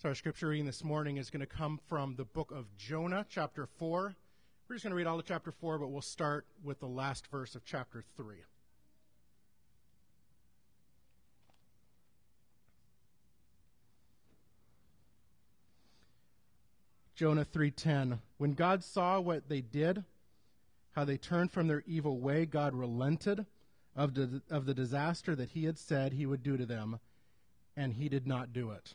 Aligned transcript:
So, 0.00 0.10
our 0.10 0.14
scripture 0.14 0.46
reading 0.46 0.64
this 0.64 0.84
morning 0.84 1.16
is 1.16 1.28
going 1.28 1.40
to 1.40 1.46
come 1.46 1.80
from 1.88 2.14
the 2.14 2.24
book 2.24 2.52
of 2.52 2.66
Jonah, 2.76 3.26
chapter 3.28 3.66
4. 3.66 4.14
We're 4.68 4.76
just 4.76 4.84
going 4.84 4.92
to 4.92 4.96
read 4.96 5.08
all 5.08 5.18
of 5.18 5.26
chapter 5.26 5.50
4, 5.50 5.76
but 5.76 5.88
we'll 5.88 6.02
start 6.02 6.46
with 6.62 6.78
the 6.78 6.86
last 6.86 7.26
verse 7.26 7.56
of 7.56 7.64
chapter 7.64 8.04
3. 8.16 8.36
Jonah 17.16 17.44
3:10 17.44 18.20
When 18.36 18.54
God 18.54 18.84
saw 18.84 19.18
what 19.18 19.48
they 19.48 19.62
did, 19.62 20.04
how 20.92 21.04
they 21.04 21.16
turned 21.16 21.50
from 21.50 21.66
their 21.66 21.82
evil 21.88 22.20
way, 22.20 22.46
God 22.46 22.72
relented 22.72 23.46
of 23.96 24.14
the, 24.14 24.42
of 24.48 24.64
the 24.64 24.74
disaster 24.74 25.34
that 25.34 25.48
he 25.48 25.64
had 25.64 25.76
said 25.76 26.12
he 26.12 26.24
would 26.24 26.44
do 26.44 26.56
to 26.56 26.66
them, 26.66 27.00
and 27.76 27.94
he 27.94 28.08
did 28.08 28.28
not 28.28 28.52
do 28.52 28.70
it 28.70 28.94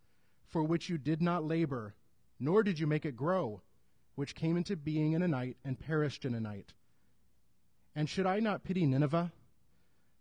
for 0.51 0.61
which 0.61 0.89
you 0.89 0.97
did 0.97 1.21
not 1.21 1.45
labor, 1.45 1.95
nor 2.39 2.61
did 2.61 2.77
you 2.77 2.85
make 2.85 3.05
it 3.05 3.15
grow, 3.15 3.61
which 4.15 4.35
came 4.35 4.57
into 4.57 4.75
being 4.75 5.13
in 5.13 5.23
a 5.23 5.27
night 5.27 5.57
and 5.63 5.79
perished 5.79 6.25
in 6.25 6.35
a 6.35 6.39
night. 6.39 6.73
And 7.95 8.09
should 8.09 8.25
I 8.25 8.39
not 8.39 8.63
pity 8.63 8.85
Nineveh, 8.85 9.31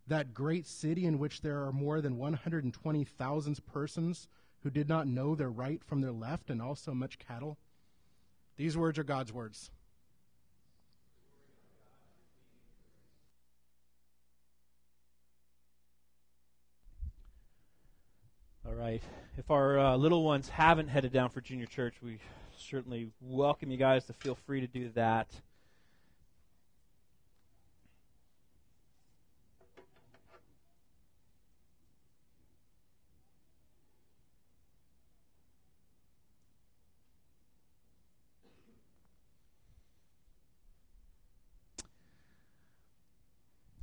that 0.06 0.34
great 0.34 0.66
city 0.66 1.04
in 1.04 1.18
which 1.18 1.40
there 1.40 1.64
are 1.64 1.72
more 1.72 2.00
than 2.00 2.16
120,000 2.16 3.66
persons 3.66 4.28
who 4.62 4.70
did 4.70 4.88
not 4.88 5.06
know 5.06 5.34
their 5.34 5.50
right 5.50 5.82
from 5.84 6.00
their 6.00 6.12
left, 6.12 6.50
and 6.50 6.62
also 6.62 6.92
much 6.94 7.18
cattle? 7.18 7.58
These 8.56 8.76
words 8.76 8.98
are 8.98 9.04
God's 9.04 9.32
words. 9.32 9.70
All 18.66 18.74
right. 18.74 19.02
If 19.40 19.50
our 19.50 19.78
uh, 19.78 19.96
little 19.96 20.22
ones 20.22 20.50
haven't 20.50 20.88
headed 20.88 21.12
down 21.12 21.30
for 21.30 21.40
junior 21.40 21.64
church, 21.64 21.94
we 22.02 22.18
certainly 22.58 23.08
welcome 23.22 23.70
you 23.70 23.78
guys 23.78 24.04
to 24.04 24.12
feel 24.12 24.34
free 24.34 24.60
to 24.60 24.66
do 24.66 24.90
that. 24.90 25.28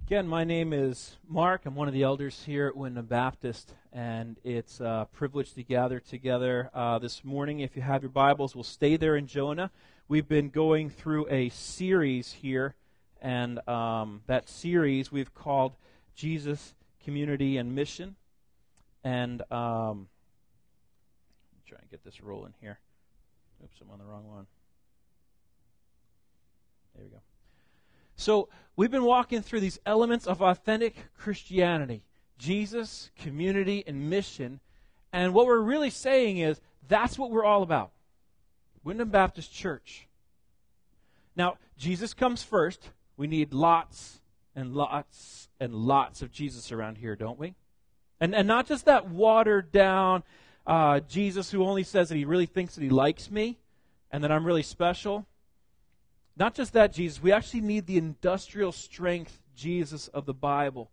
Again, 0.08 0.26
my 0.26 0.46
name 0.46 0.72
is 0.72 1.18
Mark. 1.28 1.66
I'm 1.66 1.76
one 1.76 1.90
of 1.90 1.94
the 1.94 2.04
elders 2.04 2.44
here 2.46 2.68
at 2.68 2.78
Windham 2.78 3.08
Baptist, 3.08 3.74
and 3.92 4.38
it's 4.42 4.80
a 4.80 5.06
privilege 5.12 5.54
to 5.56 5.64
gather 5.64 6.00
together 6.00 6.70
uh, 6.74 6.98
this 6.98 7.26
morning. 7.26 7.60
If 7.60 7.76
you 7.76 7.82
have 7.82 8.04
your 8.04 8.10
Bibles, 8.12 8.56
we'll 8.56 8.64
stay 8.64 8.96
there 8.96 9.18
in 9.18 9.28
Jonah. 9.28 9.70
We've 10.08 10.26
been 10.26 10.50
going 10.50 10.90
through 10.92 11.28
a 11.30 11.50
series 11.50 12.32
here, 12.32 12.76
and 13.22 13.60
um, 13.68 14.22
that 14.28 14.48
series 14.48 15.12
we've 15.12 15.34
called 15.34 15.74
Jesus, 16.16 16.74
Community, 17.04 17.58
and 17.58 17.76
Mission. 17.76 18.16
And 19.04 19.42
um, 19.52 20.08
try 21.68 21.80
and 21.82 21.92
get 21.92 22.06
this 22.06 22.22
rolling 22.22 22.54
here. 22.62 22.80
Oops, 23.62 23.76
I'm 23.82 23.92
on 23.92 24.00
the 24.00 24.06
wrong 24.06 24.26
one. 24.26 24.48
There 26.96 27.04
we 27.04 27.10
go. 27.10 27.18
So, 28.18 28.50
we've 28.76 28.92
been 28.92 29.04
walking 29.04 29.42
through 29.42 29.62
these 29.62 29.80
elements 29.86 30.28
of 30.28 30.42
authentic 30.42 30.96
Christianity 31.18 32.04
Jesus, 32.38 33.10
community, 33.18 33.84
and 33.88 34.10
mission. 34.10 34.60
And 35.12 35.34
what 35.34 35.48
we're 35.48 35.60
really 35.60 35.90
saying 35.90 36.38
is 36.38 36.62
that's 36.88 37.18
what 37.18 37.32
we're 37.32 37.46
all 37.46 37.64
about. 37.64 37.92
Windham 38.84 39.10
Baptist 39.10 39.54
Church. 39.54 40.08
Now, 41.36 41.58
Jesus 41.78 42.14
comes 42.14 42.44
first. 42.44 42.90
We 43.16 43.28
need 43.28 43.54
lots 43.54 44.20
and 44.56 44.76
lots 44.76 45.50
and 45.60 45.74
lots 45.74 46.22
of 46.22 46.32
Jesus 46.32 46.72
around 46.72 46.98
here, 46.98 47.16
don't 47.16 47.40
we? 47.40 47.56
And, 48.20 48.36
and 48.36 48.48
not 48.48 48.68
just 48.68 48.86
that 48.86 49.10
watered 49.10 49.72
down 49.72 50.24
uh, 50.66 51.00
Jesus 51.02 51.52
who 51.52 51.64
only 51.64 51.84
says 51.84 52.10
that 52.10 52.16
he 52.16 52.26
really 52.26 52.46
thinks 52.46 52.76
that 52.76 52.84
he 52.84 52.90
likes 52.90 53.32
me 53.32 53.58
and 54.12 54.24
that 54.24 54.32
I'm 54.32 54.46
really 54.46 54.64
special. 54.64 55.26
Not 56.38 56.54
just 56.54 56.74
that 56.74 56.94
Jesus, 56.94 57.22
we 57.22 57.32
actually 57.32 57.62
need 57.62 57.88
the 57.88 57.98
industrial 57.98 58.72
strength 58.72 59.42
Jesus 59.56 60.08
of 60.10 60.26
the 60.26 60.34
Bible, 60.34 60.92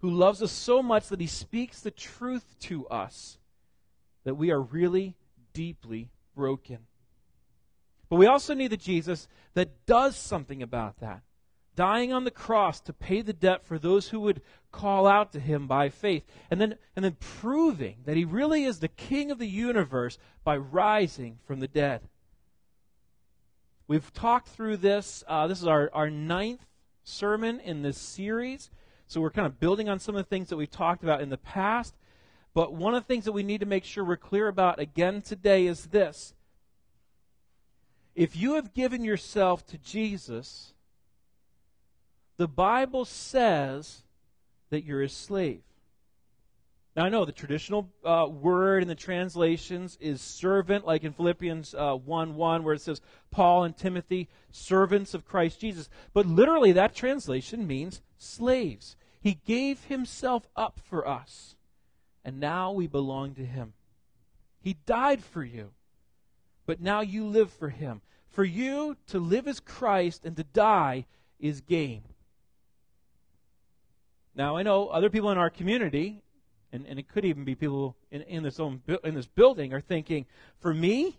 who 0.00 0.10
loves 0.10 0.42
us 0.42 0.52
so 0.52 0.82
much 0.82 1.08
that 1.08 1.20
he 1.20 1.26
speaks 1.26 1.80
the 1.80 1.90
truth 1.90 2.56
to 2.60 2.86
us 2.88 3.38
that 4.24 4.36
we 4.36 4.50
are 4.50 4.60
really 4.60 5.14
deeply 5.52 6.10
broken. 6.34 6.78
But 8.08 8.16
we 8.16 8.26
also 8.26 8.54
need 8.54 8.68
the 8.68 8.76
Jesus 8.76 9.28
that 9.54 9.84
does 9.86 10.16
something 10.16 10.62
about 10.62 11.00
that, 11.00 11.22
dying 11.74 12.12
on 12.12 12.24
the 12.24 12.30
cross 12.30 12.80
to 12.82 12.92
pay 12.92 13.20
the 13.20 13.32
debt 13.32 13.64
for 13.64 13.78
those 13.78 14.08
who 14.08 14.20
would 14.20 14.40
call 14.72 15.06
out 15.06 15.32
to 15.32 15.40
him 15.40 15.66
by 15.66 15.88
faith, 15.88 16.24
and 16.50 16.60
then, 16.60 16.76
and 16.94 17.04
then 17.04 17.16
proving 17.20 17.96
that 18.04 18.16
he 18.16 18.24
really 18.24 18.64
is 18.64 18.78
the 18.78 18.88
king 18.88 19.30
of 19.30 19.38
the 19.38 19.48
universe 19.48 20.18
by 20.44 20.56
rising 20.56 21.38
from 21.44 21.60
the 21.60 21.68
dead. 21.68 22.02
We've 23.88 24.12
talked 24.12 24.48
through 24.48 24.78
this. 24.78 25.22
Uh, 25.28 25.46
this 25.46 25.60
is 25.60 25.66
our, 25.66 25.90
our 25.92 26.10
ninth 26.10 26.66
sermon 27.04 27.60
in 27.60 27.82
this 27.82 27.98
series. 27.98 28.70
So 29.06 29.20
we're 29.20 29.30
kind 29.30 29.46
of 29.46 29.60
building 29.60 29.88
on 29.88 30.00
some 30.00 30.16
of 30.16 30.24
the 30.24 30.28
things 30.28 30.48
that 30.48 30.56
we've 30.56 30.70
talked 30.70 31.04
about 31.04 31.20
in 31.20 31.30
the 31.30 31.36
past. 31.36 31.94
But 32.52 32.74
one 32.74 32.94
of 32.94 33.02
the 33.02 33.06
things 33.06 33.26
that 33.26 33.32
we 33.32 33.44
need 33.44 33.60
to 33.60 33.66
make 33.66 33.84
sure 33.84 34.04
we're 34.04 34.16
clear 34.16 34.48
about 34.48 34.80
again 34.80 35.22
today 35.22 35.66
is 35.66 35.86
this. 35.86 36.34
If 38.16 38.34
you 38.34 38.54
have 38.54 38.74
given 38.74 39.04
yourself 39.04 39.64
to 39.66 39.78
Jesus, 39.78 40.72
the 42.38 42.48
Bible 42.48 43.04
says 43.04 44.02
that 44.70 44.84
you're 44.84 45.02
his 45.02 45.12
slave. 45.12 45.62
Now, 46.96 47.04
I 47.04 47.10
know 47.10 47.26
the 47.26 47.32
traditional 47.32 47.90
uh, 48.02 48.26
word 48.26 48.80
in 48.80 48.88
the 48.88 48.94
translations 48.94 49.98
is 50.00 50.22
servant, 50.22 50.86
like 50.86 51.04
in 51.04 51.12
Philippians 51.12 51.74
uh, 51.74 51.94
1 51.94 52.34
1, 52.36 52.64
where 52.64 52.72
it 52.72 52.80
says 52.80 53.02
Paul 53.30 53.64
and 53.64 53.76
Timothy, 53.76 54.30
servants 54.50 55.12
of 55.12 55.26
Christ 55.26 55.60
Jesus. 55.60 55.90
But 56.14 56.24
literally, 56.24 56.72
that 56.72 56.94
translation 56.94 57.66
means 57.66 58.00
slaves. 58.16 58.96
He 59.20 59.40
gave 59.44 59.84
himself 59.84 60.48
up 60.56 60.80
for 60.82 61.06
us, 61.06 61.54
and 62.24 62.40
now 62.40 62.72
we 62.72 62.86
belong 62.86 63.34
to 63.34 63.44
him. 63.44 63.74
He 64.62 64.78
died 64.86 65.22
for 65.22 65.44
you. 65.44 65.72
but 66.64 66.80
now 66.80 67.00
you 67.00 67.26
live 67.26 67.52
for 67.52 67.68
him. 67.68 68.00
For 68.28 68.42
you 68.42 68.96
to 69.08 69.20
live 69.20 69.46
as 69.46 69.60
Christ 69.60 70.24
and 70.24 70.34
to 70.36 70.44
die 70.44 71.06
is 71.38 71.60
gain. 71.60 72.02
Now, 74.34 74.56
I 74.56 74.62
know 74.62 74.88
other 74.88 75.08
people 75.08 75.30
in 75.30 75.38
our 75.38 75.48
community, 75.48 76.22
and, 76.72 76.86
and 76.86 76.98
it 76.98 77.08
could 77.08 77.24
even 77.24 77.44
be 77.44 77.54
people 77.54 77.96
in, 78.10 78.22
in, 78.22 78.42
this 78.42 78.60
own, 78.60 78.82
in 79.04 79.14
this 79.14 79.26
building, 79.26 79.72
are 79.72 79.80
thinking, 79.80 80.26
for 80.58 80.74
me, 80.74 81.18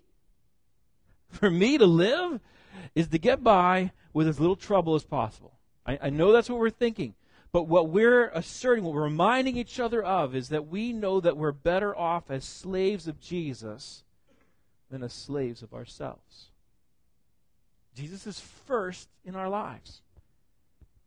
for 1.30 1.50
me 1.50 1.78
to 1.78 1.86
live 1.86 2.40
is 2.94 3.08
to 3.08 3.18
get 3.18 3.42
by 3.42 3.92
with 4.12 4.28
as 4.28 4.40
little 4.40 4.56
trouble 4.56 4.94
as 4.94 5.04
possible. 5.04 5.52
I, 5.86 5.98
I 6.02 6.10
know 6.10 6.32
that's 6.32 6.48
what 6.48 6.58
we're 6.58 6.70
thinking. 6.70 7.14
But 7.50 7.62
what 7.62 7.88
we're 7.88 8.28
asserting, 8.28 8.84
what 8.84 8.92
we're 8.94 9.04
reminding 9.04 9.56
each 9.56 9.80
other 9.80 10.02
of, 10.02 10.34
is 10.34 10.50
that 10.50 10.68
we 10.68 10.92
know 10.92 11.20
that 11.20 11.36
we're 11.36 11.52
better 11.52 11.96
off 11.96 12.30
as 12.30 12.44
slaves 12.44 13.08
of 13.08 13.20
Jesus 13.20 14.04
than 14.90 15.02
as 15.02 15.12
slaves 15.12 15.62
of 15.62 15.72
ourselves. 15.72 16.50
Jesus 17.94 18.26
is 18.26 18.38
first 18.38 19.08
in 19.24 19.34
our 19.34 19.48
lives. 19.48 20.02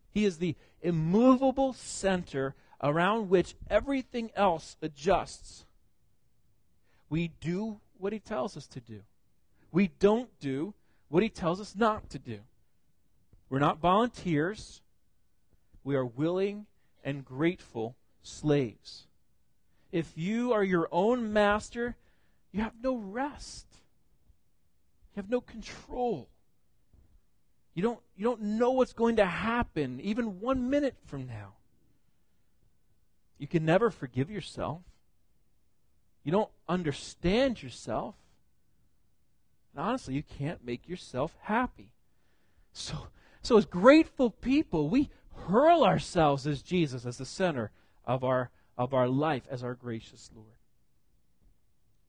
He 0.10 0.26
is 0.26 0.38
the 0.38 0.56
immovable 0.82 1.74
center 1.74 2.56
around 2.82 3.30
which 3.30 3.56
everything 3.70 4.32
else 4.36 4.76
adjusts. 4.82 5.66
We 7.10 7.32
do 7.40 7.80
what 7.98 8.14
he 8.14 8.20
tells 8.20 8.58
us 8.58 8.68
to 8.68 8.80
do. 8.80 9.02
We 9.72 9.92
don't 10.00 10.30
do 10.40 10.74
what 11.10 11.24
he 11.24 11.30
tells 11.30 11.62
us 11.62 11.76
not 11.76 12.10
to 12.10 12.20
do. 12.20 12.40
We're 13.50 13.60
not 13.60 13.80
volunteers. 13.80 14.82
We 15.84 15.96
are 15.96 16.06
willing 16.06 16.66
and 17.04 17.26
grateful 17.26 17.96
slaves. 18.24 19.08
If 19.92 20.14
you 20.16 20.54
are 20.54 20.64
your 20.64 20.88
own 20.92 21.34
master, 21.34 21.96
you 22.52 22.62
have 22.62 22.76
no 22.82 22.96
rest. 22.96 23.66
You 25.14 25.22
have 25.22 25.30
no 25.30 25.42
control. 25.42 26.30
You 27.74 27.84
don't, 27.84 28.00
you 28.16 28.24
don't 28.24 28.42
know 28.42 28.72
what's 28.72 28.94
going 28.94 29.18
to 29.18 29.26
happen 29.26 30.00
even 30.02 30.40
one 30.40 30.70
minute 30.70 30.96
from 31.06 31.28
now. 31.28 31.54
You 33.42 33.48
can 33.48 33.66
never 33.66 33.90
forgive 33.90 34.30
yourself. 34.30 34.84
You 36.24 36.32
don't 36.32 36.52
understand 36.70 37.64
yourself. 37.64 38.14
And 39.74 39.84
honestly, 39.84 40.14
you 40.14 40.22
can't 40.22 40.64
make 40.64 40.88
yourself 40.88 41.36
happy. 41.42 41.90
So, 42.72 43.08
so 43.42 43.58
as 43.58 43.66
grateful 43.66 44.30
people, 44.30 44.90
we 44.90 45.10
hurl 45.48 45.84
ourselves 45.84 46.46
as 46.46 46.62
Jesus, 46.62 47.04
as 47.04 47.18
the 47.18 47.26
center 47.26 47.72
of 48.06 48.24
our, 48.24 48.52
of 48.78 48.94
our 48.94 49.08
life, 49.08 49.48
as 49.50 49.64
our 49.64 49.74
gracious 49.74 50.30
Lord. 50.36 50.60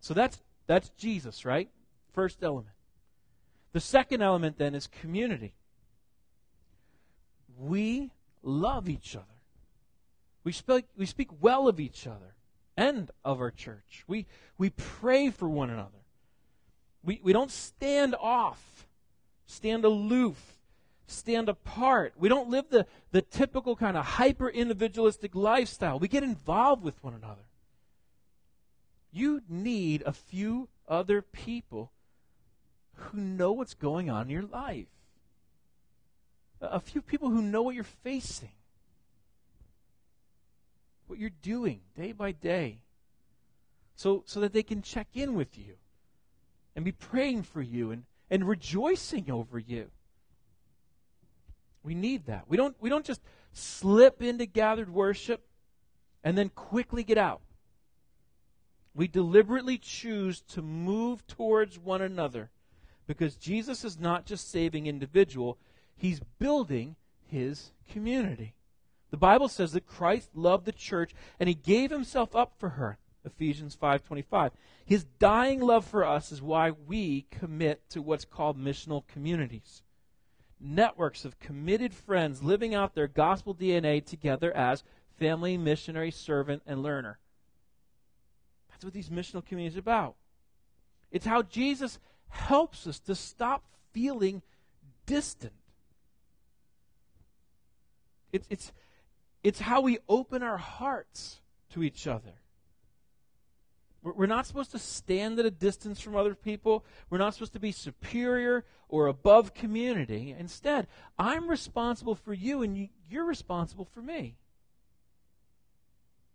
So 0.01 0.13
that's, 0.13 0.39
that's 0.67 0.91
Jesus, 0.91 1.47
right? 1.47 1.71
First 2.13 2.43
element. 2.43 2.77
The 3.73 3.81
second 3.81 4.21
element 4.21 4.59
then 4.59 4.75
is 4.75 4.87
community. 4.87 5.55
We 7.59 8.11
love 8.43 8.87
each 8.87 9.17
other. 9.17 9.32
We 10.45 10.53
speak, 10.53 10.87
we 10.97 11.07
speak 11.07 11.29
well 11.41 11.69
of 11.69 11.79
each 11.79 12.07
other 12.07 12.35
and 12.77 13.11
of 13.25 13.41
our 13.41 13.51
church. 13.51 14.05
We, 14.07 14.27
we 14.59 14.71
pray 14.71 15.31
for 15.31 15.49
one 15.49 15.71
another. 15.71 15.91
We, 17.05 17.21
we 17.23 17.33
don't 17.33 17.51
stand 17.51 18.15
off, 18.21 18.87
stand 19.47 19.85
aloof, 19.85 20.59
stand 21.07 21.49
apart. 21.49 22.15
We 22.17 22.29
don't 22.29 22.49
live 22.49 22.67
the, 22.71 22.87
the 23.11 23.23
typical 23.23 23.77
kind 23.77 23.97
of 23.97 24.05
hyper 24.05 24.49
individualistic 24.49 25.35
lifestyle. 25.35 25.99
We 25.99 26.09
get 26.09 26.23
involved 26.23 26.83
with 26.83 27.03
one 27.03 27.15
another. 27.15 27.43
You 29.13 29.43
need 29.49 30.03
a 30.07 30.13
few 30.13 30.69
other 30.89 31.23
people 31.23 31.93
who 32.95 33.19
know 33.19 33.53
what's 33.53 33.75
going 33.75 34.09
on 34.11 34.23
in 34.23 34.31
your 34.31 34.43
life. 34.43 34.87
A 36.61 36.81
few 36.81 37.03
people 37.03 37.31
who 37.31 37.43
know 37.43 37.63
what 37.63 37.75
you're 37.75 37.85
facing, 37.85 38.53
what 41.13 41.21
you're 41.21 41.29
doing 41.43 41.79
day 41.95 42.13
by 42.13 42.33
day, 42.33 42.81
so, 43.97 44.23
so 44.25 44.41
that 44.41 44.55
they 44.55 44.63
can 44.63 44.81
check 44.81 45.09
in 45.13 45.35
with 45.35 45.59
you 45.59 45.75
and 46.75 46.87
be 46.87 46.93
praying 46.93 47.43
for 47.43 47.61
you 47.61 47.91
and, 47.91 48.05
and 48.31 48.49
rejoicing 48.49 49.31
over 49.31 49.59
you. 49.59 49.91
We 51.83 51.95
need 51.95 52.25
that. 52.27 52.45
We 52.49 52.57
don't, 52.57 52.75
we 52.81 52.89
don't 52.89 53.05
just 53.05 53.21
slip 53.53 54.23
into 54.23 54.47
gathered 54.47 54.89
worship 54.89 55.45
and 56.25 56.39
then 56.39 56.49
quickly 56.49 57.05
get 57.05 57.19
out. 57.19 57.43
We 58.95 59.07
deliberately 59.07 59.77
choose 59.77 60.41
to 60.53 60.63
move 60.63 61.27
towards 61.27 61.79
one 61.79 62.01
another 62.01 62.49
because 63.07 63.37
Jesus 63.37 63.85
is 63.85 64.01
not 64.01 64.25
just 64.25 64.51
saving 64.51 64.87
individual, 64.87 65.59
he's 65.95 66.21
building 66.39 66.97
his 67.29 67.73
community. 67.91 68.55
The 69.13 69.19
Bible 69.19 69.49
says 69.49 69.73
that 69.73 69.87
Christ 69.87 70.31
loved 70.35 70.65
the 70.65 70.73
church 70.73 71.15
and 71.39 71.47
he 71.47 71.55
gave 71.55 71.91
himself 71.91 72.35
up 72.35 72.55
for 72.59 72.71
her. 72.71 72.99
Ephesians 73.25 73.77
5:25. 73.77 74.53
His 74.87 75.05
dying 75.05 75.61
love 75.61 75.85
for 75.85 76.03
us 76.03 76.33
is 76.33 76.41
why 76.41 76.71
we 76.71 77.27
commit 77.31 77.89
to 77.91 78.01
what's 78.01 78.25
called 78.25 78.59
missional 78.59 79.07
communities. 79.07 79.83
Networks 80.59 81.27
of 81.27 81.39
committed 81.39 81.93
friends 81.93 82.43
living 82.43 82.75
out 82.75 82.95
their 82.95 83.07
gospel 83.07 83.55
DNA 83.55 84.05
together 84.05 84.51
as 84.53 84.83
family, 85.19 85.59
missionary, 85.59 86.11
servant, 86.11 86.63
and 86.65 86.83
learner. 86.83 87.19
That's 88.71 88.83
what 88.83 88.95
these 88.95 89.11
missional 89.11 89.45
communities 89.45 89.77
are 89.77 89.81
about. 89.81 90.17
It's 91.11 91.27
how 91.27 91.43
Jesus 91.43 91.99
helps 92.29 92.87
us 92.87 92.99
to 93.01 93.15
stop 93.15 93.63
feeling 93.93 94.41
distant. 95.05 95.53
It's, 98.33 98.47
it's, 98.49 98.73
it's 99.43 99.61
how 99.61 99.81
we 99.81 99.99
open 100.09 100.43
our 100.43 100.59
hearts 100.59 101.41
to 101.71 101.83
each 101.83 102.07
other. 102.07 102.35
We're 104.03 104.27
not 104.27 104.47
supposed 104.47 104.73
to 104.73 104.81
stand 104.81 105.39
at 105.39 105.47
a 105.47 105.51
distance 105.51 106.01
from 106.01 106.17
other 106.17 106.35
people. 106.35 106.85
We're 107.09 107.19
not 107.19 107.35
supposed 107.35 107.53
to 107.53 107.61
be 107.61 107.71
superior 107.71 108.65
or 108.89 109.07
above 109.07 109.55
community. 109.55 110.35
Instead, 110.37 110.89
I'm 111.19 111.49
responsible 111.49 112.17
for 112.17 112.35
you 112.35 112.63
and 112.63 112.89
you're 113.09 113.25
responsible 113.25 113.85
for 113.85 114.03
me. 114.03 114.37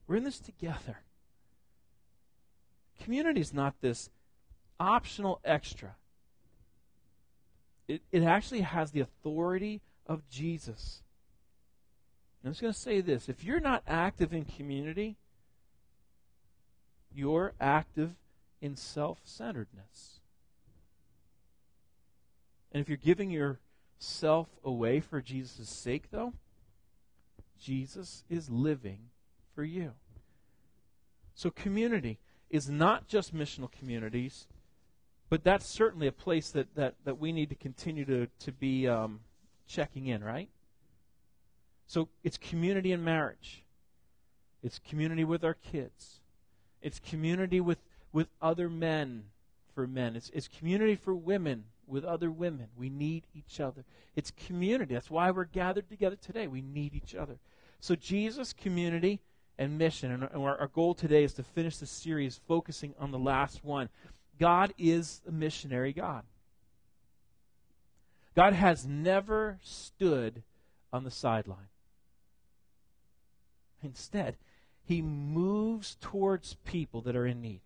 We're 0.08 0.16
in 0.16 0.24
this 0.24 0.40
together. 0.40 1.00
Community 3.02 3.42
is 3.42 3.54
not 3.54 3.82
this 3.82 4.10
optional 4.80 5.42
extra. 5.44 5.96
It, 7.88 8.02
it 8.12 8.24
actually 8.24 8.62
has 8.62 8.92
the 8.92 9.02
authority 9.02 9.82
of 10.06 10.28
Jesus. 10.30 11.04
I'm 12.44 12.52
just 12.52 12.62
going 12.62 12.74
to 12.74 12.80
say 12.80 13.02
this 13.02 13.30
if 13.30 13.44
you're 13.44 13.60
not 13.60 13.84
active 13.88 14.34
in 14.34 14.46
community, 14.46 15.18
you're 17.14 17.54
active 17.60 18.16
in 18.62 18.76
self 18.76 19.20
centeredness. 19.24 20.20
And 22.72 22.82
if 22.82 22.88
you're 22.88 22.98
giving 22.98 23.32
yourself 23.32 24.48
away 24.64 25.00
for 25.00 25.22
Jesus' 25.22 25.70
sake, 25.70 26.12
though, 26.12 26.34
Jesus 27.60 28.24
is 28.30 28.50
living 28.50 29.10
for 29.56 29.64
you. 29.64 29.94
So, 31.34 31.50
community 31.50 32.20
is 32.50 32.70
not 32.70 33.08
just 33.08 33.36
missional 33.36 33.72
communities, 33.72 34.48
but 35.30 35.44
that's 35.44 35.66
certainly 35.66 36.08
a 36.08 36.12
place 36.12 36.52
that, 36.52 36.76
that, 36.76 36.96
that 37.04 37.20
we 37.20 37.32
need 37.32 37.50
to 37.50 37.56
continue 37.56 38.06
to, 38.06 38.28
to 38.40 38.52
be 38.52 38.88
um, 38.88 39.20
checking 39.68 40.08
in, 40.08 40.24
right? 40.24 40.50
So 41.88 42.10
it's 42.24 42.38
community 42.38 42.92
in 42.92 43.04
marriage, 43.04 43.64
it's 44.62 44.80
community 44.80 45.24
with 45.24 45.44
our 45.44 45.54
kids, 45.54 46.20
it's 46.82 47.00
community 47.00 47.62
with, 47.62 47.80
with 48.12 48.28
other 48.42 48.70
men 48.70 49.24
for 49.74 49.88
men, 49.88 50.16
it's, 50.16 50.30
it's 50.34 50.48
community 50.48 50.96
for 50.96 51.16
women 51.16 51.64
with 51.88 52.04
other 52.04 52.30
women. 52.30 52.68
We 52.78 52.90
need 52.90 53.24
each 53.34 53.60
other. 53.60 53.86
It's 54.16 54.32
community. 54.32 54.94
That's 54.94 55.10
why 55.10 55.32
we're 55.32 55.46
gathered 55.46 55.90
together 55.90 56.18
today. 56.18 56.48
We 56.48 56.62
need 56.62 56.94
each 56.94 57.16
other. 57.16 57.38
So, 57.80 57.96
Jesus, 57.96 58.52
community, 58.52 59.22
and 59.58 59.78
mission. 59.78 60.12
And 60.12 60.24
our, 60.24 60.58
our 60.58 60.68
goal 60.68 60.94
today 60.94 61.24
is 61.24 61.34
to 61.34 61.44
finish 61.44 61.78
the 61.78 61.86
series 61.86 62.40
focusing 62.48 62.94
on 63.00 63.12
the 63.12 63.20
last 63.20 63.64
one. 63.64 63.90
God 64.40 64.74
is 64.78 65.22
a 65.28 65.32
missionary 65.32 65.94
God. 65.94 66.24
God 68.36 68.54
has 68.54 68.86
never 68.86 69.58
stood 69.64 70.44
on 70.94 71.04
the 71.04 71.12
sideline. 71.12 71.70
Instead, 73.88 74.38
he 74.84 75.02
moves 75.02 75.98
towards 76.00 76.56
people 76.66 77.02
that 77.02 77.16
are 77.16 77.26
in 77.26 77.42
need. 77.42 77.62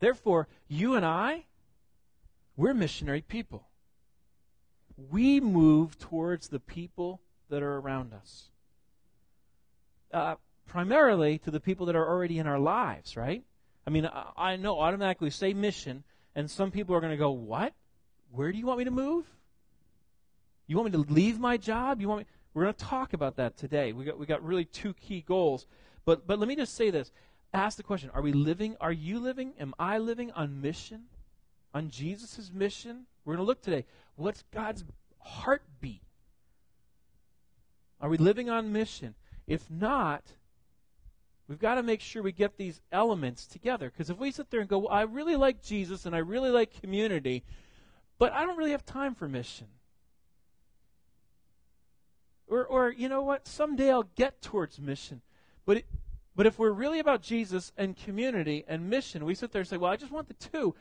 Therefore, 0.00 0.48
you 0.68 0.94
and 0.94 1.04
I, 1.04 1.44
we're 2.56 2.74
missionary 2.74 3.22
people. 3.22 3.68
We 5.10 5.40
move 5.40 5.98
towards 5.98 6.48
the 6.48 6.60
people 6.60 7.20
that 7.48 7.62
are 7.62 7.78
around 7.78 8.12
us. 8.12 8.50
Uh, 10.12 10.34
primarily 10.66 11.38
to 11.38 11.50
the 11.50 11.60
people 11.60 11.86
that 11.86 11.96
are 11.96 12.06
already 12.06 12.38
in 12.38 12.46
our 12.46 12.58
lives, 12.58 13.16
right? 13.16 13.42
I 13.86 13.90
mean, 13.90 14.06
I, 14.06 14.32
I 14.36 14.56
know 14.56 14.78
automatically 14.78 15.30
say 15.30 15.54
mission, 15.54 16.04
and 16.34 16.50
some 16.50 16.70
people 16.70 16.94
are 16.94 17.00
going 17.00 17.12
to 17.12 17.16
go, 17.16 17.30
What? 17.30 17.72
Where 18.30 18.50
do 18.50 18.58
you 18.58 18.66
want 18.66 18.78
me 18.78 18.84
to 18.84 18.90
move? 18.90 19.26
You 20.66 20.76
want 20.76 20.92
me 20.92 21.04
to 21.04 21.12
leave 21.12 21.38
my 21.38 21.56
job? 21.58 22.00
You 22.00 22.08
want 22.08 22.20
me? 22.20 22.26
We're 22.54 22.64
going 22.64 22.74
to 22.74 22.84
talk 22.84 23.12
about 23.12 23.36
that 23.36 23.56
today. 23.56 23.92
We 23.92 24.04
got 24.04 24.18
we 24.18 24.26
got 24.26 24.44
really 24.44 24.64
two 24.64 24.94
key 24.94 25.22
goals. 25.26 25.66
But 26.04 26.26
but 26.26 26.38
let 26.38 26.48
me 26.48 26.56
just 26.56 26.74
say 26.74 26.90
this. 26.90 27.10
Ask 27.54 27.76
the 27.76 27.82
question, 27.82 28.10
are 28.14 28.22
we 28.22 28.32
living 28.32 28.76
are 28.80 28.92
you 28.92 29.18
living? 29.18 29.54
Am 29.58 29.74
I 29.78 29.98
living 29.98 30.30
on 30.32 30.60
mission? 30.60 31.04
On 31.74 31.88
Jesus' 31.90 32.50
mission? 32.52 33.06
We're 33.24 33.36
going 33.36 33.44
to 33.44 33.48
look 33.48 33.62
today. 33.62 33.86
What's 34.16 34.44
God's 34.52 34.84
heartbeat? 35.18 36.02
Are 38.00 38.08
we 38.08 38.18
living 38.18 38.50
on 38.50 38.72
mission? 38.72 39.14
If 39.46 39.70
not, 39.70 40.22
we've 41.48 41.58
got 41.58 41.76
to 41.76 41.82
make 41.82 42.00
sure 42.00 42.22
we 42.22 42.32
get 42.32 42.56
these 42.56 42.80
elements 42.90 43.46
together. 43.46 43.90
Because 43.90 44.10
if 44.10 44.18
we 44.18 44.32
sit 44.32 44.50
there 44.50 44.60
and 44.60 44.68
go, 44.68 44.78
well, 44.78 44.92
I 44.92 45.02
really 45.02 45.36
like 45.36 45.62
Jesus 45.62 46.04
and 46.04 46.14
I 46.14 46.18
really 46.18 46.50
like 46.50 46.80
community, 46.80 47.44
but 48.18 48.32
I 48.32 48.44
don't 48.44 48.58
really 48.58 48.72
have 48.72 48.84
time 48.84 49.14
for 49.14 49.28
mission. 49.28 49.68
Or, 52.52 52.66
or 52.66 52.90
you 52.90 53.08
know 53.08 53.22
what? 53.22 53.48
Someday 53.48 53.90
I'll 53.90 54.10
get 54.14 54.42
towards 54.42 54.78
mission. 54.78 55.22
But, 55.64 55.78
it, 55.78 55.86
but 56.36 56.44
if 56.46 56.58
we're 56.58 56.70
really 56.70 56.98
about 56.98 57.22
Jesus 57.22 57.72
and 57.78 57.96
community 57.96 58.62
and 58.68 58.90
mission, 58.90 59.24
we 59.24 59.34
sit 59.34 59.52
there 59.52 59.60
and 59.60 59.68
say, 59.68 59.78
well, 59.78 59.90
I 59.90 59.96
just 59.96 60.12
want 60.12 60.28
the 60.28 60.34
two. 60.34 60.74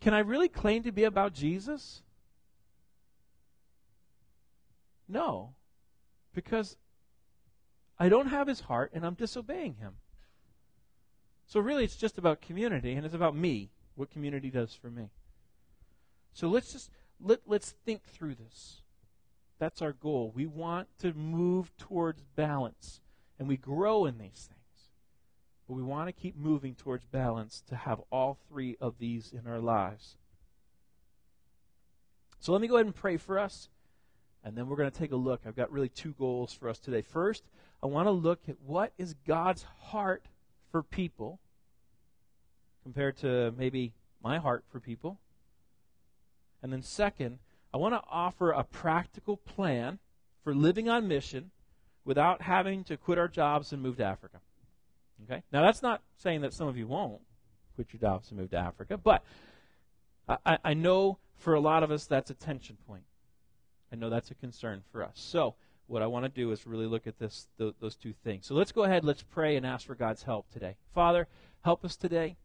Can 0.00 0.14
I 0.14 0.20
really 0.20 0.48
claim 0.48 0.84
to 0.84 0.92
be 0.92 1.02
about 1.02 1.32
Jesus? 1.32 2.02
No. 5.08 5.54
Because 6.32 6.76
I 7.98 8.08
don't 8.08 8.28
have 8.28 8.46
his 8.46 8.60
heart 8.60 8.92
and 8.94 9.04
I'm 9.04 9.14
disobeying 9.14 9.74
him. 9.74 9.94
So 11.46 11.58
really 11.58 11.82
it's 11.82 11.96
just 11.96 12.18
about 12.18 12.40
community 12.40 12.92
and 12.92 13.04
it's 13.04 13.16
about 13.16 13.34
me, 13.34 13.70
what 13.96 14.10
community 14.10 14.48
does 14.48 14.74
for 14.74 14.92
me. 14.92 15.10
So 16.34 16.46
let's 16.46 16.72
just 16.72 16.88
let, 17.20 17.40
let's 17.46 17.72
think 17.84 18.04
through 18.04 18.36
this. 18.36 18.82
That's 19.60 19.82
our 19.82 19.92
goal. 19.92 20.32
We 20.34 20.46
want 20.46 20.88
to 21.00 21.12
move 21.12 21.70
towards 21.76 22.22
balance, 22.34 23.00
and 23.38 23.46
we 23.46 23.58
grow 23.58 24.06
in 24.06 24.16
these 24.16 24.48
things. 24.48 24.88
But 25.68 25.74
we 25.74 25.82
want 25.82 26.08
to 26.08 26.12
keep 26.12 26.34
moving 26.34 26.74
towards 26.74 27.04
balance 27.04 27.62
to 27.68 27.76
have 27.76 28.00
all 28.10 28.38
three 28.48 28.78
of 28.80 28.98
these 28.98 29.32
in 29.32 29.46
our 29.46 29.60
lives. 29.60 30.16
So 32.40 32.52
let 32.52 32.62
me 32.62 32.68
go 32.68 32.76
ahead 32.76 32.86
and 32.86 32.94
pray 32.94 33.18
for 33.18 33.38
us, 33.38 33.68
and 34.42 34.56
then 34.56 34.66
we're 34.66 34.76
going 34.76 34.90
to 34.90 34.98
take 34.98 35.12
a 35.12 35.16
look. 35.16 35.42
I've 35.44 35.56
got 35.56 35.70
really 35.70 35.90
two 35.90 36.14
goals 36.18 36.54
for 36.54 36.70
us 36.70 36.78
today. 36.78 37.02
First, 37.02 37.44
I 37.82 37.86
want 37.86 38.06
to 38.06 38.12
look 38.12 38.40
at 38.48 38.56
what 38.66 38.94
is 38.96 39.14
God's 39.26 39.66
heart 39.78 40.24
for 40.72 40.82
people 40.82 41.38
compared 42.82 43.18
to 43.18 43.52
maybe 43.58 43.92
my 44.22 44.38
heart 44.38 44.64
for 44.72 44.80
people. 44.80 45.18
And 46.62 46.72
then, 46.72 46.82
second, 46.82 47.40
I 47.72 47.76
want 47.76 47.94
to 47.94 48.02
offer 48.10 48.50
a 48.50 48.64
practical 48.64 49.36
plan 49.36 49.98
for 50.42 50.54
living 50.54 50.88
on 50.88 51.06
mission 51.06 51.50
without 52.04 52.42
having 52.42 52.84
to 52.84 52.96
quit 52.96 53.18
our 53.18 53.28
jobs 53.28 53.72
and 53.72 53.82
move 53.82 53.98
to 53.98 54.04
Africa. 54.04 54.38
Okay? 55.24 55.42
Now, 55.52 55.62
that's 55.62 55.82
not 55.82 56.02
saying 56.16 56.40
that 56.40 56.52
some 56.52 56.66
of 56.66 56.76
you 56.76 56.86
won't 56.86 57.20
quit 57.74 57.92
your 57.92 58.00
jobs 58.00 58.30
and 58.30 58.40
move 58.40 58.50
to 58.50 58.56
Africa, 58.56 58.96
but 58.96 59.22
I, 60.28 60.58
I 60.64 60.74
know 60.74 61.18
for 61.36 61.54
a 61.54 61.60
lot 61.60 61.82
of 61.82 61.90
us 61.90 62.06
that's 62.06 62.30
a 62.30 62.34
tension 62.34 62.76
point. 62.86 63.04
I 63.92 63.96
know 63.96 64.10
that's 64.10 64.30
a 64.30 64.34
concern 64.34 64.82
for 64.90 65.02
us. 65.02 65.12
So, 65.14 65.54
what 65.86 66.02
I 66.02 66.06
want 66.06 66.24
to 66.24 66.28
do 66.28 66.52
is 66.52 66.66
really 66.66 66.86
look 66.86 67.08
at 67.08 67.18
this, 67.18 67.48
th- 67.58 67.74
those 67.80 67.96
two 67.96 68.12
things. 68.24 68.46
So, 68.46 68.54
let's 68.54 68.72
go 68.72 68.84
ahead, 68.84 69.04
let's 69.04 69.22
pray 69.22 69.56
and 69.56 69.66
ask 69.66 69.86
for 69.86 69.94
God's 69.94 70.22
help 70.22 70.50
today. 70.52 70.76
Father, 70.94 71.26
help 71.62 71.84
us 71.84 71.96
today. 71.96 72.36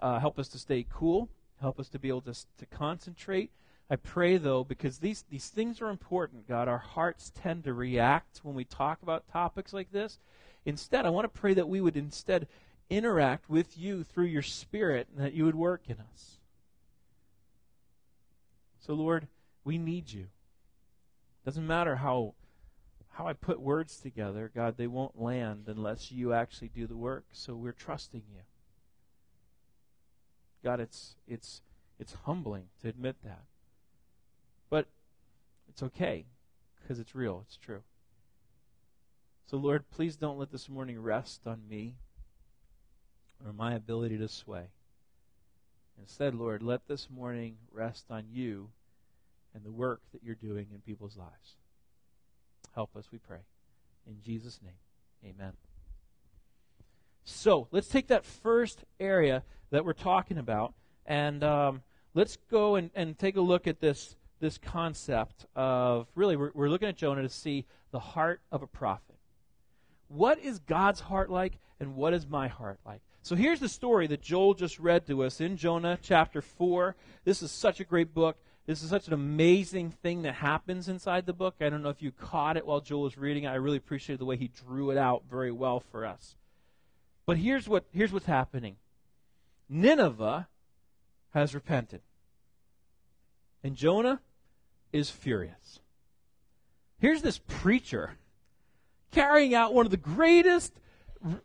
Uh, 0.00 0.18
help 0.18 0.38
us 0.38 0.48
to 0.48 0.58
stay 0.58 0.86
cool. 0.90 1.28
Help 1.60 1.78
us 1.78 1.88
to 1.90 1.98
be 1.98 2.08
able 2.08 2.22
to, 2.22 2.34
to 2.58 2.66
concentrate 2.66 3.50
I 3.90 3.96
pray, 3.96 4.38
though, 4.38 4.64
because 4.64 4.98
these, 4.98 5.24
these 5.28 5.48
things 5.48 5.82
are 5.82 5.90
important, 5.90 6.48
God. 6.48 6.68
Our 6.68 6.78
hearts 6.78 7.30
tend 7.34 7.64
to 7.64 7.74
react 7.74 8.40
when 8.42 8.54
we 8.54 8.64
talk 8.64 9.02
about 9.02 9.28
topics 9.28 9.72
like 9.72 9.92
this. 9.92 10.18
Instead, 10.64 11.04
I 11.04 11.10
want 11.10 11.24
to 11.24 11.40
pray 11.40 11.54
that 11.54 11.68
we 11.68 11.80
would 11.80 11.96
instead 11.96 12.48
interact 12.88 13.50
with 13.50 13.76
you 13.76 14.04
through 14.04 14.26
your 14.26 14.42
Spirit 14.42 15.08
and 15.14 15.24
that 15.24 15.34
you 15.34 15.44
would 15.44 15.54
work 15.54 15.82
in 15.88 15.96
us. 16.12 16.38
So, 18.80 18.94
Lord, 18.94 19.28
we 19.64 19.78
need 19.78 20.10
you. 20.12 20.26
Doesn't 21.44 21.66
matter 21.66 21.96
how 21.96 22.34
how 23.12 23.26
I 23.26 23.34
put 23.34 23.60
words 23.60 23.98
together, 23.98 24.50
God, 24.54 24.76
they 24.76 24.86
won't 24.86 25.20
land 25.20 25.64
unless 25.66 26.10
you 26.10 26.32
actually 26.32 26.68
do 26.68 26.86
the 26.86 26.96
work. 26.96 27.24
So 27.32 27.54
we're 27.54 27.72
trusting 27.72 28.22
you. 28.32 28.40
God, 30.64 30.80
it's 30.80 31.16
it's 31.26 31.60
it's 31.98 32.14
humbling 32.24 32.64
to 32.80 32.88
admit 32.88 33.16
that. 33.22 33.42
But 34.72 34.86
it's 35.68 35.82
okay 35.82 36.24
because 36.80 36.98
it's 36.98 37.14
real, 37.14 37.42
it's 37.44 37.58
true. 37.58 37.82
So, 39.44 39.58
Lord, 39.58 39.84
please 39.90 40.16
don't 40.16 40.38
let 40.38 40.50
this 40.50 40.66
morning 40.66 40.98
rest 40.98 41.42
on 41.46 41.60
me 41.68 41.96
or 43.44 43.52
my 43.52 43.74
ability 43.74 44.16
to 44.16 44.28
sway. 44.28 44.68
Instead, 46.00 46.34
Lord, 46.34 46.62
let 46.62 46.88
this 46.88 47.10
morning 47.10 47.56
rest 47.70 48.06
on 48.08 48.24
you 48.32 48.70
and 49.54 49.62
the 49.62 49.70
work 49.70 50.00
that 50.10 50.22
you're 50.22 50.34
doing 50.34 50.68
in 50.72 50.80
people's 50.80 51.18
lives. 51.18 51.56
Help 52.74 52.96
us, 52.96 53.08
we 53.12 53.18
pray. 53.18 53.40
In 54.06 54.22
Jesus' 54.24 54.58
name, 54.64 55.34
amen. 55.34 55.52
So, 57.24 57.68
let's 57.72 57.88
take 57.88 58.06
that 58.06 58.24
first 58.24 58.84
area 58.98 59.42
that 59.68 59.84
we're 59.84 59.92
talking 59.92 60.38
about 60.38 60.72
and 61.04 61.44
um, 61.44 61.82
let's 62.14 62.38
go 62.50 62.76
and, 62.76 62.88
and 62.94 63.18
take 63.18 63.36
a 63.36 63.42
look 63.42 63.66
at 63.66 63.78
this 63.78 64.16
this 64.42 64.58
concept 64.58 65.46
of 65.54 66.08
really, 66.16 66.36
we're, 66.36 66.50
we're 66.52 66.68
looking 66.68 66.88
at 66.88 66.96
Jonah 66.96 67.22
to 67.22 67.28
see 67.28 67.64
the 67.92 68.00
heart 68.00 68.40
of 68.50 68.60
a 68.60 68.66
prophet. 68.66 69.14
What 70.08 70.40
is 70.40 70.58
God's 70.58 71.00
heart 71.00 71.30
like, 71.30 71.58
and 71.78 71.94
what 71.94 72.12
is 72.12 72.26
my 72.26 72.48
heart 72.48 72.80
like? 72.84 73.00
So 73.22 73.36
here's 73.36 73.60
the 73.60 73.68
story 73.68 74.08
that 74.08 74.20
Joel 74.20 74.54
just 74.54 74.80
read 74.80 75.06
to 75.06 75.22
us 75.22 75.40
in 75.40 75.56
Jonah 75.56 75.96
chapter 76.02 76.42
4. 76.42 76.96
This 77.24 77.40
is 77.40 77.52
such 77.52 77.78
a 77.78 77.84
great 77.84 78.12
book. 78.12 78.36
This 78.66 78.82
is 78.82 78.90
such 78.90 79.06
an 79.06 79.12
amazing 79.12 79.90
thing 79.90 80.22
that 80.22 80.34
happens 80.34 80.88
inside 80.88 81.24
the 81.24 81.32
book. 81.32 81.54
I 81.60 81.68
don't 81.68 81.82
know 81.82 81.88
if 81.88 82.02
you 82.02 82.10
caught 82.10 82.56
it 82.56 82.66
while 82.66 82.80
Joel 82.80 83.02
was 83.02 83.16
reading 83.16 83.44
it. 83.44 83.48
I 83.48 83.54
really 83.54 83.76
appreciated 83.76 84.18
the 84.18 84.24
way 84.24 84.36
he 84.36 84.48
drew 84.48 84.90
it 84.90 84.98
out 84.98 85.22
very 85.30 85.52
well 85.52 85.78
for 85.78 86.04
us. 86.04 86.36
But 87.26 87.36
here's 87.36 87.68
what 87.68 87.84
here's 87.92 88.12
what's 88.12 88.26
happening. 88.26 88.76
Nineveh 89.68 90.48
has 91.32 91.54
repented. 91.54 92.02
And 93.62 93.76
Jonah 93.76 94.20
is 94.92 95.10
furious. 95.10 95.80
Here's 96.98 97.22
this 97.22 97.38
preacher 97.38 98.12
carrying 99.10 99.54
out 99.54 99.74
one 99.74 99.86
of 99.86 99.90
the 99.90 99.96
greatest, 99.96 100.72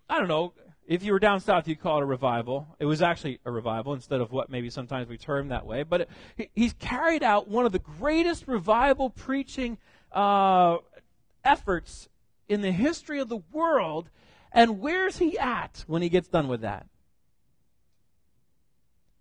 I 0.10 0.20
don't 0.20 0.28
know, 0.28 0.54
if 0.88 1.04
you 1.04 1.12
were 1.12 1.20
down 1.20 1.42
south, 1.42 1.68
you'd 1.68 1.82
call 1.82 2.00
it 2.00 2.04
a 2.04 2.06
revival. 2.06 2.66
It 2.80 2.86
was 2.86 3.02
actually 3.02 3.40
a 3.44 3.52
revival 3.52 3.94
instead 3.94 4.22
of 4.22 4.32
what 4.32 4.50
maybe 4.50 4.70
sometimes 4.70 5.10
we 5.10 5.18
term 5.18 5.50
that 5.50 5.66
way. 5.66 5.84
But 5.84 6.08
it, 6.38 6.50
he's 6.56 6.74
carried 6.74 7.24
out 7.24 7.50
one 7.50 7.66
of 7.66 7.74
the 7.74 7.80
greatest 7.80 8.48
revival 8.48 9.10
preaching 9.10 9.78
uh, 10.14 10.78
efforts 11.44 12.08
in 12.48 12.62
the 12.62 12.72
history 12.72 13.20
of 13.20 13.28
the 13.28 13.42
world. 13.52 14.10
And 14.54 14.80
where's 14.80 15.18
he 15.18 15.38
at 15.38 15.84
when 15.88 16.02
he 16.02 16.08
gets 16.08 16.30
done 16.30 16.48
with 16.48 16.62
that? 16.62 16.88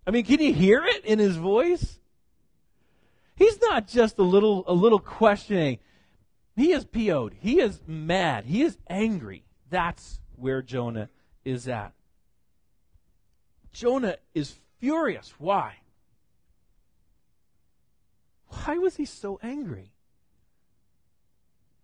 I 0.05 0.11
mean, 0.11 0.23
can 0.23 0.39
you 0.39 0.53
hear 0.53 0.85
it 0.85 1.03
in 1.03 1.19
his 1.19 1.35
voice? 1.35 1.99
He's 3.37 3.61
not 3.61 3.87
just 3.87 4.17
a 4.17 4.23
little 4.23 4.63
a 4.67 4.73
little 4.73 4.99
questioning. 4.99 5.77
He 6.55 6.71
is 6.71 6.85
PO'd. 6.85 7.35
He 7.39 7.59
is 7.61 7.79
mad. 7.85 8.45
He 8.45 8.63
is 8.63 8.77
angry. 8.89 9.43
That's 9.69 10.19
where 10.35 10.63
Jonah 10.63 11.09
is 11.45 11.67
at. 11.67 11.93
Jonah 13.71 14.17
is 14.33 14.55
furious. 14.79 15.35
Why? 15.37 15.75
Why 18.47 18.79
was 18.79 18.95
he 18.95 19.05
so 19.05 19.39
angry? 19.43 19.91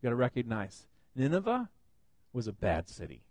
You 0.02 0.08
got 0.08 0.10
to 0.10 0.16
recognize 0.16 0.88
Nineveh 1.16 1.70
was 2.32 2.48
a 2.48 2.52
bad 2.52 2.90
city. 2.90 3.22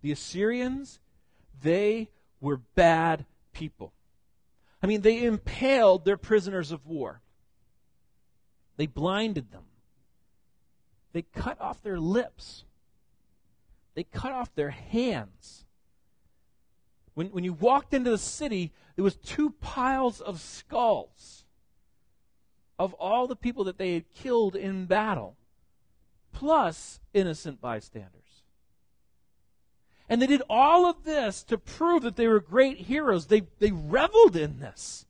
The 0.00 0.12
Assyrians, 0.12 1.00
they 1.60 2.10
were 2.40 2.58
bad 2.58 3.24
people. 3.52 3.92
I 4.84 4.86
mean, 4.86 5.00
they 5.00 5.24
impaled 5.24 6.04
their 6.04 6.18
prisoners 6.18 6.70
of 6.70 6.84
war. 6.84 7.22
They 8.76 8.84
blinded 8.84 9.50
them. 9.50 9.64
They 11.14 11.22
cut 11.22 11.58
off 11.58 11.82
their 11.82 11.98
lips. 11.98 12.64
They 13.94 14.02
cut 14.04 14.32
off 14.32 14.54
their 14.54 14.68
hands. 14.68 15.64
When, 17.14 17.28
when 17.28 17.44
you 17.44 17.54
walked 17.54 17.94
into 17.94 18.10
the 18.10 18.18
city, 18.18 18.74
there 18.94 19.02
was 19.02 19.16
two 19.16 19.54
piles 19.58 20.20
of 20.20 20.38
skulls 20.38 21.46
of 22.78 22.92
all 22.92 23.26
the 23.26 23.36
people 23.36 23.64
that 23.64 23.78
they 23.78 23.94
had 23.94 24.12
killed 24.12 24.54
in 24.54 24.84
battle, 24.84 25.38
plus 26.30 27.00
innocent 27.14 27.58
bystanders. 27.58 28.23
And 30.08 30.20
they 30.20 30.26
did 30.26 30.42
all 30.50 30.86
of 30.86 31.04
this 31.04 31.42
to 31.44 31.56
prove 31.56 32.02
that 32.02 32.16
they 32.16 32.28
were 32.28 32.40
great 32.40 32.78
heroes. 32.78 33.26
They, 33.26 33.42
they 33.58 33.70
reveled 33.72 34.36
in 34.36 34.60
this. 34.60 35.06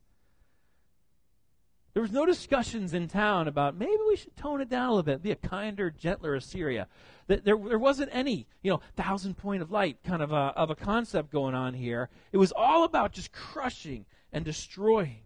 There 1.95 2.03
was 2.03 2.13
no 2.13 2.27
discussions 2.27 2.93
in 2.93 3.07
town 3.07 3.47
about 3.47 3.77
maybe 3.77 3.97
we 4.09 4.17
should 4.17 4.37
tone 4.37 4.61
it 4.61 4.69
down 4.69 4.89
a 4.89 4.91
little 4.91 5.03
bit, 5.05 5.23
be 5.23 5.31
a 5.31 5.37
kinder, 5.37 5.91
gentler 5.91 6.35
Assyria. 6.35 6.89
There, 7.29 7.39
there 7.57 7.79
wasn't 7.79 8.11
any, 8.13 8.47
you 8.63 8.73
know, 8.73 8.81
thousand 8.97 9.37
point 9.37 9.63
of 9.63 9.71
light 9.71 9.99
kind 10.05 10.21
of 10.21 10.33
a, 10.33 10.53
of 10.57 10.71
a 10.71 10.75
concept 10.75 11.31
going 11.31 11.55
on 11.55 11.73
here. 11.73 12.11
It 12.33 12.37
was 12.37 12.53
all 12.53 12.85
about 12.85 13.13
just 13.13 13.33
crushing 13.33 14.07
and 14.33 14.45
destroying. 14.45 15.21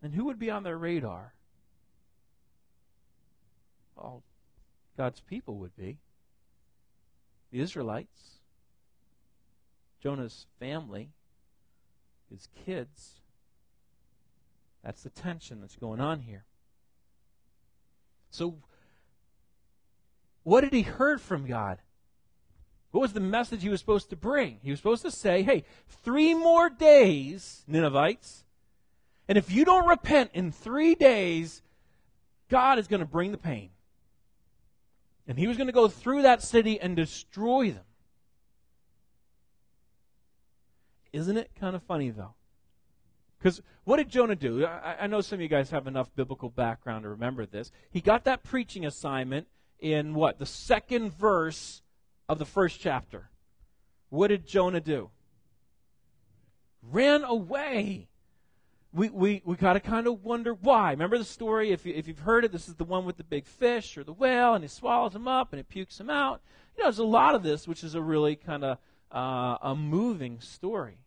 And 0.00 0.14
who 0.14 0.24
would 0.26 0.38
be 0.38 0.50
on 0.50 0.62
their 0.62 0.78
radar? 0.78 1.34
Well, 3.96 4.22
God's 4.98 5.20
people 5.20 5.54
would 5.58 5.76
be. 5.76 5.98
The 7.52 7.60
Israelites, 7.60 8.40
Jonah's 10.02 10.46
family, 10.58 11.10
his 12.28 12.48
kids. 12.66 13.20
That's 14.84 15.02
the 15.04 15.10
tension 15.10 15.60
that's 15.60 15.76
going 15.76 16.00
on 16.00 16.20
here. 16.20 16.44
So, 18.30 18.56
what 20.42 20.62
did 20.62 20.72
he 20.72 20.82
heard 20.82 21.20
from 21.20 21.46
God? 21.46 21.78
What 22.90 23.00
was 23.00 23.12
the 23.12 23.20
message 23.20 23.62
he 23.62 23.68
was 23.68 23.80
supposed 23.80 24.10
to 24.10 24.16
bring? 24.16 24.58
He 24.62 24.70
was 24.70 24.80
supposed 24.80 25.02
to 25.02 25.10
say, 25.10 25.42
hey, 25.42 25.64
three 25.86 26.34
more 26.34 26.68
days, 26.68 27.62
Ninevites, 27.68 28.44
and 29.28 29.38
if 29.38 29.52
you 29.52 29.64
don't 29.64 29.86
repent 29.86 30.30
in 30.34 30.50
three 30.50 30.94
days, 30.94 31.62
God 32.48 32.78
is 32.78 32.88
going 32.88 33.00
to 33.00 33.06
bring 33.06 33.30
the 33.30 33.38
pain. 33.38 33.70
And 35.28 35.38
he 35.38 35.46
was 35.46 35.58
going 35.58 35.66
to 35.66 35.72
go 35.74 35.88
through 35.88 36.22
that 36.22 36.42
city 36.42 36.80
and 36.80 36.96
destroy 36.96 37.70
them. 37.70 37.84
Isn't 41.12 41.36
it 41.36 41.50
kind 41.60 41.76
of 41.76 41.82
funny, 41.82 42.10
though? 42.10 42.34
Because 43.38 43.60
what 43.84 43.98
did 43.98 44.08
Jonah 44.08 44.34
do? 44.34 44.64
I, 44.64 44.96
I, 45.02 45.06
know 45.06 45.20
some 45.20 45.36
of 45.36 45.40
you 45.40 45.48
guys 45.48 45.70
have 45.70 45.86
enough 45.86 46.14
biblical 46.16 46.48
background 46.48 47.04
to 47.04 47.10
remember 47.10 47.46
this. 47.46 47.70
He 47.90 48.00
got 48.00 48.24
that 48.24 48.42
preaching 48.42 48.84
assignment 48.84 49.46
in 49.78 50.14
what? 50.14 50.38
The 50.38 50.46
second 50.46 51.12
verse 51.12 51.82
of 52.28 52.38
the 52.38 52.44
first 52.44 52.80
chapter. 52.80 53.30
What 54.08 54.28
did 54.28 54.46
Jonah 54.46 54.80
do? 54.80 55.10
Ran 56.82 57.22
away. 57.22 58.08
We, 58.92 59.10
we, 59.10 59.42
we 59.44 59.56
got 59.56 59.74
to 59.74 59.80
kind 59.80 60.06
of 60.06 60.24
wonder 60.24 60.54
why. 60.54 60.90
Remember 60.92 61.18
the 61.18 61.24
story? 61.24 61.72
If, 61.72 61.84
you, 61.84 61.92
if 61.94 62.08
you've 62.08 62.20
heard 62.20 62.44
it, 62.44 62.52
this 62.52 62.68
is 62.68 62.74
the 62.76 62.84
one 62.84 63.04
with 63.04 63.18
the 63.18 63.24
big 63.24 63.44
fish 63.46 63.98
or 63.98 64.04
the 64.04 64.14
whale, 64.14 64.54
and 64.54 64.64
he 64.64 64.68
swallows 64.68 65.14
him 65.14 65.28
up 65.28 65.52
and 65.52 65.60
it 65.60 65.68
pukes 65.68 66.00
him 66.00 66.08
out. 66.08 66.40
You 66.76 66.82
know, 66.82 66.86
there's 66.86 66.98
a 66.98 67.04
lot 67.04 67.34
of 67.34 67.42
this, 67.42 67.68
which 67.68 67.84
is 67.84 67.94
a 67.94 68.00
really 68.00 68.34
kind 68.34 68.64
of 68.64 68.78
uh, 69.12 69.58
a 69.60 69.74
moving 69.76 70.40
story. 70.40 70.98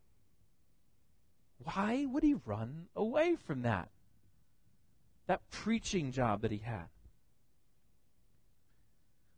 Why 1.63 2.05
would 2.05 2.23
he 2.23 2.35
run 2.45 2.87
away 2.95 3.35
from 3.35 3.63
that? 3.63 3.89
That 5.27 5.41
preaching 5.49 6.11
job 6.11 6.41
that 6.41 6.51
he 6.51 6.59
had. 6.59 6.87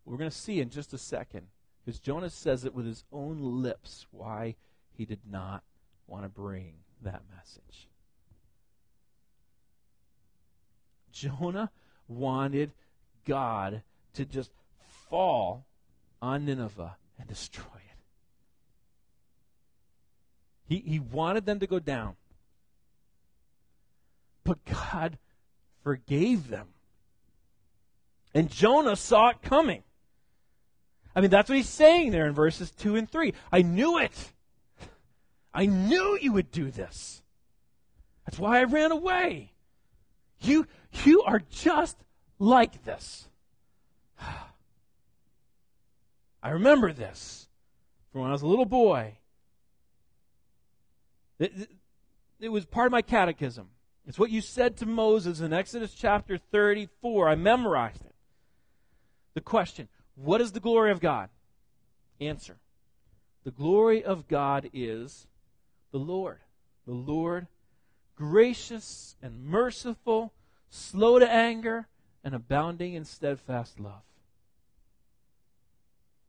We're 0.06 0.18
going 0.18 0.30
to 0.30 0.36
see 0.36 0.60
in 0.60 0.70
just 0.70 0.94
a 0.94 0.98
second, 0.98 1.48
because 1.84 2.00
Jonah 2.00 2.30
says 2.30 2.66
it 2.66 2.74
with 2.74 2.86
his 2.86 3.06
own 3.12 3.40
lips 3.62 4.06
why 4.12 4.56
he 4.92 5.06
did 5.06 5.22
not 5.30 5.64
want 6.08 6.24
to 6.24 6.30
bring 6.30 6.74
that 7.02 7.22
message. 7.34 7.88
Jonah 11.24 11.72
wanted 12.08 12.72
God 13.26 13.82
to 14.16 14.26
just 14.26 14.52
fall 15.10 15.66
on 16.22 16.46
Nineveh 16.46 16.98
and 17.18 17.28
destroy 17.28 17.64
it. 17.64 17.98
He, 20.68 20.80
he 20.86 21.00
wanted 21.00 21.46
them 21.46 21.60
to 21.60 21.68
go 21.68 21.80
down. 21.80 22.16
But 24.44 24.60
God 24.66 25.18
forgave 25.84 26.50
them. 26.50 26.68
And 28.34 28.50
Jonah 28.50 28.96
saw 28.96 29.30
it 29.30 29.42
coming. 29.42 29.84
I 31.16 31.22
mean, 31.22 31.30
that's 31.30 31.48
what 31.48 31.56
he's 31.56 31.70
saying 31.70 32.12
there 32.12 32.26
in 32.26 32.34
verses 32.34 32.72
2 32.72 32.96
and 32.96 33.10
3. 33.10 33.34
I 33.52 33.62
knew 33.62 34.00
it. 34.00 34.32
I 35.54 35.68
knew 35.68 36.18
you 36.20 36.34
would 36.34 36.52
do 36.52 36.72
this. 36.72 37.22
That's 38.26 38.40
why 38.40 38.60
I 38.60 38.64
ran 38.64 38.92
away. 38.92 39.52
You, 40.44 40.68
you 41.06 41.24
are 41.24 41.42
just 41.50 41.98
like 42.40 42.84
this. 42.84 43.28
I 46.44 46.50
remember 46.50 46.92
this 46.94 47.48
from 48.12 48.22
when 48.22 48.30
I 48.30 48.34
was 48.34 48.42
a 48.42 48.48
little 48.48 48.66
boy. 48.66 49.18
It, 51.40 51.70
it, 52.40 52.50
was 52.50 52.66
part 52.66 52.86
of 52.86 52.92
my 52.92 53.02
catechism. 53.02 53.68
It's 54.06 54.20
what 54.20 54.30
you 54.30 54.42
said 54.42 54.78
to 54.78 54.86
Moses 54.86 55.40
in 55.40 55.52
Exodus 55.52 55.94
chapter 55.94 56.38
34. 56.38 57.30
I 57.30 57.36
memorized 57.36 58.06
it. 58.06 58.14
The 59.34 59.42
question 59.42 59.88
What 60.16 60.42
is 60.42 60.52
the 60.52 60.60
glory 60.60 60.92
of 60.92 61.00
God? 61.00 61.30
Answer 62.22 62.58
The 63.44 63.52
glory 63.52 64.04
of 64.04 64.28
God 64.28 64.70
is 64.74 65.28
the 65.92 65.98
Lord. 65.98 66.40
The 66.86 66.94
Lord, 66.94 67.48
gracious 68.16 69.16
and 69.22 69.44
merciful, 69.46 70.34
slow 70.74 71.20
to 71.20 71.32
anger, 71.32 71.88
and 72.24 72.34
abounding 72.34 72.96
in 72.96 73.06
steadfast 73.06 73.80
love. 73.80 74.02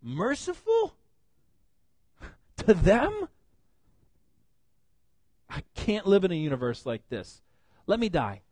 Merciful? 0.03 0.95
to 2.59 2.75
them? 2.75 3.29
I 5.49 5.63
can't 5.75 6.07
live 6.07 6.25
in 6.25 6.33
a 6.33 6.37
universe 6.37 6.85
like 6.85 7.09
this. 7.09 7.41
Let 7.87 7.99
me 7.99 8.11
die. 8.11 8.43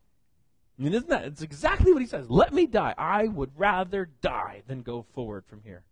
I 0.79 0.81
mean, 0.81 0.93
isn't 0.93 1.09
that? 1.09 1.25
It's 1.25 1.43
exactly 1.43 1.93
what 1.93 2.01
he 2.01 2.07
says. 2.07 2.29
Let 2.29 2.53
me 2.53 2.65
die. 2.65 2.95
I 2.97 3.27
would 3.27 3.51
rather 3.55 4.09
die 4.21 4.63
than 4.65 4.81
go 4.81 5.05
forward 5.13 5.45
from 5.45 5.61
here. 5.63 5.83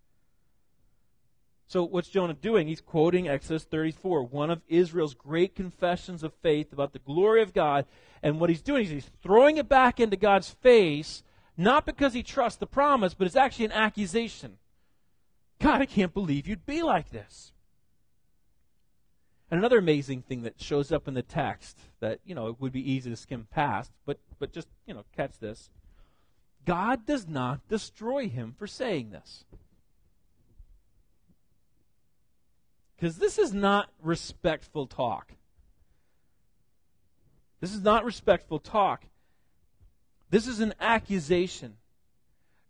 So, 1.72 1.86
what's 1.86 2.10
Jonah 2.10 2.34
doing? 2.34 2.68
He's 2.68 2.82
quoting 2.82 3.30
Exodus 3.30 3.64
34, 3.64 4.24
one 4.24 4.52
of 4.52 4.62
Israel's 4.68 5.14
great 5.14 5.56
confessions 5.56 6.22
of 6.22 6.34
faith 6.34 6.74
about 6.74 6.92
the 6.92 7.00
glory 7.00 7.42
of 7.42 7.54
God. 7.54 7.86
And 8.22 8.42
what 8.42 8.50
he's 8.50 8.62
doing 8.62 8.84
is 8.84 8.90
he's 8.90 9.12
throwing 9.24 9.56
it 9.56 9.70
back 9.70 9.98
into 9.98 10.18
God's 10.18 10.50
face, 10.50 11.24
not 11.56 11.86
because 11.86 12.14
he 12.14 12.24
trusts 12.24 12.60
the 12.60 12.68
promise, 12.68 13.14
but 13.14 13.26
it's 13.26 13.38
actually 13.38 13.64
an 13.64 13.72
accusation. 13.72 14.58
God, 15.62 15.82
I 15.82 15.86
can't 15.86 16.14
believe 16.14 16.46
you'd 16.46 16.66
be 16.66 16.84
like 16.84 17.10
this. 17.12 17.54
And 19.50 19.58
another 19.58 19.78
amazing 19.78 20.24
thing 20.24 20.42
that 20.42 20.62
shows 20.62 20.92
up 20.92 21.08
in 21.08 21.14
the 21.14 21.24
text 21.24 21.80
that, 22.02 22.20
you 22.26 22.36
know, 22.36 22.48
it 22.48 22.60
would 22.60 22.74
be 22.74 22.92
easy 22.92 23.10
to 23.10 23.16
skim 23.16 23.48
past, 23.50 23.94
but, 24.06 24.20
but 24.40 24.52
just, 24.52 24.68
you 24.86 24.94
know, 24.94 25.06
catch 25.16 25.40
this. 25.40 25.70
God 26.66 27.06
does 27.06 27.30
not 27.30 27.66
destroy 27.70 28.28
him 28.28 28.56
for 28.60 28.68
saying 28.68 29.12
this. 29.12 29.46
Because 33.02 33.18
this 33.18 33.40
is 33.40 33.52
not 33.52 33.90
respectful 34.04 34.86
talk. 34.86 35.32
This 37.60 37.74
is 37.74 37.82
not 37.82 38.06
respectful 38.06 38.60
talk. 38.60 39.06
This 40.30 40.46
is 40.46 40.60
an 40.60 40.76
accusation. 40.80 41.78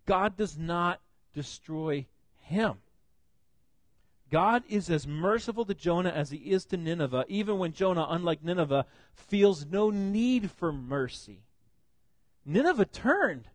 God 0.05 0.37
does 0.37 0.57
not 0.57 1.01
destroy 1.33 2.05
him. 2.39 2.75
God 4.31 4.63
is 4.69 4.89
as 4.89 5.05
merciful 5.05 5.65
to 5.65 5.73
Jonah 5.73 6.11
as 6.11 6.29
he 6.29 6.37
is 6.37 6.63
to 6.67 6.77
Nineveh, 6.77 7.25
even 7.27 7.57
when 7.57 7.73
Jonah, 7.73 8.07
unlike 8.09 8.41
Nineveh, 8.41 8.85
feels 9.13 9.65
no 9.65 9.89
need 9.89 10.49
for 10.49 10.71
mercy. 10.71 11.41
Nineveh 12.45 12.85
turned. 12.85 13.49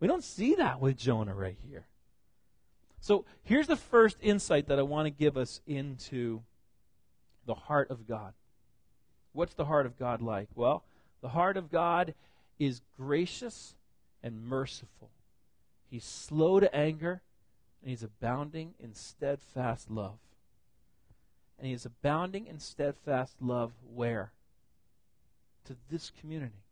We 0.00 0.08
don't 0.08 0.24
see 0.24 0.56
that 0.56 0.80
with 0.80 0.96
Jonah 0.96 1.32
right 1.32 1.58
here. 1.70 1.86
So 3.04 3.26
here's 3.42 3.66
the 3.66 3.76
first 3.76 4.16
insight 4.22 4.68
that 4.68 4.78
I 4.78 4.82
want 4.82 5.04
to 5.04 5.10
give 5.10 5.36
us 5.36 5.60
into 5.66 6.40
the 7.44 7.52
heart 7.52 7.90
of 7.90 8.08
God. 8.08 8.32
What's 9.34 9.52
the 9.52 9.66
heart 9.66 9.84
of 9.84 9.98
God 9.98 10.22
like? 10.22 10.48
Well, 10.54 10.84
the 11.20 11.28
heart 11.28 11.58
of 11.58 11.70
God 11.70 12.14
is 12.58 12.80
gracious 12.96 13.74
and 14.22 14.42
merciful. 14.42 15.10
He's 15.90 16.02
slow 16.02 16.60
to 16.60 16.74
anger 16.74 17.20
and 17.82 17.90
he's 17.90 18.02
abounding 18.02 18.72
in 18.80 18.94
steadfast 18.94 19.90
love. 19.90 20.16
And 21.58 21.66
he 21.66 21.74
is 21.74 21.84
abounding 21.84 22.46
in 22.46 22.58
steadfast 22.58 23.34
love 23.38 23.72
where? 23.94 24.32
To 25.66 25.76
this 25.90 26.10
community. 26.18 26.62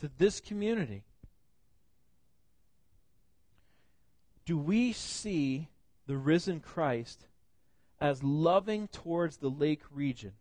To 0.00 0.10
this 0.16 0.40
community. 0.40 1.02
Do 4.44 4.58
we 4.58 4.92
see 4.92 5.68
the 6.06 6.16
risen 6.16 6.60
Christ 6.60 7.26
as 8.00 8.22
loving 8.22 8.88
towards 8.88 9.36
the 9.36 9.48
lake 9.48 9.82
region? 9.90 10.32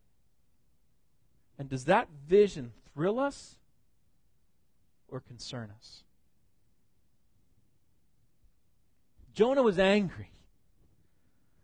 And 1.60 1.70
does 1.70 1.86
that 1.86 2.08
vision 2.28 2.72
thrill 2.94 3.20
us 3.20 3.56
or 5.08 5.20
concern 5.20 5.72
us? 5.78 6.04
Jonah 9.34 9.64
was 9.64 9.80
angry. 9.80 10.32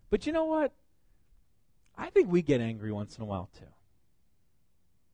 But 0.10 0.26
you 0.26 0.34
know 0.34 0.46
what? 0.46 0.72
I 1.98 2.10
think 2.10 2.32
we 2.32 2.42
get 2.42 2.62
angry 2.62 2.92
once 2.92 3.18
in 3.18 3.24
a 3.24 3.26
while 3.26 3.50
too. 3.58 3.66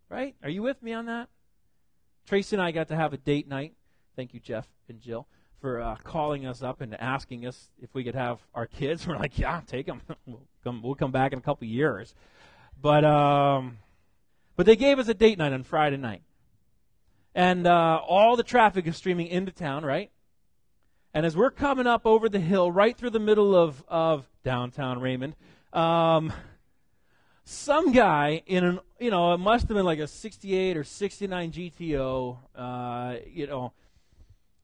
Right? 0.10 0.36
Are 0.44 0.50
you 0.50 0.62
with 0.62 0.84
me 0.84 0.94
on 0.94 1.06
that? 1.06 1.30
Tracy 2.28 2.56
and 2.56 2.62
I 2.62 2.72
got 2.72 2.90
to 2.90 2.96
have 2.96 3.14
a 3.14 3.18
date 3.18 3.48
night. 3.48 3.74
Thank 4.16 4.34
you, 4.34 4.40
Jeff 4.40 4.68
and 4.88 5.02
Jill, 5.02 5.28
for 5.64 5.80
uh, 5.80 5.96
calling 6.04 6.46
us 6.46 6.62
up 6.62 6.82
and 6.82 6.94
asking 7.00 7.48
us 7.48 7.70
if 7.82 7.96
we 7.96 8.04
could 8.04 8.16
have 8.16 8.38
our 8.54 8.68
kids. 8.68 9.08
We're 9.08 9.16
like, 9.16 9.40
yeah, 9.40 9.62
take 9.66 9.86
them. 9.86 10.02
we'll 10.28 10.42
come. 10.62 10.82
We'll 10.84 10.94
come 10.94 11.12
back 11.12 11.32
in 11.32 11.40
a 11.40 11.42
couple 11.42 11.66
years. 11.66 12.14
But 12.82 13.06
um, 13.06 13.78
but 14.58 14.66
they 14.66 14.76
gave 14.76 15.00
us 15.00 15.08
a 15.08 15.14
date 15.14 15.38
night 15.38 15.54
on 15.54 15.64
Friday 15.64 15.96
night, 15.96 16.22
and 17.34 17.66
uh, 17.66 18.02
all 18.06 18.36
the 18.36 18.44
traffic 18.44 18.86
is 18.88 18.98
streaming 18.98 19.28
into 19.28 19.54
town, 19.54 19.86
right? 19.86 20.12
And 21.14 21.26
as 21.26 21.38
we're 21.38 21.52
coming 21.52 21.88
up 21.88 22.06
over 22.06 22.28
the 22.28 22.42
hill, 22.42 22.70
right 22.70 22.98
through 22.98 23.12
the 23.12 23.20
middle 23.20 23.56
of 23.56 23.86
of 23.88 24.28
downtown 24.44 25.00
Raymond, 25.00 25.34
um, 25.72 26.34
some 27.46 27.94
guy 27.94 28.44
in 28.48 28.66
an 28.66 28.80
you 29.00 29.12
know 29.12 29.34
it 29.34 29.38
must 29.38 29.70
have 29.70 29.78
been 29.78 29.86
like 29.86 30.00
a 30.00 30.08
68 30.08 30.76
or 30.76 30.84
69 30.84 31.52
GTO 31.54 32.38
uh, 32.54 33.16
you 33.32 33.48
know 33.48 33.72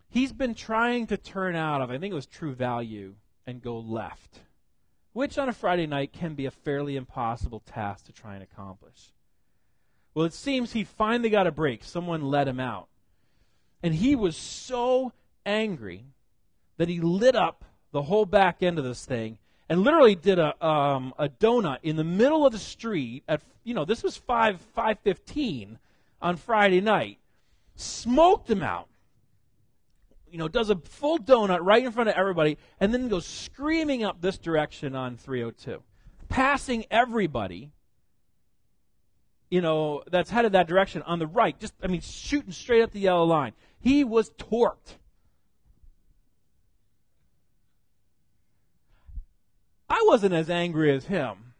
he's 0.09 0.33
been 0.33 0.53
trying 0.53 1.07
to 1.07 1.17
turn 1.17 1.55
out 1.55 1.81
of 1.81 1.89
I 1.89 1.97
think 1.97 2.11
it 2.11 2.15
was 2.15 2.25
True 2.25 2.53
Value 2.53 3.15
and 3.45 3.61
go 3.61 3.79
left 3.79 4.39
which 5.13 5.37
on 5.37 5.49
a 5.49 5.53
Friday 5.53 5.87
night 5.87 6.13
can 6.13 6.35
be 6.35 6.45
a 6.45 6.51
fairly 6.51 6.95
impossible 6.95 7.61
task 7.61 8.05
to 8.05 8.11
try 8.11 8.33
and 8.33 8.43
accomplish 8.43 9.11
well 10.13 10.25
it 10.25 10.33
seems 10.33 10.73
he 10.73 10.83
finally 10.83 11.29
got 11.29 11.47
a 11.47 11.51
break 11.51 11.83
someone 11.83 12.21
let 12.21 12.47
him 12.47 12.59
out 12.59 12.87
and 13.81 13.95
he 13.95 14.15
was 14.15 14.35
so 14.35 15.11
angry 15.45 16.05
that 16.77 16.89
he 16.89 16.99
lit 16.99 17.35
up 17.35 17.65
the 17.91 18.03
whole 18.03 18.25
back 18.25 18.61
end 18.61 18.77
of 18.77 18.83
this 18.83 19.05
thing 19.05 19.37
and 19.69 19.81
literally 19.81 20.15
did 20.15 20.39
a 20.39 20.65
um, 20.65 21.13
a 21.17 21.29
donut 21.29 21.77
in 21.83 21.95
the 21.95 22.03
middle 22.03 22.45
of 22.45 22.51
the 22.51 22.59
street 22.59 23.23
at 23.27 23.41
you 23.63 23.73
know 23.73 23.85
this 23.85 24.03
was 24.03 24.17
five 24.17 24.59
five 24.73 24.97
fifteen 24.99 25.77
on 26.21 26.35
Friday 26.35 26.81
night. 26.81 27.17
Smoked 27.75 28.49
him 28.49 28.63
out. 28.63 28.88
You 30.31 30.37
know, 30.37 30.47
does 30.47 30.69
a 30.69 30.75
full 30.75 31.17
donut 31.17 31.59
right 31.61 31.83
in 31.83 31.91
front 31.91 32.09
of 32.09 32.15
everybody, 32.15 32.57
and 32.79 32.93
then 32.93 33.07
goes 33.07 33.25
screaming 33.25 34.03
up 34.03 34.21
this 34.21 34.37
direction 34.37 34.95
on 34.95 35.17
302, 35.17 35.81
passing 36.27 36.85
everybody. 36.91 37.71
You 39.49 39.61
know, 39.61 40.03
that's 40.09 40.29
headed 40.29 40.51
that 40.51 40.67
direction 40.67 41.01
on 41.03 41.19
the 41.19 41.27
right. 41.27 41.59
Just, 41.59 41.73
I 41.81 41.87
mean, 41.87 42.01
shooting 42.01 42.51
straight 42.51 42.83
up 42.83 42.91
the 42.91 42.99
yellow 42.99 43.25
line. 43.25 43.53
He 43.79 44.03
was 44.03 44.29
torqued. 44.31 44.97
I 49.89 50.03
wasn't 50.07 50.33
as 50.33 50.49
angry 50.49 50.93
as 50.93 51.05
him. 51.05 51.53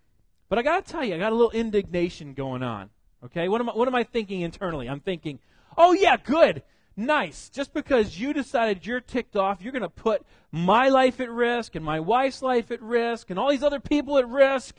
But 0.50 0.60
I 0.60 0.62
got 0.64 0.86
to 0.86 0.92
tell 0.92 1.04
you, 1.04 1.16
I 1.16 1.18
got 1.18 1.32
a 1.32 1.36
little 1.36 1.52
indignation 1.52 2.34
going 2.34 2.64
on. 2.64 2.90
Okay? 3.24 3.48
What 3.50 3.62
am, 3.62 3.70
I, 3.70 3.74
what 3.74 3.88
am 3.88 3.96
I 3.96 4.04
thinking 4.04 4.42
internally? 4.42 4.88
I'm 4.88 5.00
thinking, 5.00 5.40
oh, 5.78 5.94
yeah, 5.94 6.18
good. 6.18 6.64
Nice. 7.00 7.48
Just 7.48 7.74
because 7.74 8.20
you 8.20 8.34
decided 8.34 8.86
you're 8.86 9.00
ticked 9.00 9.38
off, 9.38 9.62
you're 9.62 9.72
going 9.72 9.84
to 9.84 9.90
put 9.90 10.22
my 10.52 10.90
life 10.90 11.22
at 11.22 11.32
risk 11.32 11.76
and 11.76 11.86
my 11.86 12.02
wife's 12.02 12.42
life 12.42 12.72
at 12.72 12.82
risk 12.82 13.30
and 13.30 13.40
all 13.40 13.50
these 13.50 13.64
other 13.64 13.80
people 13.80 14.18
at 14.18 14.28
risk. 14.28 14.76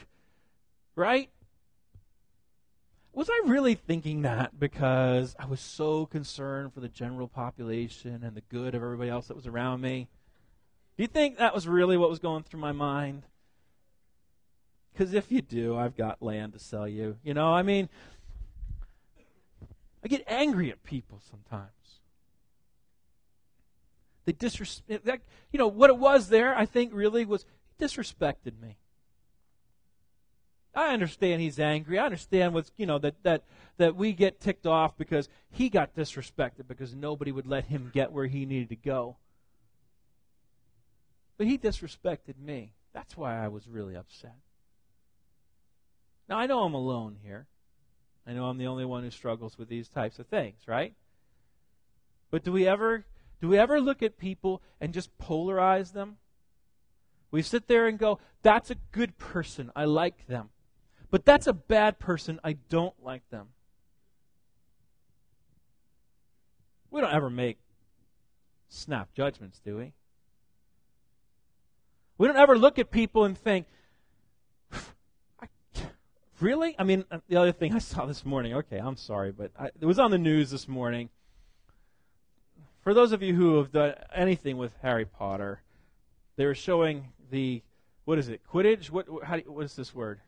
Right? 0.95 1.31
Was 3.15 3.31
I 3.31 3.49
really 3.49 3.75
thinking 3.75 4.21
that 4.23 4.61
because 4.61 5.35
I 5.39 5.47
was 5.47 5.61
so 5.61 6.05
concerned 6.05 6.75
for 6.75 6.81
the 6.81 6.91
general 6.91 7.27
population 7.27 8.21
and 8.23 8.37
the 8.37 8.43
good 8.43 8.75
of 8.75 8.83
everybody 8.83 9.09
else 9.09 9.29
that 9.29 9.35
was 9.35 9.47
around 9.47 9.81
me? 9.81 10.07
Do 10.99 11.03
you 11.03 11.09
think 11.09 11.39
that 11.39 11.55
was 11.55 11.67
really 11.67 11.97
what 11.97 12.11
was 12.11 12.19
going 12.19 12.43
through 12.43 12.61
my 12.61 12.73
mind? 12.73 13.23
Because 14.93 15.15
if 15.15 15.33
you 15.33 15.41
do, 15.41 15.75
I've 15.75 15.97
got 15.97 16.21
land 16.21 16.53
to 16.53 16.59
sell 16.59 16.87
you. 16.87 17.17
You 17.25 17.33
know, 17.33 17.51
I 17.51 17.63
mean, 17.63 17.89
I 20.05 20.09
get 20.09 20.23
angry 20.27 20.71
at 20.71 20.83
people 20.83 21.23
sometimes. 21.31 21.71
They 24.25 24.33
disrespect, 24.33 25.27
you 25.53 25.59
know, 25.59 25.69
what 25.69 25.91
it 25.91 25.97
was 25.97 26.29
there, 26.29 26.57
I 26.57 26.67
think, 26.67 26.93
really 26.93 27.25
was 27.25 27.47
he 27.79 27.85
disrespected 27.85 28.61
me. 28.61 28.77
I 30.75 30.93
understand 30.93 31.41
he's 31.41 31.59
angry. 31.59 31.99
I 31.99 32.05
understand 32.05 32.55
what's, 32.55 32.71
you 32.77 32.87
know, 32.87 32.99
that, 32.99 33.23
that, 33.25 33.43
that 33.79 33.97
we 33.97 34.13
get 34.13 34.41
ticked 34.41 34.67
off 34.67 34.97
because 34.97 35.29
he 35.51 35.69
got 35.69 35.97
disrespected 35.97 36.69
because 36.69 36.95
nobody 36.95 37.33
would 37.33 37.47
let 37.47 37.65
him 37.65 37.91
get 37.93 38.13
where 38.13 38.27
he 38.27 38.47
needed 38.47 38.69
to 38.69 38.77
go. 38.77 39.17
But 41.37 41.49
he 41.49 41.59
disrespected 41.59 42.39
me. 42.39 42.75
That's 42.93 43.17
why 43.17 43.43
I 43.43 43.49
was 43.49 43.67
really 43.67 43.97
upset. 43.97 44.37
Now, 46.29 46.39
I 46.39 46.47
know 46.47 46.63
I'm 46.63 46.75
alone 46.75 47.17
here. 47.23 47.47
I 48.27 48.33
know 48.33 48.45
I'm 48.45 48.59
the 48.59 48.67
only 48.67 48.85
one 48.85 49.03
who 49.03 49.11
struggles 49.11 49.59
with 49.59 49.69
these 49.69 49.89
types 49.89 50.21
of 50.21 50.27
things, 50.27 50.61
right? 50.69 50.95
But 52.31 52.45
do 52.45 52.53
we 52.53 52.69
ever 52.69 53.05
do 53.41 53.49
we 53.49 53.59
ever 53.59 53.81
look 53.81 54.03
at 54.03 54.19
people 54.19 54.63
and 54.81 54.93
just 54.93 55.17
polarize 55.19 55.93
them? 55.93 56.17
We 57.31 57.43
sit 57.43 57.69
there 57.69 57.87
and 57.87 57.99
go, 57.99 58.19
that's 58.43 58.71
a 58.71 58.77
good 58.93 59.19
person. 59.19 59.71
I 59.75 59.85
like 59.85 60.27
them. 60.27 60.51
But 61.11 61.25
that's 61.25 61.47
a 61.47 61.53
bad 61.53 61.99
person. 61.99 62.41
I 62.45 62.55
don't 62.69 62.95
like 63.03 63.29
them. 63.31 63.49
We 66.91 67.01
don't 67.01 67.13
ever 67.13 67.31
make 67.31 67.59
snap 68.69 69.15
judgments, 69.15 69.61
do 69.65 69.77
we? 69.77 69.93
We 72.19 72.27
don't 72.27 72.37
ever 72.37 72.59
look 72.59 72.79
at 72.79 72.91
people 72.91 73.25
and 73.25 73.39
think, 73.39 73.67
Really? 76.41 76.75
I 76.79 76.85
mean, 76.85 77.05
uh, 77.11 77.19
the 77.29 77.37
other 77.37 77.53
thing 77.53 77.75
I 77.75 77.79
saw 77.79 78.07
this 78.07 78.25
morning, 78.25 78.55
okay, 78.55 78.79
I'm 78.79 78.97
sorry, 78.97 79.31
but 79.31 79.53
I, 79.59 79.67
it 79.67 79.85
was 79.85 79.99
on 79.99 80.11
the 80.11 80.19
news 80.19 80.51
this 80.51 80.67
morning. 80.67 81.11
For 82.83 82.95
those 82.95 83.13
of 83.13 83.23
you 83.23 83.35
who 83.35 83.59
have 83.59 83.73
done 83.73 83.95
anything 84.15 84.57
with 84.57 84.73
Harry 84.83 85.05
Potter, 85.05 85.63
they 86.37 86.47
were 86.47 86.55
showing 86.55 87.09
the, 87.31 87.63
what 88.05 88.19
is 88.19 88.29
it, 88.29 88.41
Quidditch? 88.51 88.91
What, 88.91 89.07
how 89.25 89.37
do, 89.37 89.43
what 89.51 89.65
is 89.65 89.77
this 89.77 89.95
word? 89.95 90.21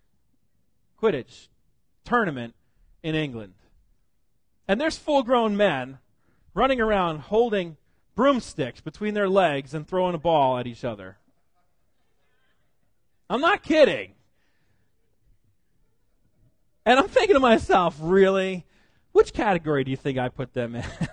Quidditch 1.01 1.49
tournament 2.05 2.55
in 3.03 3.15
England. 3.15 3.55
And 4.69 4.81
there's 4.81 4.99
full 4.99 5.23
grown 5.23 5.57
men 5.57 5.99
running 6.55 6.81
around 6.81 7.21
holding 7.21 7.77
broomsticks 8.15 8.81
between 8.81 9.15
their 9.15 9.29
legs 9.29 9.73
and 9.73 9.89
throwing 9.89 10.15
a 10.15 10.19
ball 10.19 10.59
at 10.59 10.67
each 10.67 10.85
other. 10.85 11.17
I'm 13.31 13.41
not 13.41 13.63
kidding. 13.63 14.13
And 16.85 16.99
I'm 16.99 17.09
thinking 17.09 17.35
to 17.35 17.41
myself, 17.41 17.97
really? 18.01 18.67
Which 19.13 19.33
category 19.33 19.85
do 19.85 19.91
you 19.91 19.97
think 19.97 20.19
I 20.19 20.29
put 20.29 20.53
them 20.53 20.75
in? 20.75 20.85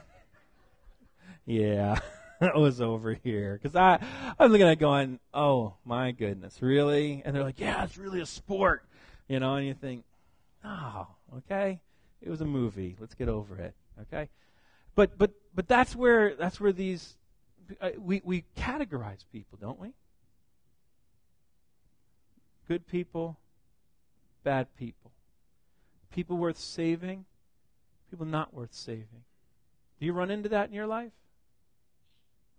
yeah, 1.49 1.99
that 2.39 2.55
was 2.55 2.79
over 2.79 3.13
here. 3.13 3.59
Because 3.61 3.75
I, 3.75 3.99
I 4.37 4.43
was 4.43 4.51
looking 4.51 4.67
at 4.67 4.79
going, 4.79 5.19
oh, 5.33 5.73
my 5.83 6.11
goodness, 6.11 6.61
really? 6.61 7.23
And 7.25 7.35
they're 7.35 7.43
like, 7.43 7.59
yeah, 7.59 7.83
it's 7.83 7.97
really 7.97 8.21
a 8.21 8.25
sport. 8.25 8.83
You 9.27 9.39
know, 9.39 9.55
and 9.55 9.67
you 9.67 9.73
think, 9.73 10.03
oh, 10.63 11.07
okay. 11.37 11.81
It 12.21 12.29
was 12.29 12.41
a 12.41 12.45
movie. 12.45 12.95
Let's 12.99 13.15
get 13.15 13.29
over 13.29 13.57
it. 13.57 13.73
Okay? 14.01 14.29
But, 14.95 15.17
but, 15.17 15.31
but 15.55 15.67
that's 15.67 15.95
where, 15.95 16.35
that's 16.35 16.59
where 16.59 16.71
these, 16.71 17.15
uh, 17.81 17.91
we, 17.97 18.21
we 18.23 18.43
categorize 18.57 19.25
people, 19.31 19.57
don't 19.59 19.79
we? 19.79 19.93
Good 22.67 22.85
people, 22.85 23.37
bad 24.43 24.67
people. 24.77 25.11
People 26.11 26.37
worth 26.37 26.59
saving, 26.59 27.25
people 28.11 28.25
not 28.25 28.53
worth 28.53 28.73
saving. 28.73 29.23
Do 29.99 30.05
you 30.05 30.13
run 30.13 30.29
into 30.29 30.49
that 30.49 30.67
in 30.67 30.73
your 30.75 30.87
life? 30.87 31.11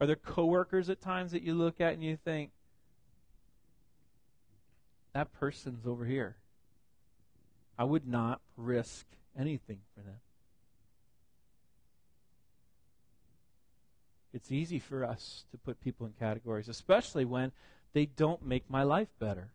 Are 0.00 0.06
there 0.06 0.16
coworkers 0.16 0.88
at 0.88 1.00
times 1.00 1.32
that 1.32 1.42
you 1.42 1.54
look 1.54 1.80
at 1.80 1.92
and 1.92 2.02
you 2.02 2.16
think, 2.16 2.50
that 5.12 5.32
person's 5.32 5.86
over 5.86 6.04
here? 6.04 6.36
I 7.78 7.84
would 7.84 8.06
not 8.06 8.40
risk 8.56 9.06
anything 9.38 9.80
for 9.94 10.02
them. 10.02 10.20
It's 14.32 14.52
easy 14.52 14.78
for 14.78 15.04
us 15.04 15.44
to 15.50 15.58
put 15.58 15.80
people 15.80 16.06
in 16.06 16.12
categories, 16.18 16.68
especially 16.68 17.24
when 17.24 17.52
they 17.92 18.06
don't 18.06 18.44
make 18.44 18.70
my 18.70 18.84
life 18.84 19.08
better 19.18 19.50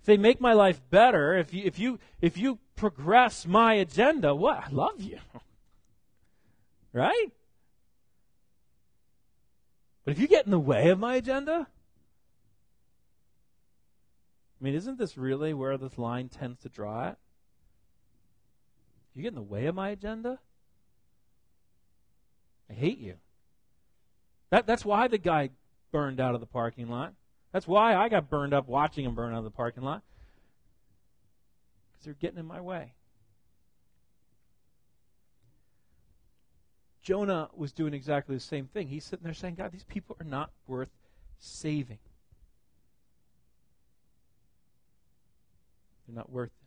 if 0.00 0.06
they 0.06 0.16
make 0.16 0.40
my 0.40 0.52
life 0.52 0.80
better, 0.90 1.36
if 1.36 1.52
you, 1.52 1.62
if 1.64 1.78
you, 1.78 1.98
if 2.20 2.36
you 2.36 2.58
progress 2.76 3.46
my 3.46 3.74
agenda, 3.74 4.34
what? 4.34 4.64
I 4.64 4.68
love 4.70 5.00
you. 5.00 5.18
Right? 6.90 7.32
But 10.08 10.16
if 10.16 10.22
you 10.22 10.26
get 10.26 10.46
in 10.46 10.50
the 10.50 10.58
way 10.58 10.88
of 10.88 10.98
my 10.98 11.16
agenda, 11.16 11.66
I 14.58 14.64
mean, 14.64 14.74
isn't 14.74 14.96
this 14.96 15.18
really 15.18 15.52
where 15.52 15.76
this 15.76 15.98
line 15.98 16.30
tends 16.30 16.60
to 16.60 16.70
draw 16.70 17.10
it? 17.10 17.18
You 19.14 19.20
get 19.20 19.28
in 19.28 19.34
the 19.34 19.42
way 19.42 19.66
of 19.66 19.74
my 19.74 19.90
agenda, 19.90 20.38
I 22.70 22.72
hate 22.72 22.96
you. 22.96 23.16
That, 24.48 24.66
that's 24.66 24.82
why 24.82 25.08
the 25.08 25.18
guy 25.18 25.50
burned 25.92 26.20
out 26.20 26.34
of 26.34 26.40
the 26.40 26.46
parking 26.46 26.88
lot. 26.88 27.12
That's 27.52 27.68
why 27.68 27.94
I 27.94 28.08
got 28.08 28.30
burned 28.30 28.54
up 28.54 28.66
watching 28.66 29.04
him 29.04 29.14
burn 29.14 29.34
out 29.34 29.40
of 29.40 29.44
the 29.44 29.50
parking 29.50 29.82
lot. 29.82 30.02
Because 31.92 32.06
they're 32.06 32.14
getting 32.14 32.38
in 32.38 32.46
my 32.46 32.62
way. 32.62 32.94
Jonah 37.08 37.48
was 37.56 37.72
doing 37.72 37.94
exactly 37.94 38.34
the 38.34 38.40
same 38.40 38.66
thing. 38.66 38.86
He's 38.86 39.02
sitting 39.02 39.24
there 39.24 39.32
saying, 39.32 39.54
God, 39.54 39.72
these 39.72 39.82
people 39.82 40.14
are 40.20 40.26
not 40.26 40.50
worth 40.66 40.90
saving. 41.38 41.96
They're 46.06 46.16
not 46.16 46.30
worth 46.30 46.50
it. 46.50 46.66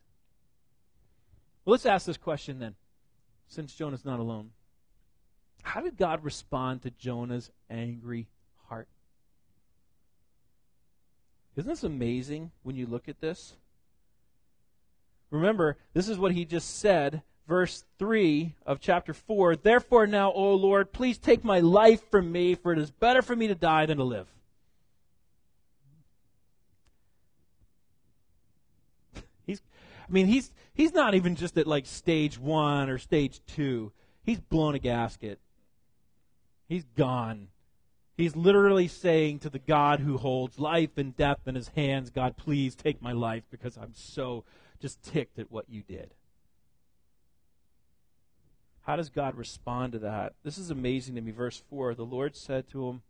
Well, 1.64 1.70
let's 1.70 1.86
ask 1.86 2.06
this 2.06 2.16
question 2.16 2.58
then, 2.58 2.74
since 3.46 3.72
Jonah's 3.72 4.04
not 4.04 4.18
alone. 4.18 4.50
How 5.62 5.80
did 5.80 5.96
God 5.96 6.24
respond 6.24 6.82
to 6.82 6.90
Jonah's 6.90 7.48
angry 7.70 8.26
heart? 8.66 8.88
Isn't 11.54 11.70
this 11.70 11.84
amazing 11.84 12.50
when 12.64 12.74
you 12.74 12.86
look 12.86 13.08
at 13.08 13.20
this? 13.20 13.54
Remember, 15.30 15.78
this 15.94 16.08
is 16.08 16.18
what 16.18 16.32
he 16.32 16.44
just 16.44 16.80
said, 16.80 17.22
verse 17.46 17.84
3 17.98 18.54
of 18.66 18.80
chapter 18.80 19.14
4. 19.14 19.56
Therefore, 19.56 20.06
now, 20.06 20.32
O 20.32 20.54
Lord, 20.54 20.92
please 20.92 21.18
take 21.18 21.44
my 21.44 21.60
life 21.60 22.10
from 22.10 22.30
me, 22.32 22.54
for 22.54 22.72
it 22.72 22.78
is 22.78 22.90
better 22.90 23.22
for 23.22 23.36
me 23.36 23.48
to 23.48 23.54
die 23.54 23.86
than 23.86 23.98
to 23.98 24.04
live. 24.04 24.28
He's, 29.46 29.60
I 30.08 30.12
mean, 30.12 30.26
he's, 30.26 30.52
he's 30.74 30.92
not 30.92 31.14
even 31.14 31.36
just 31.36 31.56
at 31.58 31.66
like 31.66 31.86
stage 31.86 32.38
one 32.38 32.88
or 32.88 32.98
stage 32.98 33.40
two. 33.46 33.92
He's 34.22 34.40
blown 34.40 34.74
a 34.74 34.78
gasket. 34.78 35.40
He's 36.68 36.84
gone. 36.96 37.48
He's 38.16 38.36
literally 38.36 38.88
saying 38.88 39.40
to 39.40 39.50
the 39.50 39.58
God 39.58 40.00
who 40.00 40.16
holds 40.16 40.58
life 40.58 40.96
and 40.96 41.16
death 41.16 41.40
in 41.46 41.54
his 41.54 41.68
hands, 41.68 42.10
God, 42.10 42.36
please 42.36 42.74
take 42.74 43.02
my 43.02 43.12
life 43.12 43.42
because 43.50 43.76
I'm 43.76 43.94
so 43.94 44.44
just 44.80 45.02
ticked 45.02 45.38
at 45.38 45.50
what 45.50 45.68
you 45.68 45.82
did. 45.82 46.14
How 48.82 48.96
does 48.96 49.10
God 49.10 49.36
respond 49.36 49.92
to 49.92 49.98
that? 50.00 50.34
This 50.42 50.58
is 50.58 50.70
amazing 50.70 51.14
to 51.14 51.20
me. 51.20 51.30
Verse 51.30 51.62
4 51.70 51.94
The 51.94 52.04
Lord 52.04 52.36
said 52.36 52.68
to 52.70 52.88
him, 52.88 53.02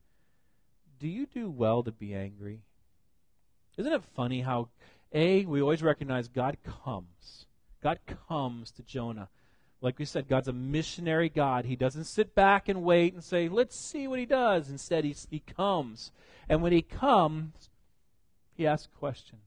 Do 1.00 1.08
you 1.08 1.26
do 1.26 1.50
well 1.50 1.82
to 1.82 1.92
be 1.92 2.14
angry? 2.14 2.60
Isn't 3.76 3.92
it 3.92 4.04
funny 4.14 4.42
how, 4.42 4.68
A, 5.12 5.44
we 5.46 5.62
always 5.62 5.82
recognize 5.82 6.28
God 6.28 6.58
comes. 6.62 7.46
God 7.82 7.98
comes 8.28 8.70
to 8.72 8.82
Jonah 8.82 9.28
like 9.82 9.98
we 9.98 10.04
said, 10.04 10.28
God's 10.28 10.46
a 10.46 10.52
missionary 10.52 11.28
God. 11.28 11.64
He 11.64 11.74
doesn't 11.74 12.04
sit 12.04 12.36
back 12.36 12.68
and 12.68 12.84
wait 12.84 13.14
and 13.14 13.22
say, 13.22 13.48
let's 13.48 13.76
see 13.76 14.06
what 14.06 14.20
he 14.20 14.26
does. 14.26 14.70
Instead, 14.70 15.04
he, 15.04 15.14
he 15.28 15.40
comes. 15.40 16.12
And 16.48 16.62
when 16.62 16.72
he 16.72 16.82
comes, 16.82 17.68
he 18.54 18.64
asks 18.64 18.88
questions. 18.98 19.40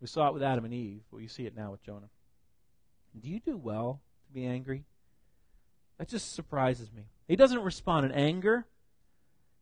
We 0.00 0.06
saw 0.06 0.28
it 0.28 0.34
with 0.34 0.44
Adam 0.44 0.64
and 0.64 0.72
Eve, 0.72 1.02
but 1.10 1.18
you 1.18 1.28
see 1.28 1.44
it 1.44 1.56
now 1.56 1.72
with 1.72 1.82
Jonah. 1.82 2.08
Do 3.20 3.28
you 3.28 3.40
do 3.40 3.56
well 3.56 4.00
be 4.32 4.46
angry? 4.46 4.84
That 5.98 6.08
just 6.08 6.32
surprises 6.34 6.90
me. 6.92 7.04
He 7.28 7.36
doesn't 7.36 7.62
respond 7.62 8.06
in 8.06 8.12
anger. 8.12 8.66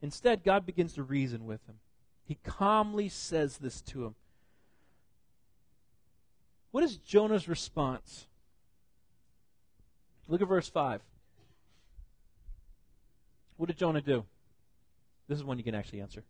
Instead, 0.02 0.44
God 0.44 0.64
begins 0.64 0.94
to 0.94 1.02
reason 1.02 1.44
with 1.44 1.66
him. 1.66 1.76
He 2.24 2.38
calmly 2.44 3.08
says 3.08 3.58
this 3.58 3.80
to 3.82 4.04
him. 4.04 4.14
What 6.70 6.84
is 6.84 6.96
Jonah's 6.96 7.48
response? 7.48 8.26
Look 10.28 10.40
at 10.40 10.48
verse 10.48 10.68
5. 10.68 11.02
What 13.56 13.66
did 13.66 13.76
Jonah 13.76 14.00
do? 14.00 14.24
This 15.28 15.38
is 15.38 15.44
one 15.44 15.58
you 15.58 15.64
can 15.64 15.74
actually 15.74 16.00
answer. 16.00 16.24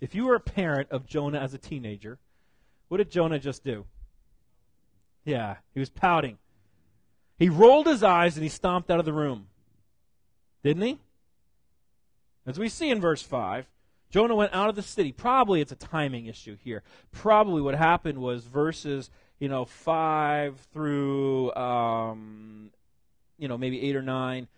If 0.00 0.14
you 0.14 0.26
were 0.26 0.34
a 0.34 0.40
parent 0.40 0.90
of 0.90 1.06
Jonah 1.06 1.40
as 1.40 1.54
a 1.54 1.58
teenager, 1.58 2.18
what 2.88 2.98
did 2.98 3.10
Jonah 3.10 3.38
just 3.38 3.64
do? 3.64 3.86
Yeah, 5.24 5.56
he 5.72 5.80
was 5.80 5.90
pouting. 5.90 6.38
He 7.38 7.48
rolled 7.48 7.86
his 7.86 8.02
eyes 8.02 8.36
and 8.36 8.42
he 8.42 8.48
stomped 8.48 8.90
out 8.90 8.98
of 8.98 9.04
the 9.04 9.12
room. 9.12 9.48
Didn't 10.62 10.82
he? 10.82 10.98
As 12.46 12.58
we 12.58 12.68
see 12.68 12.90
in 12.90 13.00
verse 13.00 13.22
5, 13.22 13.66
Jonah 14.10 14.34
went 14.34 14.54
out 14.54 14.68
of 14.68 14.76
the 14.76 14.82
city. 14.82 15.12
Probably 15.12 15.60
it's 15.60 15.72
a 15.72 15.76
timing 15.76 16.26
issue 16.26 16.56
here. 16.62 16.82
Probably 17.10 17.62
what 17.62 17.74
happened 17.74 18.18
was 18.18 18.44
verses 18.44 19.10
you 19.38 19.48
know, 19.48 19.64
five 19.64 20.58
through, 20.72 21.54
um, 21.54 22.70
you 23.38 23.48
know, 23.48 23.58
maybe 23.58 23.82
eight 23.82 23.96
or 23.96 24.02
nine, 24.02 24.48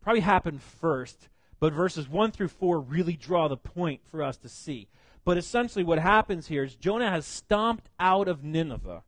probably 0.00 0.20
happened 0.20 0.62
first. 0.62 1.28
But 1.60 1.72
verses 1.72 2.08
one 2.08 2.32
through 2.32 2.48
four 2.48 2.80
really 2.80 3.14
draw 3.14 3.48
the 3.48 3.56
point 3.56 4.00
for 4.04 4.22
us 4.22 4.36
to 4.38 4.48
see. 4.48 4.88
But 5.26 5.38
essentially, 5.38 5.82
what 5.82 5.98
happens 5.98 6.46
here 6.46 6.62
is 6.62 6.76
Jonah 6.76 7.10
has 7.10 7.26
stomped 7.26 7.88
out 7.98 8.28
of 8.28 8.44
Nineveh, 8.44 9.02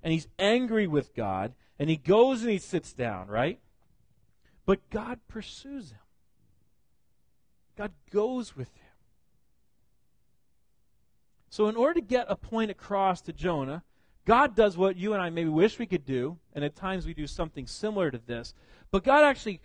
and 0.00 0.12
he's 0.12 0.28
angry 0.38 0.86
with 0.86 1.12
God, 1.12 1.54
and 1.76 1.90
he 1.90 1.96
goes 1.96 2.42
and 2.42 2.52
he 2.52 2.58
sits 2.58 2.92
down, 2.92 3.26
right? 3.26 3.58
But 4.64 4.88
God 4.90 5.18
pursues 5.26 5.90
him. 5.90 5.98
God 7.76 7.90
goes 8.12 8.56
with 8.56 8.68
him. 8.76 8.94
So, 11.50 11.66
in 11.66 11.74
order 11.74 11.94
to 11.94 12.06
get 12.06 12.26
a 12.28 12.36
point 12.36 12.70
across 12.70 13.20
to 13.22 13.32
Jonah, 13.32 13.82
God 14.24 14.54
does 14.54 14.76
what 14.76 14.94
you 14.94 15.14
and 15.14 15.22
I 15.22 15.30
maybe 15.30 15.50
wish 15.50 15.80
we 15.80 15.86
could 15.86 16.06
do, 16.06 16.38
and 16.54 16.64
at 16.64 16.76
times 16.76 17.06
we 17.06 17.12
do 17.12 17.26
something 17.26 17.66
similar 17.66 18.12
to 18.12 18.18
this, 18.18 18.54
but 18.92 19.02
God 19.02 19.24
actually 19.24 19.60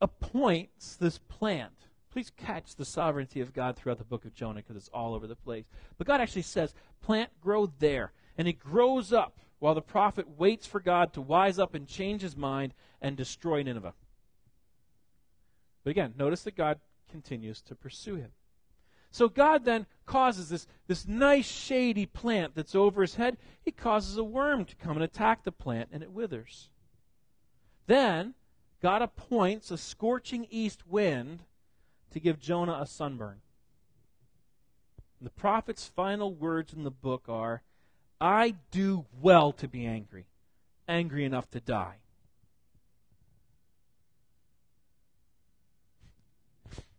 appoints 0.00 0.94
this 0.94 1.18
plant. 1.18 1.79
Please 2.10 2.32
catch 2.36 2.74
the 2.74 2.84
sovereignty 2.84 3.40
of 3.40 3.52
God 3.52 3.76
throughout 3.76 3.98
the 3.98 4.04
book 4.04 4.24
of 4.24 4.34
Jonah 4.34 4.60
because 4.60 4.76
it's 4.76 4.88
all 4.88 5.14
over 5.14 5.26
the 5.26 5.36
place. 5.36 5.66
But 5.96 6.06
God 6.06 6.20
actually 6.20 6.42
says, 6.42 6.74
plant 7.00 7.30
grow 7.40 7.66
there. 7.78 8.12
And 8.36 8.48
it 8.48 8.58
grows 8.58 9.12
up 9.12 9.38
while 9.60 9.74
the 9.74 9.82
prophet 9.82 10.38
waits 10.38 10.66
for 10.66 10.80
God 10.80 11.12
to 11.12 11.20
wise 11.20 11.58
up 11.58 11.74
and 11.74 11.86
change 11.86 12.22
his 12.22 12.36
mind 12.36 12.74
and 13.00 13.16
destroy 13.16 13.62
Nineveh. 13.62 13.94
But 15.84 15.90
again, 15.90 16.14
notice 16.16 16.42
that 16.42 16.56
God 16.56 16.80
continues 17.10 17.60
to 17.62 17.74
pursue 17.74 18.16
him. 18.16 18.32
So 19.12 19.28
God 19.28 19.64
then 19.64 19.86
causes 20.06 20.48
this, 20.48 20.66
this 20.86 21.06
nice 21.06 21.50
shady 21.50 22.06
plant 22.06 22.54
that's 22.54 22.74
over 22.74 23.02
his 23.02 23.16
head, 23.16 23.36
he 23.60 23.72
causes 23.72 24.16
a 24.16 24.24
worm 24.24 24.64
to 24.64 24.76
come 24.76 24.96
and 24.96 25.02
attack 25.02 25.42
the 25.42 25.52
plant, 25.52 25.90
and 25.92 26.02
it 26.02 26.12
withers. 26.12 26.70
Then 27.86 28.34
God 28.80 29.02
appoints 29.02 29.70
a 29.70 29.78
scorching 29.78 30.46
east 30.50 30.86
wind 30.86 31.40
to 32.12 32.20
give 32.20 32.40
Jonah 32.40 32.78
a 32.80 32.86
sunburn. 32.86 33.40
And 35.18 35.26
the 35.26 35.32
prophet's 35.32 35.86
final 35.86 36.34
words 36.34 36.72
in 36.72 36.84
the 36.84 36.90
book 36.90 37.24
are 37.28 37.62
I 38.20 38.54
do 38.70 39.06
well 39.20 39.52
to 39.52 39.68
be 39.68 39.86
angry, 39.86 40.26
angry 40.88 41.24
enough 41.24 41.50
to 41.50 41.60
die. 41.60 41.96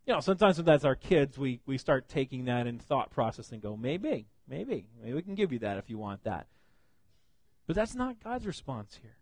you 0.06 0.13
know, 0.13 0.19
sometimes 0.19 0.58
when 0.58 0.65
that's 0.65 0.84
our 0.84 0.95
kids, 0.95 1.38
we, 1.38 1.62
we 1.65 1.78
start 1.78 2.10
taking 2.10 2.45
that 2.45 2.67
in 2.67 2.80
thought 2.80 3.12
process 3.12 3.52
and 3.52 3.62
go, 3.62 3.78
maybe, 3.78 4.26
maybe, 4.47 4.88
maybe 5.02 5.13
we 5.13 5.21
can 5.21 5.36
give 5.36 5.54
you 5.54 5.60
that 5.60 5.78
if 5.78 5.89
you 5.89 5.97
want 5.97 6.24
that. 6.24 6.47
But 7.67 7.76
that's 7.76 7.95
not 7.95 8.21
God's 8.24 8.45
response 8.45 9.00
here. 9.02 9.15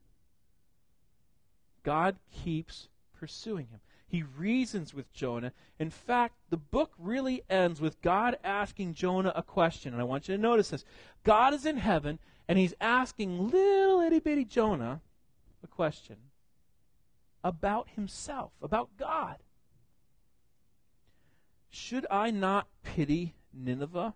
God 1.83 2.15
keeps 2.43 2.87
pursuing 3.19 3.67
him. 3.67 3.81
He 4.09 4.23
reasons 4.23 4.91
with 4.91 5.13
Jonah. 5.13 5.53
In 5.77 5.91
fact, 5.91 6.33
the 6.49 6.57
book 6.57 6.93
really 6.97 7.43
ends 7.47 7.79
with 7.79 8.01
God 8.01 8.37
asking 8.43 8.95
Jonah 8.95 9.31
a 9.35 9.43
question. 9.43 9.93
And 9.93 10.01
I 10.01 10.05
want 10.05 10.27
you 10.27 10.35
to 10.35 10.41
notice 10.41 10.69
this. 10.69 10.83
God 11.23 11.53
is 11.53 11.63
in 11.63 11.77
heaven, 11.77 12.17
and 12.47 12.57
he's 12.57 12.73
asking 12.81 13.51
little 13.51 14.01
itty 14.01 14.19
bitty 14.19 14.45
Jonah 14.45 15.01
a 15.63 15.67
question 15.67 16.15
about 17.43 17.89
himself, 17.95 18.51
about 18.63 18.89
God. 18.97 19.37
Should 21.69 22.07
I 22.09 22.31
not 22.31 22.67
pity 22.83 23.35
Nineveh, 23.53 24.15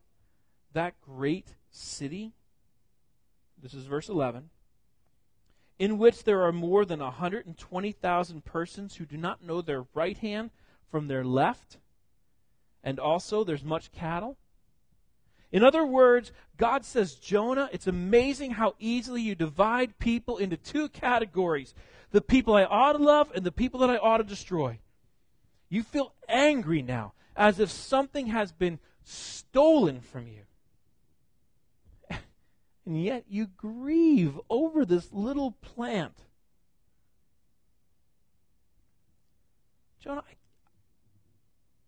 that 0.74 1.00
great 1.02 1.54
city? 1.70 2.34
This 3.62 3.76
is 3.76 3.86
verse 3.86 4.10
11. 4.10 4.50
In 5.80 5.98
which 5.98 6.24
there 6.24 6.44
are 6.44 6.52
more 6.52 6.86
than 6.86 7.00
120,000 7.00 8.46
persons 8.46 8.96
who 8.96 9.06
do 9.06 9.18
not 9.18 9.44
know 9.44 9.62
their 9.62 9.86
right 9.94 10.18
hand 10.18 10.52
from 10.90 11.08
their 11.08 11.24
left, 11.24 11.78
and 12.84 13.00
also 13.00 13.44
there's 13.44 13.64
much 13.64 13.92
cattle. 13.92 14.38
In 15.52 15.64
other 15.64 15.86
words, 15.86 16.32
God 16.58 16.86
says, 16.86 17.16
Jonah, 17.16 17.70
it's 17.72 17.88
amazing 17.88 18.52
how 18.52 18.76
easily 18.80 19.22
you 19.22 19.36
divide 19.36 20.00
people 20.00 20.38
into 20.38 20.58
two 20.58 20.90
categories 20.90 21.74
the 22.12 22.22
people 22.22 22.56
I 22.56 22.66
ought 22.66 22.94
to 22.94 23.00
love 23.00 23.32
and 23.34 23.44
the 23.44 23.52
people 23.52 23.80
that 23.80 23.90
I 23.90 23.98
ought 23.98 24.18
to 24.18 24.24
destroy. 24.24 24.80
You 25.70 25.82
feel 25.82 26.14
angry 26.30 26.84
now 26.84 27.14
as 27.36 27.60
if 27.60 27.72
something 27.72 28.28
has 28.28 28.52
been 28.52 28.80
stolen 29.04 30.00
from 30.00 30.28
you. 30.28 30.44
And 32.86 33.02
yet 33.02 33.26
you 33.28 33.48
grieve 33.48 34.40
over 34.50 34.86
this 34.86 35.12
little 35.12 35.52
plant 35.52 36.26
Jonah, 40.04 40.24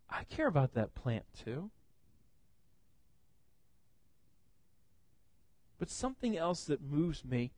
I, 0.10 0.20
I 0.20 0.24
care 0.24 0.48
about 0.48 0.74
that 0.76 0.96
plant 0.96 1.26
too. 1.44 1.70
But 5.78 5.90
something 5.90 6.38
else 6.38 6.64
that 6.64 6.82
moves 6.82 7.26
me 7.26 7.52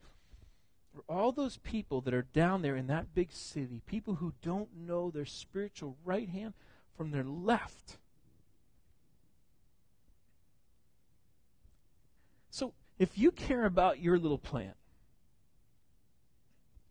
are 0.96 1.04
all 1.08 1.32
those 1.32 1.58
people 1.58 2.02
that 2.02 2.14
are 2.16 2.24
down 2.24 2.64
there 2.64 2.76
in 2.76 2.88
that 2.88 3.14
big 3.14 3.32
city, 3.32 3.84
people 3.86 4.16
who 4.16 4.34
don't 4.42 4.76
know 4.76 5.12
their 5.12 5.26
spiritual 5.26 5.96
right 6.04 6.28
hand 6.28 6.56
from 6.96 7.12
their 7.12 7.24
left. 7.24 7.98
So, 12.50 12.74
if 13.00 13.18
you 13.18 13.32
care 13.32 13.66
about 13.66 14.00
your 14.00 14.18
little 14.18 14.38
plant, 14.38 14.76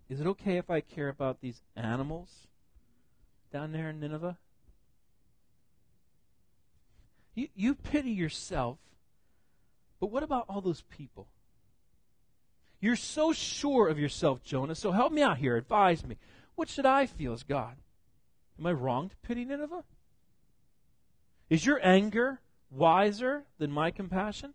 is 0.09 0.21
it 0.21 0.27
okay 0.27 0.57
if 0.57 0.71
I 0.71 0.81
care 0.81 1.09
about 1.09 1.41
these 1.41 1.63
animals 1.75 2.47
down 3.53 3.73
there 3.73 3.91
in 3.91 3.99
Nineveh? 3.99 4.39
You, 7.35 7.49
you 7.55 7.75
pity 7.75 8.13
yourself, 8.13 8.79
but 10.01 10.11
what 10.11 10.23
about 10.23 10.47
all 10.49 10.61
those 10.61 10.83
people? 10.83 11.27
You're 12.81 12.97
so 12.97 13.33
sure 13.33 13.89
of 13.89 13.99
yourself, 13.99 14.43
Jonah, 14.45 14.75
so 14.75 14.93
help 14.93 15.13
me 15.13 15.23
out 15.23 15.39
here. 15.39 15.57
Advise 15.57 16.05
me. 16.05 16.17
What 16.55 16.69
should 16.69 16.87
I 16.87 17.07
feel 17.07 17.33
as 17.33 17.43
God? 17.43 17.77
Am 18.59 18.67
I 18.67 18.73
wrong 18.73 19.09
to 19.09 19.17
pity 19.17 19.45
Nineveh? 19.45 19.85
Is 21.51 21.67
your 21.67 21.81
anger 21.83 22.41
wiser 22.71 23.45
than 23.59 23.71
my 23.71 23.91
compassion? 23.91 24.55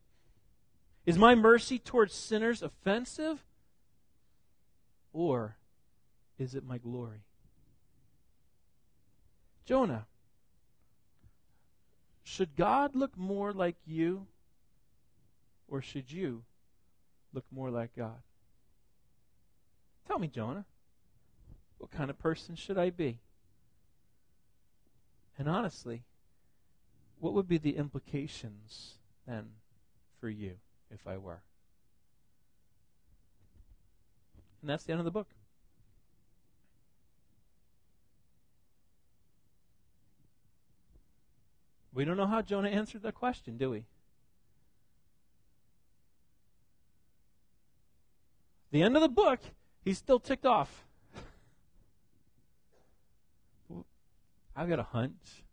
Is 1.05 1.17
my 1.17 1.35
mercy 1.35 1.79
towards 1.79 2.13
sinners 2.13 2.61
offensive? 2.61 3.43
Or 5.13 5.57
is 6.37 6.55
it 6.55 6.63
my 6.63 6.77
glory? 6.77 7.23
Jonah, 9.65 10.05
should 12.23 12.55
God 12.55 12.95
look 12.95 13.17
more 13.17 13.51
like 13.51 13.77
you? 13.85 14.27
Or 15.67 15.81
should 15.81 16.11
you 16.11 16.43
look 17.33 17.45
more 17.51 17.69
like 17.69 17.95
God? 17.95 18.21
Tell 20.07 20.19
me, 20.19 20.27
Jonah, 20.27 20.65
what 21.77 21.91
kind 21.91 22.09
of 22.09 22.19
person 22.19 22.55
should 22.55 22.77
I 22.77 22.89
be? 22.89 23.19
And 25.37 25.47
honestly, 25.47 26.03
what 27.19 27.33
would 27.33 27.47
be 27.47 27.57
the 27.57 27.77
implications 27.77 28.95
then 29.25 29.51
for 30.19 30.29
you 30.29 30.57
if 30.93 31.07
I 31.07 31.17
were? 31.17 31.41
And 34.61 34.69
that's 34.69 34.83
the 34.83 34.91
end 34.91 34.99
of 34.99 35.05
the 35.05 35.11
book. 35.11 35.27
We 41.93 42.05
don't 42.05 42.15
know 42.15 42.27
how 42.27 42.41
Jonah 42.41 42.69
answered 42.69 43.03
that 43.03 43.15
question, 43.15 43.57
do 43.57 43.69
we? 43.69 43.83
The 48.71 48.81
end 48.81 48.95
of 48.95 49.01
the 49.01 49.09
book, 49.09 49.41
he's 49.83 49.97
still 49.97 50.19
ticked 50.19 50.45
off. 50.45 50.85
I've 54.55 54.69
got 54.69 54.79
a 54.79 54.83
hunch. 54.83 55.43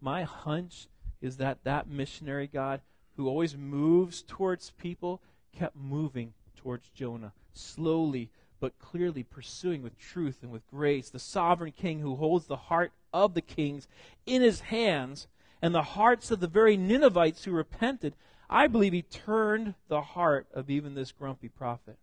My 0.00 0.24
hunch 0.24 0.88
is 1.20 1.36
that 1.36 1.62
that 1.64 1.88
missionary 1.88 2.48
God 2.48 2.80
who 3.18 3.28
always 3.28 3.56
moves 3.56 4.22
towards 4.22 4.70
people 4.78 5.20
kept 5.52 5.76
moving 5.76 6.32
towards 6.56 6.88
Jonah, 6.90 7.32
slowly 7.52 8.30
but 8.60 8.78
clearly 8.78 9.24
pursuing 9.24 9.82
with 9.82 9.98
truth 9.98 10.38
and 10.40 10.52
with 10.52 10.66
grace. 10.68 11.10
The 11.10 11.18
sovereign 11.18 11.72
king 11.72 11.98
who 11.98 12.14
holds 12.14 12.46
the 12.46 12.56
heart 12.56 12.92
of 13.12 13.34
the 13.34 13.42
kings 13.42 13.88
in 14.24 14.40
his 14.40 14.60
hands 14.60 15.26
and 15.60 15.74
the 15.74 15.82
hearts 15.82 16.30
of 16.30 16.38
the 16.38 16.46
very 16.46 16.76
Ninevites 16.76 17.42
who 17.42 17.50
repented, 17.50 18.14
I 18.48 18.68
believe 18.68 18.92
he 18.92 19.02
turned 19.02 19.74
the 19.88 20.00
heart 20.00 20.46
of 20.54 20.70
even 20.70 20.94
this 20.94 21.10
grumpy 21.10 21.48
prophet. 21.48 21.98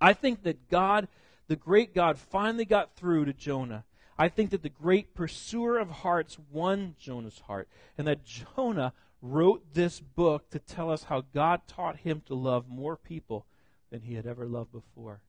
I 0.00 0.14
think 0.14 0.42
that 0.44 0.70
God, 0.70 1.06
the 1.48 1.56
great 1.56 1.94
God, 1.94 2.18
finally 2.18 2.64
got 2.64 2.96
through 2.96 3.26
to 3.26 3.34
Jonah. 3.34 3.84
I 4.16 4.28
think 4.28 4.50
that 4.50 4.62
the 4.62 4.70
great 4.70 5.14
pursuer 5.14 5.78
of 5.78 5.90
hearts 5.90 6.38
won 6.50 6.94
Jonah's 6.98 7.40
heart, 7.40 7.68
and 7.98 8.06
that 8.06 8.24
Jonah 8.24 8.94
wrote 9.24 9.72
this 9.72 10.00
book 10.00 10.50
to 10.50 10.58
tell 10.58 10.90
us 10.90 11.04
how 11.04 11.22
God 11.32 11.62
taught 11.66 11.96
him 11.96 12.22
to 12.26 12.34
love 12.34 12.68
more 12.68 12.94
people 12.94 13.46
than 13.90 14.02
he 14.02 14.14
had 14.14 14.26
ever 14.26 14.44
loved 14.44 14.70
before. 14.70 15.22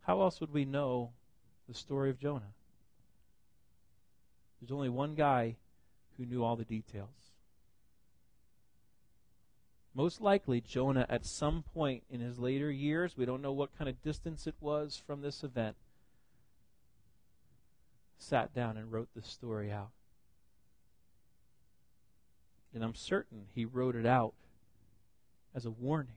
How 0.00 0.22
else 0.22 0.40
would 0.40 0.52
we 0.52 0.64
know 0.64 1.10
the 1.68 1.74
story 1.74 2.08
of 2.08 2.18
Jonah? 2.18 2.54
There's 4.60 4.72
only 4.72 4.88
one 4.88 5.14
guy 5.14 5.56
who 6.16 6.24
knew 6.24 6.42
all 6.42 6.56
the 6.56 6.64
details. 6.64 7.32
Most 9.94 10.22
likely, 10.22 10.62
Jonah, 10.62 11.04
at 11.10 11.26
some 11.26 11.64
point 11.74 12.02
in 12.08 12.20
his 12.20 12.38
later 12.38 12.70
years, 12.70 13.14
we 13.16 13.26
don't 13.26 13.42
know 13.42 13.52
what 13.52 13.76
kind 13.76 13.90
of 13.90 14.02
distance 14.02 14.46
it 14.46 14.54
was 14.58 15.00
from 15.06 15.20
this 15.20 15.44
event, 15.44 15.76
sat 18.18 18.54
down 18.54 18.78
and 18.78 18.90
wrote 18.90 19.08
this 19.14 19.26
story 19.26 19.70
out. 19.70 19.90
And 22.74 22.82
I'm 22.82 22.94
certain 22.94 23.46
he 23.54 23.64
wrote 23.64 23.94
it 23.94 24.04
out 24.04 24.34
as 25.54 25.64
a 25.64 25.70
warning. 25.70 26.16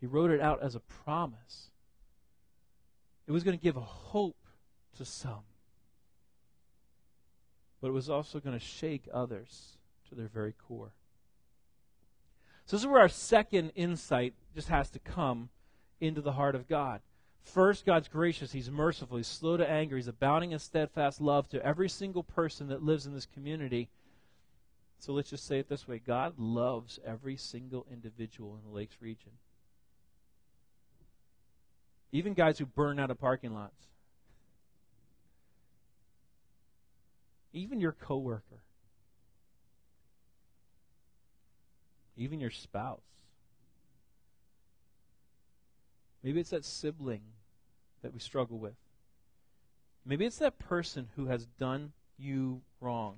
He 0.00 0.06
wrote 0.06 0.30
it 0.30 0.40
out 0.40 0.62
as 0.62 0.74
a 0.74 0.80
promise. 0.80 1.70
It 3.26 3.32
was 3.32 3.44
going 3.44 3.56
to 3.56 3.62
give 3.62 3.76
a 3.76 3.80
hope 3.80 4.38
to 4.96 5.04
some, 5.04 5.44
but 7.80 7.88
it 7.88 7.92
was 7.92 8.08
also 8.08 8.40
going 8.40 8.58
to 8.58 8.64
shake 8.64 9.06
others 9.12 9.76
to 10.08 10.14
their 10.14 10.26
very 10.26 10.52
core. 10.52 10.92
So, 12.64 12.76
this 12.76 12.82
is 12.82 12.86
where 12.86 13.00
our 13.00 13.08
second 13.08 13.72
insight 13.74 14.34
just 14.54 14.68
has 14.68 14.90
to 14.90 14.98
come 14.98 15.50
into 16.00 16.20
the 16.20 16.32
heart 16.32 16.54
of 16.54 16.66
God. 16.66 17.02
First, 17.42 17.84
God's 17.84 18.08
gracious. 18.08 18.52
He's 18.52 18.70
merciful. 18.70 19.16
He's 19.16 19.26
slow 19.26 19.56
to 19.56 19.68
anger. 19.68 19.96
He's 19.96 20.08
abounding 20.08 20.52
in 20.52 20.58
steadfast 20.58 21.20
love 21.20 21.48
to 21.48 21.64
every 21.64 21.88
single 21.88 22.22
person 22.22 22.68
that 22.68 22.82
lives 22.82 23.06
in 23.06 23.14
this 23.14 23.26
community. 23.26 23.88
So 24.98 25.12
let's 25.12 25.30
just 25.30 25.46
say 25.46 25.58
it 25.58 25.68
this 25.68 25.88
way 25.88 25.98
God 25.98 26.34
loves 26.38 27.00
every 27.04 27.36
single 27.36 27.86
individual 27.90 28.54
in 28.56 28.70
the 28.70 28.76
Lakes 28.76 28.96
region. 29.00 29.32
Even 32.12 32.34
guys 32.34 32.58
who 32.58 32.66
burn 32.66 32.98
out 32.98 33.10
of 33.10 33.18
parking 33.18 33.54
lots. 33.54 33.86
Even 37.52 37.80
your 37.80 37.92
coworker. 37.92 38.62
Even 42.16 42.40
your 42.40 42.50
spouse. 42.50 43.00
Maybe 46.22 46.40
it's 46.40 46.50
that 46.50 46.64
sibling 46.64 47.22
that 48.02 48.12
we 48.12 48.20
struggle 48.20 48.58
with. 48.58 48.74
Maybe 50.04 50.26
it's 50.26 50.38
that 50.38 50.58
person 50.58 51.08
who 51.16 51.26
has 51.26 51.46
done 51.46 51.92
you 52.18 52.62
wrong. 52.80 53.16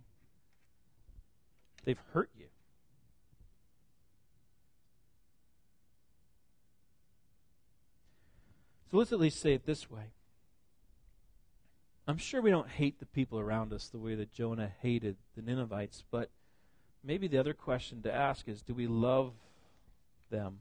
They've 1.84 1.98
hurt 2.12 2.30
you. 2.38 2.46
So 8.90 8.98
let's 8.98 9.12
at 9.12 9.20
least 9.20 9.40
say 9.40 9.54
it 9.54 9.64
this 9.64 9.90
way. 9.90 10.12
I'm 12.06 12.18
sure 12.18 12.42
we 12.42 12.50
don't 12.50 12.68
hate 12.68 12.98
the 12.98 13.06
people 13.06 13.38
around 13.38 13.72
us 13.72 13.88
the 13.88 13.98
way 13.98 14.14
that 14.16 14.32
Jonah 14.32 14.70
hated 14.80 15.16
the 15.36 15.42
Ninevites, 15.42 16.05
but 16.11 16.30
maybe 17.03 17.28
the 17.28 17.38
other 17.38 17.55
question 17.55 18.03
to 18.03 18.12
ask 18.12 18.48
is 18.48 18.61
do 18.61 18.74
we 18.74 18.86
love 18.86 19.32
them 20.30 20.59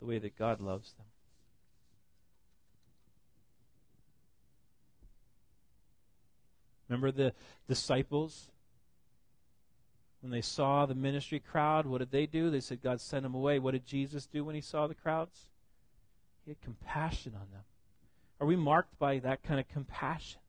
the 0.00 0.06
way 0.06 0.18
that 0.18 0.36
God 0.36 0.60
loves 0.60 0.92
them? 0.92 1.06
Remember 6.88 7.10
the 7.10 7.32
disciples? 7.66 8.50
When 10.20 10.32
they 10.32 10.40
saw 10.40 10.86
the 10.86 10.94
ministry 10.94 11.38
crowd, 11.38 11.86
what 11.86 11.98
did 11.98 12.10
they 12.10 12.26
do? 12.26 12.50
They 12.50 12.60
said, 12.60 12.82
God 12.82 13.00
sent 13.00 13.22
them 13.22 13.34
away. 13.34 13.58
What 13.58 13.72
did 13.72 13.86
Jesus 13.86 14.26
do 14.26 14.44
when 14.44 14.54
he 14.54 14.60
saw 14.60 14.86
the 14.86 14.94
crowds? 14.94 15.48
He 16.44 16.50
had 16.50 16.60
compassion 16.60 17.34
on 17.34 17.46
them. 17.52 17.62
Are 18.40 18.46
we 18.46 18.56
marked 18.56 18.98
by 18.98 19.18
that 19.20 19.42
kind 19.42 19.60
of 19.60 19.68
compassion? 19.68 20.40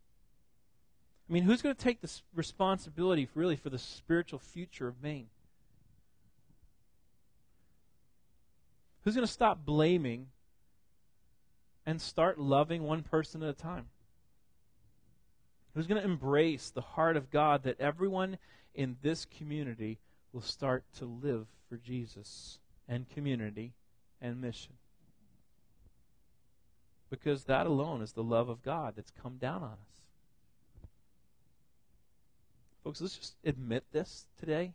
I 1.30 1.34
mean, 1.34 1.44
who's 1.44 1.62
going 1.62 1.76
to 1.76 1.84
take 1.84 2.02
the 2.02 2.12
responsibility, 2.34 3.28
really, 3.36 3.56
for 3.56 3.70
the 3.70 3.78
spiritual 3.78 4.40
future 4.40 4.88
of 4.88 5.04
Maine? 5.04 5.28
Who's 9.04 9.14
going 9.16 9.28
to 9.28 9.32
stop 9.32 9.66
blaming 9.66 10.28
and 11.86 12.02
start 12.02 12.40
loving 12.40 12.84
one 12.84 13.04
person 13.04 13.44
at 13.44 13.50
a 13.50 13.54
time? 13.54 13.86
Who's 15.80 15.88
going 15.88 16.02
to 16.02 16.06
embrace 16.06 16.72
the 16.72 16.82
heart 16.82 17.16
of 17.16 17.32
God 17.32 17.64
that 17.64 17.80
everyone 17.80 18.38
in 18.76 18.98
this 19.02 19.24
community 19.24 19.98
will 20.34 20.42
start 20.42 20.84
to 20.98 21.06
live 21.06 21.48
for 21.70 21.78
Jesus 21.78 22.60
and 22.86 23.10
community 23.10 23.72
and 24.22 24.42
mission. 24.42 24.74
because 27.10 27.46
that 27.46 27.66
alone 27.66 28.02
is 28.02 28.12
the 28.12 28.22
love 28.22 28.50
of 28.50 28.62
God 28.62 28.94
that's 28.98 29.12
come 29.24 29.38
down 29.38 29.64
on 29.64 29.72
us. 29.72 30.02
Folks, 32.84 33.00
let's 33.00 33.18
just 33.18 33.36
admit 33.46 33.86
this 33.94 34.26
today. 34.38 34.74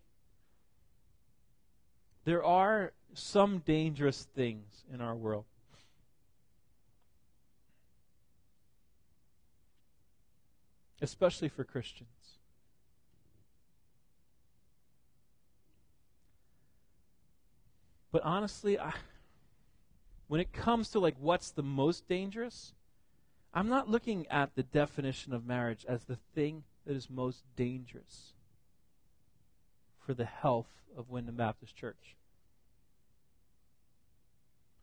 There 2.25 2.43
are 2.43 2.93
some 3.13 3.59
dangerous 3.59 4.27
things 4.35 4.85
in 4.91 5.03
our 5.03 5.15
world. 5.15 5.45
Especially 11.01 11.49
for 11.49 11.64
Christians. 11.64 12.09
But 18.14 18.22
honestly, 18.22 18.78
I, 18.78 18.92
when 20.28 20.40
it 20.40 20.53
comes 20.53 20.90
to 20.90 21.01
like 21.01 21.16
what's 21.18 21.51
the 21.51 21.64
most 21.64 22.07
dangerous, 22.09 22.72
I'm 23.53 23.68
not 23.68 23.90
looking 23.90 24.28
at 24.28 24.55
the 24.55 24.62
definition 24.62 25.32
of 25.32 25.45
marriage 25.45 25.84
as 25.88 26.05
the 26.05 26.18
thing 26.34 26.62
that 26.86 26.95
is 26.95 27.11
most 27.11 27.42
dangerous 27.57 28.34
for 30.07 30.14
the 30.14 30.24
health 30.24 30.70
of 30.97 31.11
Windham 31.11 31.34
Baptist 31.34 31.74
Church. 31.74 32.14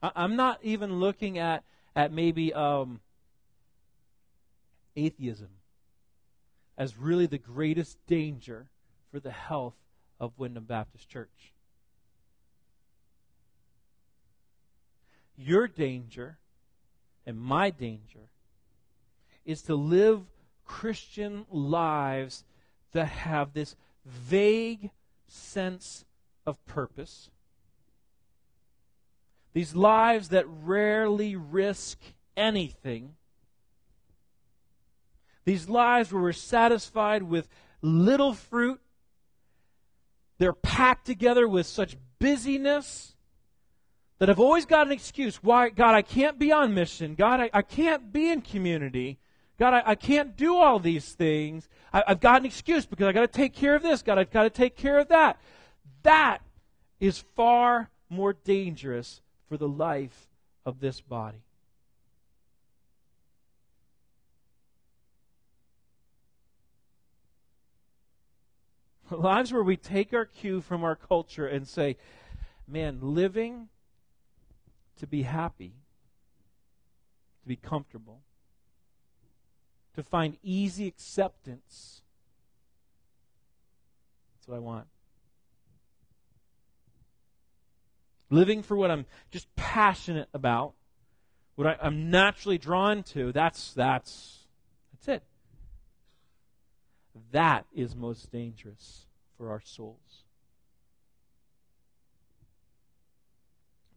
I, 0.03 0.11
am 0.25 0.35
not 0.35 0.59
even 0.61 0.99
looking 0.99 1.37
at 1.37 1.63
at 1.95 2.11
maybe 2.11 2.53
um, 2.53 2.99
atheism 4.95 5.49
as 6.81 6.97
really 6.97 7.27
the 7.27 7.37
greatest 7.37 7.95
danger 8.07 8.65
for 9.11 9.19
the 9.19 9.29
health 9.29 9.75
of 10.19 10.31
Windham 10.35 10.63
Baptist 10.63 11.07
Church. 11.07 11.53
Your 15.37 15.67
danger 15.67 16.39
and 17.23 17.39
my 17.39 17.69
danger 17.69 18.31
is 19.45 19.61
to 19.61 19.75
live 19.75 20.21
Christian 20.65 21.45
lives 21.51 22.43
that 22.93 23.05
have 23.09 23.53
this 23.53 23.75
vague 24.03 24.89
sense 25.27 26.03
of 26.47 26.65
purpose. 26.65 27.29
These 29.53 29.75
lives 29.75 30.29
that 30.29 30.47
rarely 30.47 31.35
risk 31.35 31.99
anything. 32.35 33.13
These 35.45 35.69
lives 35.69 36.11
where 36.11 36.21
we're 36.21 36.33
satisfied 36.33 37.23
with 37.23 37.47
little 37.81 38.33
fruit. 38.33 38.79
They're 40.37 40.53
packed 40.53 41.05
together 41.05 41.47
with 41.47 41.65
such 41.65 41.97
busyness 42.19 43.15
that 44.19 44.29
I've 44.29 44.39
always 44.39 44.65
got 44.65 44.85
an 44.85 44.93
excuse. 44.93 45.37
Why, 45.37 45.69
God, 45.69 45.95
I 45.95 46.03
can't 46.03 46.37
be 46.37 46.51
on 46.51 46.73
mission. 46.73 47.15
God, 47.15 47.39
I, 47.39 47.49
I 47.53 47.61
can't 47.63 48.13
be 48.13 48.29
in 48.29 48.41
community. 48.41 49.17
God, 49.57 49.73
I, 49.73 49.83
I 49.85 49.95
can't 49.95 50.37
do 50.37 50.57
all 50.57 50.79
these 50.79 51.11
things. 51.13 51.67
I, 51.91 52.03
have 52.07 52.19
got 52.19 52.41
an 52.41 52.45
excuse 52.45 52.85
because 52.85 53.07
I've 53.07 53.15
got 53.15 53.21
to 53.21 53.27
take 53.27 53.53
care 53.53 53.75
of 53.75 53.81
this. 53.81 54.01
God, 54.03 54.19
I've 54.19 54.31
got 54.31 54.43
to 54.43 54.49
take 54.49 54.75
care 54.75 54.99
of 54.99 55.07
that. 55.07 55.39
That 56.03 56.39
is 56.99 57.23
far 57.35 57.89
more 58.09 58.33
dangerous 58.33 59.21
for 59.49 59.57
the 59.57 59.67
life 59.67 60.27
of 60.65 60.79
this 60.79 61.01
body. 61.01 61.43
Lives 69.11 69.51
where 69.51 69.63
we 69.63 69.75
take 69.75 70.13
our 70.13 70.25
cue 70.25 70.61
from 70.61 70.83
our 70.83 70.95
culture 70.95 71.45
and 71.45 71.67
say, 71.67 71.97
man, 72.67 72.99
living 73.01 73.67
to 74.99 75.07
be 75.07 75.23
happy, 75.23 75.73
to 77.41 77.47
be 77.47 77.57
comfortable, 77.57 78.21
to 79.95 80.03
find 80.03 80.37
easy 80.41 80.87
acceptance. 80.87 82.01
That's 84.35 84.47
what 84.47 84.55
I 84.55 84.59
want. 84.59 84.87
Living 88.29 88.63
for 88.63 88.77
what 88.77 88.89
I'm 88.89 89.05
just 89.29 89.53
passionate 89.57 90.29
about, 90.33 90.73
what 91.55 91.67
I, 91.67 91.75
am 91.85 92.09
naturally 92.09 92.57
drawn 92.57 93.03
to, 93.03 93.33
that's 93.33 93.73
that's 93.73 94.45
that's 94.93 95.09
it. 95.09 95.23
That 97.31 97.65
is 97.73 97.95
most 97.95 98.31
dangerous 98.31 99.05
for 99.37 99.49
our 99.49 99.61
souls. 99.63 100.23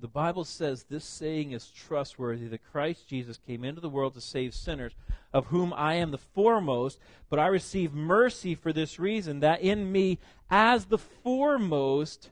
The 0.00 0.08
Bible 0.08 0.44
says 0.44 0.84
this 0.84 1.04
saying 1.04 1.52
is 1.52 1.70
trustworthy 1.70 2.46
that 2.48 2.70
Christ 2.70 3.08
Jesus 3.08 3.38
came 3.38 3.64
into 3.64 3.80
the 3.80 3.88
world 3.88 4.14
to 4.14 4.20
save 4.20 4.54
sinners, 4.54 4.92
of 5.32 5.46
whom 5.46 5.72
I 5.72 5.94
am 5.94 6.10
the 6.10 6.18
foremost, 6.18 6.98
but 7.30 7.38
I 7.38 7.46
receive 7.46 7.94
mercy 7.94 8.54
for 8.54 8.72
this 8.72 8.98
reason, 8.98 9.40
that 9.40 9.62
in 9.62 9.90
me, 9.90 10.18
as 10.50 10.86
the 10.86 10.98
foremost, 10.98 12.30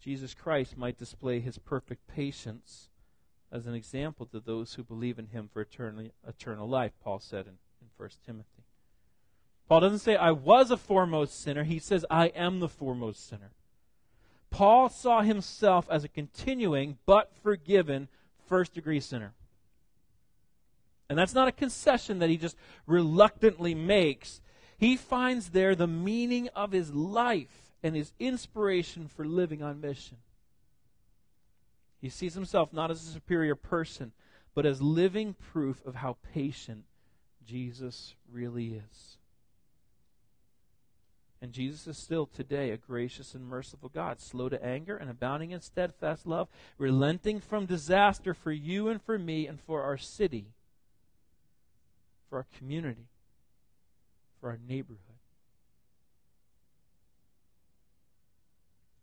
Jesus 0.00 0.34
Christ 0.34 0.76
might 0.76 0.98
display 0.98 1.40
his 1.40 1.58
perfect 1.58 2.06
patience 2.06 2.90
as 3.50 3.66
an 3.66 3.74
example 3.74 4.26
to 4.26 4.40
those 4.40 4.74
who 4.74 4.84
believe 4.84 5.18
in 5.18 5.26
him 5.26 5.50
for 5.52 5.62
eternal, 5.62 6.06
eternal 6.26 6.68
life, 6.68 6.92
Paul 7.02 7.18
said 7.18 7.46
in, 7.46 7.58
in 7.80 7.88
1 7.96 8.10
Timothy. 8.24 8.59
Paul 9.70 9.78
doesn't 9.78 10.00
say, 10.00 10.16
I 10.16 10.32
was 10.32 10.72
a 10.72 10.76
foremost 10.76 11.40
sinner. 11.40 11.62
He 11.62 11.78
says, 11.78 12.04
I 12.10 12.26
am 12.26 12.58
the 12.58 12.68
foremost 12.68 13.28
sinner. 13.28 13.52
Paul 14.50 14.88
saw 14.88 15.22
himself 15.22 15.86
as 15.88 16.02
a 16.02 16.08
continuing 16.08 16.98
but 17.06 17.30
forgiven 17.44 18.08
first 18.48 18.74
degree 18.74 18.98
sinner. 18.98 19.32
And 21.08 21.16
that's 21.16 21.34
not 21.34 21.46
a 21.46 21.52
concession 21.52 22.18
that 22.18 22.28
he 22.28 22.36
just 22.36 22.56
reluctantly 22.84 23.76
makes. 23.76 24.40
He 24.76 24.96
finds 24.96 25.50
there 25.50 25.76
the 25.76 25.86
meaning 25.86 26.48
of 26.56 26.72
his 26.72 26.92
life 26.92 27.70
and 27.80 27.94
his 27.94 28.12
inspiration 28.18 29.06
for 29.06 29.24
living 29.24 29.62
on 29.62 29.80
mission. 29.80 30.16
He 32.00 32.08
sees 32.08 32.34
himself 32.34 32.72
not 32.72 32.90
as 32.90 33.06
a 33.06 33.12
superior 33.12 33.54
person, 33.54 34.10
but 34.52 34.66
as 34.66 34.82
living 34.82 35.36
proof 35.52 35.86
of 35.86 35.94
how 35.94 36.16
patient 36.34 36.86
Jesus 37.46 38.16
really 38.32 38.74
is. 38.74 39.18
And 41.42 41.52
Jesus 41.52 41.86
is 41.86 41.96
still 41.96 42.26
today 42.26 42.70
a 42.70 42.76
gracious 42.76 43.34
and 43.34 43.46
merciful 43.46 43.88
God, 43.88 44.20
slow 44.20 44.50
to 44.50 44.62
anger 44.62 44.96
and 44.96 45.08
abounding 45.08 45.52
in 45.52 45.62
steadfast 45.62 46.26
love, 46.26 46.48
relenting 46.76 47.40
from 47.40 47.64
disaster 47.64 48.34
for 48.34 48.52
you 48.52 48.88
and 48.88 49.00
for 49.00 49.18
me 49.18 49.46
and 49.46 49.58
for 49.58 49.82
our 49.82 49.96
city, 49.96 50.48
for 52.28 52.38
our 52.38 52.46
community, 52.58 53.08
for 54.40 54.50
our 54.50 54.58
neighborhood. 54.68 54.98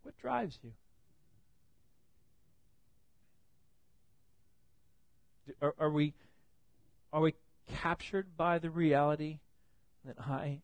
What 0.04 0.16
drives 0.20 0.60
you? 0.64 0.74
Are, 5.62 5.74
are, 5.80 5.90
we 5.90 6.14
are 7.12 7.22
we 7.22 7.34
captured 7.68 8.38
by 8.38 8.60
the 8.60 8.70
reality 8.70 9.40
that 10.06 10.18
I 10.20 10.60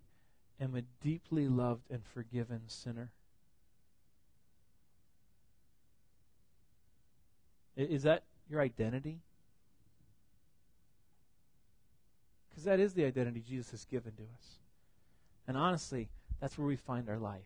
am 0.59 0.75
a 0.75 0.81
deeply 1.01 1.47
loved 1.47 1.89
and 1.89 2.03
forgiven 2.05 2.61
sinner. 2.67 3.11
Is 7.75 8.03
that 8.03 8.23
your 8.49 8.61
identity? 8.61 9.19
Because 12.49 12.65
that 12.65 12.79
is 12.79 12.93
the 12.93 13.05
identity 13.05 13.41
Jesus 13.47 13.71
has 13.71 13.85
given 13.85 14.13
to 14.13 14.23
us. 14.23 14.59
And 15.47 15.57
honestly, 15.57 16.09
that's 16.39 16.57
where 16.57 16.67
we 16.67 16.75
find 16.75 17.09
our 17.09 17.17
life. 17.17 17.41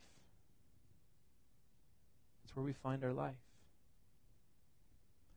That's 2.44 2.56
where 2.56 2.66
we 2.66 2.74
find 2.74 3.04
our 3.04 3.14
life. 3.14 3.36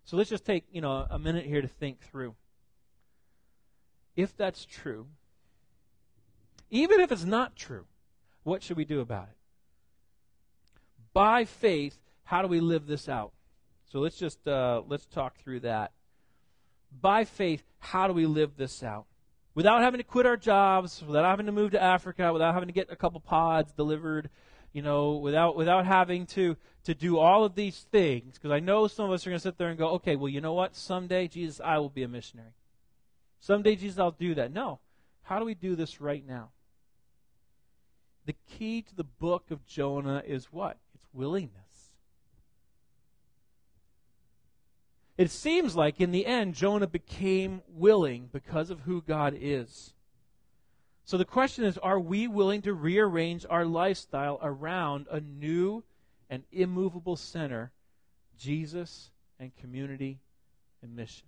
So 0.04 0.16
let's 0.16 0.28
just 0.28 0.44
take, 0.44 0.64
you 0.72 0.80
know, 0.80 1.06
a 1.08 1.18
minute 1.18 1.46
here 1.46 1.62
to 1.62 1.68
think 1.68 2.00
through. 2.00 2.34
If 4.16 4.36
that's 4.36 4.64
true, 4.64 5.06
even 6.70 7.00
if 7.00 7.10
it's 7.10 7.24
not 7.24 7.56
true, 7.56 7.86
what 8.42 8.62
should 8.62 8.76
we 8.76 8.84
do 8.84 9.00
about 9.00 9.28
it? 9.28 9.36
By 11.12 11.44
faith, 11.44 11.98
how 12.24 12.42
do 12.42 12.48
we 12.48 12.60
live 12.60 12.86
this 12.86 13.08
out? 13.08 13.32
So 13.90 13.98
let's 13.98 14.16
just 14.16 14.46
uh, 14.46 14.82
let's 14.86 15.06
talk 15.06 15.36
through 15.36 15.60
that. 15.60 15.92
By 17.00 17.24
faith, 17.24 17.62
how 17.78 18.06
do 18.06 18.12
we 18.12 18.26
live 18.26 18.56
this 18.56 18.82
out? 18.82 19.06
Without 19.54 19.82
having 19.82 19.98
to 19.98 20.04
quit 20.04 20.26
our 20.26 20.36
jobs, 20.36 21.02
without 21.04 21.24
having 21.24 21.46
to 21.46 21.52
move 21.52 21.72
to 21.72 21.82
Africa, 21.82 22.32
without 22.32 22.54
having 22.54 22.68
to 22.68 22.72
get 22.72 22.90
a 22.90 22.96
couple 22.96 23.20
pods 23.20 23.72
delivered, 23.72 24.30
you 24.72 24.82
know, 24.82 25.16
without 25.16 25.56
without 25.56 25.86
having 25.86 26.26
to 26.26 26.56
to 26.84 26.94
do 26.94 27.18
all 27.18 27.44
of 27.44 27.56
these 27.56 27.86
things. 27.90 28.34
Because 28.34 28.52
I 28.52 28.60
know 28.60 28.86
some 28.86 29.06
of 29.06 29.12
us 29.12 29.26
are 29.26 29.30
going 29.30 29.38
to 29.38 29.42
sit 29.42 29.58
there 29.58 29.68
and 29.68 29.78
go, 29.78 29.88
okay, 29.94 30.14
well, 30.14 30.28
you 30.28 30.40
know 30.40 30.54
what? 30.54 30.76
Someday, 30.76 31.26
Jesus, 31.26 31.60
I 31.62 31.78
will 31.78 31.90
be 31.90 32.04
a 32.04 32.08
missionary. 32.08 32.52
Someday, 33.40 33.74
Jesus, 33.74 33.98
I'll 33.98 34.12
do 34.12 34.34
that. 34.36 34.52
No. 34.52 34.78
How 35.22 35.38
do 35.38 35.44
we 35.44 35.54
do 35.54 35.74
this 35.74 36.00
right 36.00 36.26
now? 36.26 36.50
The 38.30 38.36
key 38.56 38.82
to 38.82 38.94
the 38.94 39.02
book 39.02 39.50
of 39.50 39.66
Jonah 39.66 40.22
is 40.24 40.52
what? 40.52 40.76
It's 40.94 41.08
willingness. 41.12 41.90
it 45.18 45.32
seems 45.32 45.74
like 45.74 46.00
in 46.00 46.12
the 46.12 46.26
end, 46.26 46.54
Jonah 46.54 46.86
became 46.86 47.60
willing 47.68 48.28
because 48.32 48.70
of 48.70 48.82
who 48.82 49.02
God 49.02 49.36
is. 49.36 49.94
So 51.04 51.18
the 51.18 51.24
question 51.24 51.64
is 51.64 51.76
are 51.78 51.98
we 51.98 52.28
willing 52.28 52.62
to 52.62 52.72
rearrange 52.72 53.44
our 53.50 53.64
lifestyle 53.64 54.38
around 54.40 55.08
a 55.10 55.18
new 55.18 55.82
and 56.30 56.44
immovable 56.52 57.16
center, 57.16 57.72
Jesus 58.38 59.10
and 59.40 59.50
community 59.56 60.20
and 60.82 60.94
mission? 60.94 61.26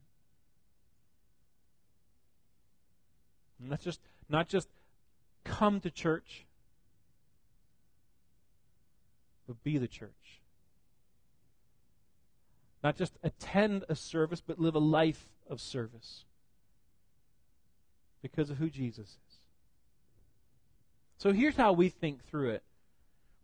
not 3.59 3.81
just, 3.81 3.99
not 4.29 4.47
just 4.47 4.69
come 5.43 5.81
to 5.81 5.91
church, 5.91 6.47
but 9.47 9.63
be 9.63 9.79
the 9.79 9.89
church. 9.89 10.41
Not 12.83 12.97
just 12.97 13.19
attend 13.23 13.85
a 13.89 13.95
service, 13.95 14.43
but 14.45 14.59
live 14.59 14.75
a 14.75 14.81
life 14.81 15.29
of 15.49 15.61
service 15.61 16.25
because 18.23 18.51
of 18.51 18.59
who 18.59 18.69
Jesus 18.69 19.07
is. 19.07 19.37
So 21.19 21.33
here's 21.33 21.57
how 21.57 21.73
we 21.73 21.89
think 21.89 22.25
through 22.25 22.51
it. 22.51 22.63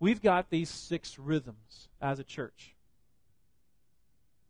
We've 0.01 0.23
got 0.23 0.51
these 0.51 0.69
six 0.69 1.19
rhythms 1.19 1.89
as 2.01 2.19
a 2.19 2.25
church. 2.25 2.75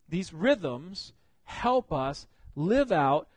These 0.07 0.33
rhythms 0.33 1.13
help 1.43 1.91
us 1.91 2.27
live 2.55 2.91
out 2.91 3.27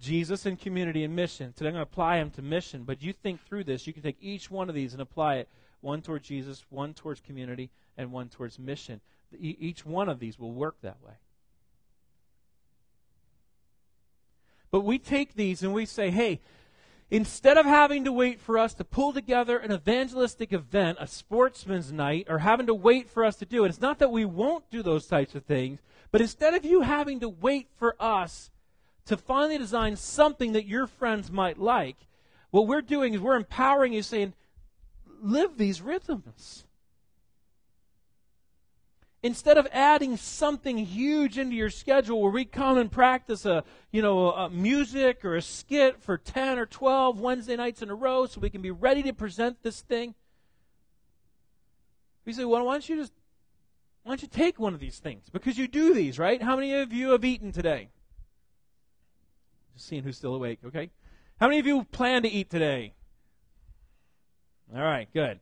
Jesus 0.00 0.46
and 0.46 0.58
community 0.58 1.02
and 1.02 1.14
mission. 1.16 1.52
Today 1.52 1.68
I'm 1.68 1.74
going 1.74 1.84
to 1.84 1.90
apply 1.90 2.18
them 2.18 2.30
to 2.32 2.42
mission, 2.42 2.84
but 2.84 3.02
you 3.02 3.12
think 3.12 3.44
through 3.44 3.64
this. 3.64 3.86
You 3.86 3.92
can 3.92 4.02
take 4.02 4.16
each 4.20 4.50
one 4.50 4.68
of 4.68 4.74
these 4.74 4.92
and 4.92 5.02
apply 5.02 5.36
it 5.36 5.48
one 5.80 6.02
towards 6.02 6.26
Jesus, 6.26 6.64
one 6.70 6.94
towards 6.94 7.20
community, 7.20 7.70
and 7.96 8.12
one 8.12 8.28
towards 8.28 8.58
mission. 8.58 9.00
Each 9.38 9.84
one 9.84 10.08
of 10.08 10.18
these 10.18 10.38
will 10.38 10.52
work 10.52 10.76
that 10.82 11.02
way. 11.04 11.14
But 14.70 14.80
we 14.80 14.98
take 14.98 15.34
these 15.34 15.62
and 15.62 15.72
we 15.72 15.86
say, 15.86 16.10
hey, 16.10 16.40
instead 17.10 17.56
of 17.56 17.64
having 17.64 18.04
to 18.04 18.12
wait 18.12 18.40
for 18.40 18.58
us 18.58 18.74
to 18.74 18.84
pull 18.84 19.12
together 19.12 19.58
an 19.58 19.72
evangelistic 19.72 20.52
event, 20.52 20.98
a 21.00 21.06
sportsman's 21.06 21.90
night, 21.90 22.26
or 22.28 22.40
having 22.40 22.66
to 22.66 22.74
wait 22.74 23.08
for 23.08 23.24
us 23.24 23.36
to 23.36 23.46
do 23.46 23.64
it, 23.64 23.68
it's 23.68 23.80
not 23.80 23.98
that 23.98 24.10
we 24.10 24.24
won't 24.24 24.70
do 24.70 24.82
those 24.82 25.06
types 25.06 25.34
of 25.34 25.44
things, 25.44 25.80
but 26.10 26.20
instead 26.20 26.54
of 26.54 26.64
you 26.64 26.82
having 26.82 27.20
to 27.20 27.28
wait 27.28 27.68
for 27.76 27.94
us 28.00 28.50
to 29.06 29.16
finally 29.16 29.56
design 29.56 29.96
something 29.96 30.52
that 30.52 30.66
your 30.66 30.86
friends 30.86 31.30
might 31.30 31.58
like, 31.58 31.96
what 32.50 32.66
we're 32.66 32.82
doing 32.82 33.14
is 33.14 33.20
we're 33.20 33.36
empowering 33.36 33.92
you, 33.92 34.02
saying, 34.02 34.34
live 35.22 35.56
these 35.56 35.80
rhythms. 35.80 36.64
Instead 39.22 39.58
of 39.58 39.66
adding 39.72 40.16
something 40.16 40.78
huge 40.78 41.38
into 41.38 41.56
your 41.56 41.70
schedule 41.70 42.22
where 42.22 42.30
we 42.30 42.44
come 42.44 42.78
and 42.78 42.90
practice 42.90 43.44
a, 43.44 43.64
you 43.90 44.00
know, 44.00 44.30
a 44.30 44.48
music 44.48 45.24
or 45.24 45.34
a 45.34 45.42
skit 45.42 46.00
for 46.00 46.16
10 46.16 46.58
or 46.58 46.66
12 46.66 47.18
Wednesday 47.18 47.56
nights 47.56 47.82
in 47.82 47.90
a 47.90 47.94
row 47.94 48.26
so 48.26 48.40
we 48.40 48.48
can 48.48 48.62
be 48.62 48.70
ready 48.70 49.02
to 49.02 49.12
present 49.12 49.62
this 49.62 49.80
thing, 49.80 50.14
we 52.24 52.32
say, 52.32 52.44
well, 52.44 52.64
why 52.64 52.74
don't 52.74 52.88
you 52.88 52.96
just, 52.96 53.12
why 54.04 54.10
don't 54.12 54.22
you 54.22 54.28
take 54.28 54.60
one 54.60 54.72
of 54.72 54.80
these 54.80 54.98
things? 54.98 55.24
Because 55.32 55.58
you 55.58 55.66
do 55.66 55.94
these, 55.94 56.18
right? 56.18 56.40
How 56.40 56.54
many 56.54 56.74
of 56.74 56.92
you 56.92 57.10
have 57.10 57.24
eaten 57.24 57.50
today? 57.50 57.88
Just 59.74 59.88
seeing 59.88 60.04
who's 60.04 60.16
still 60.16 60.34
awake, 60.34 60.60
okay? 60.64 60.90
How 61.40 61.48
many 61.48 61.58
of 61.58 61.66
you 61.66 61.84
plan 61.84 62.22
to 62.22 62.28
eat 62.28 62.50
today? 62.50 62.94
All 64.74 64.82
right, 64.82 65.08
good. 65.12 65.40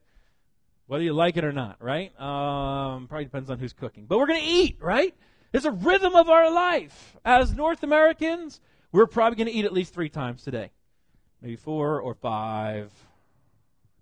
Whether 0.86 1.02
you 1.02 1.12
like 1.12 1.36
it 1.36 1.44
or 1.44 1.52
not, 1.52 1.82
right? 1.82 2.12
Um, 2.20 3.08
probably 3.08 3.24
depends 3.24 3.50
on 3.50 3.58
who's 3.58 3.72
cooking. 3.72 4.06
But 4.06 4.18
we're 4.18 4.28
going 4.28 4.40
to 4.40 4.46
eat, 4.46 4.76
right? 4.80 5.14
It's 5.52 5.64
a 5.64 5.72
rhythm 5.72 6.14
of 6.14 6.28
our 6.28 6.50
life. 6.50 7.16
As 7.24 7.54
North 7.54 7.82
Americans, 7.82 8.60
we're 8.92 9.06
probably 9.06 9.36
going 9.36 9.48
to 9.48 9.52
eat 9.52 9.64
at 9.64 9.72
least 9.72 9.94
three 9.94 10.08
times 10.08 10.42
today. 10.42 10.70
Maybe 11.42 11.56
four 11.56 12.00
or 12.00 12.14
five, 12.14 12.92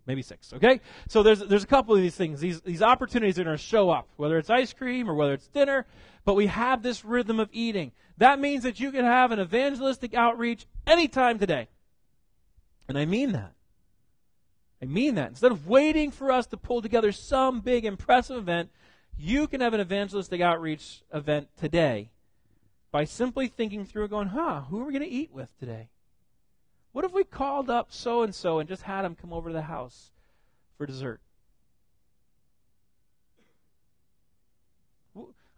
maybe 0.06 0.20
six. 0.20 0.52
Okay? 0.52 0.80
So 1.08 1.22
there's 1.22 1.40
there's 1.40 1.64
a 1.64 1.68
couple 1.68 1.94
of 1.94 2.00
these 2.00 2.14
things. 2.14 2.40
These 2.40 2.60
these 2.60 2.82
opportunities 2.82 3.38
are 3.38 3.44
going 3.44 3.56
to 3.56 3.62
show 3.62 3.90
up, 3.90 4.08
whether 4.16 4.36
it's 4.38 4.50
ice 4.50 4.72
cream 4.72 5.08
or 5.08 5.14
whether 5.14 5.32
it's 5.32 5.48
dinner. 5.48 5.86
But 6.24 6.34
we 6.34 6.46
have 6.46 6.82
this 6.82 7.04
rhythm 7.04 7.40
of 7.40 7.48
eating. 7.52 7.92
That 8.18 8.38
means 8.40 8.62
that 8.62 8.78
you 8.78 8.92
can 8.92 9.04
have 9.04 9.32
an 9.32 9.40
evangelistic 9.40 10.14
outreach 10.14 10.66
anytime 10.86 11.38
today, 11.38 11.68
and 12.88 12.96
I 12.96 13.04
mean 13.04 13.32
that. 13.32 13.52
I 14.84 14.86
mean 14.86 15.14
that. 15.14 15.30
Instead 15.30 15.50
of 15.50 15.66
waiting 15.66 16.10
for 16.10 16.30
us 16.30 16.46
to 16.48 16.58
pull 16.58 16.82
together 16.82 17.10
some 17.10 17.60
big, 17.60 17.86
impressive 17.86 18.36
event, 18.36 18.68
you 19.16 19.46
can 19.46 19.62
have 19.62 19.72
an 19.72 19.80
evangelistic 19.80 20.42
outreach 20.42 21.00
event 21.10 21.48
today 21.58 22.10
by 22.92 23.04
simply 23.04 23.48
thinking 23.48 23.86
through 23.86 24.02
and 24.02 24.10
going, 24.10 24.28
huh, 24.28 24.60
who 24.68 24.78
are 24.78 24.84
we 24.84 24.92
going 24.92 25.02
to 25.02 25.08
eat 25.08 25.32
with 25.32 25.48
today? 25.58 25.88
What 26.92 27.06
if 27.06 27.14
we 27.14 27.24
called 27.24 27.70
up 27.70 27.92
so 27.92 28.20
and 28.20 28.34
so 28.34 28.58
and 28.58 28.68
just 28.68 28.82
had 28.82 29.02
them 29.02 29.14
come 29.14 29.32
over 29.32 29.48
to 29.48 29.54
the 29.54 29.62
house 29.62 30.10
for 30.76 30.84
dessert? 30.84 31.22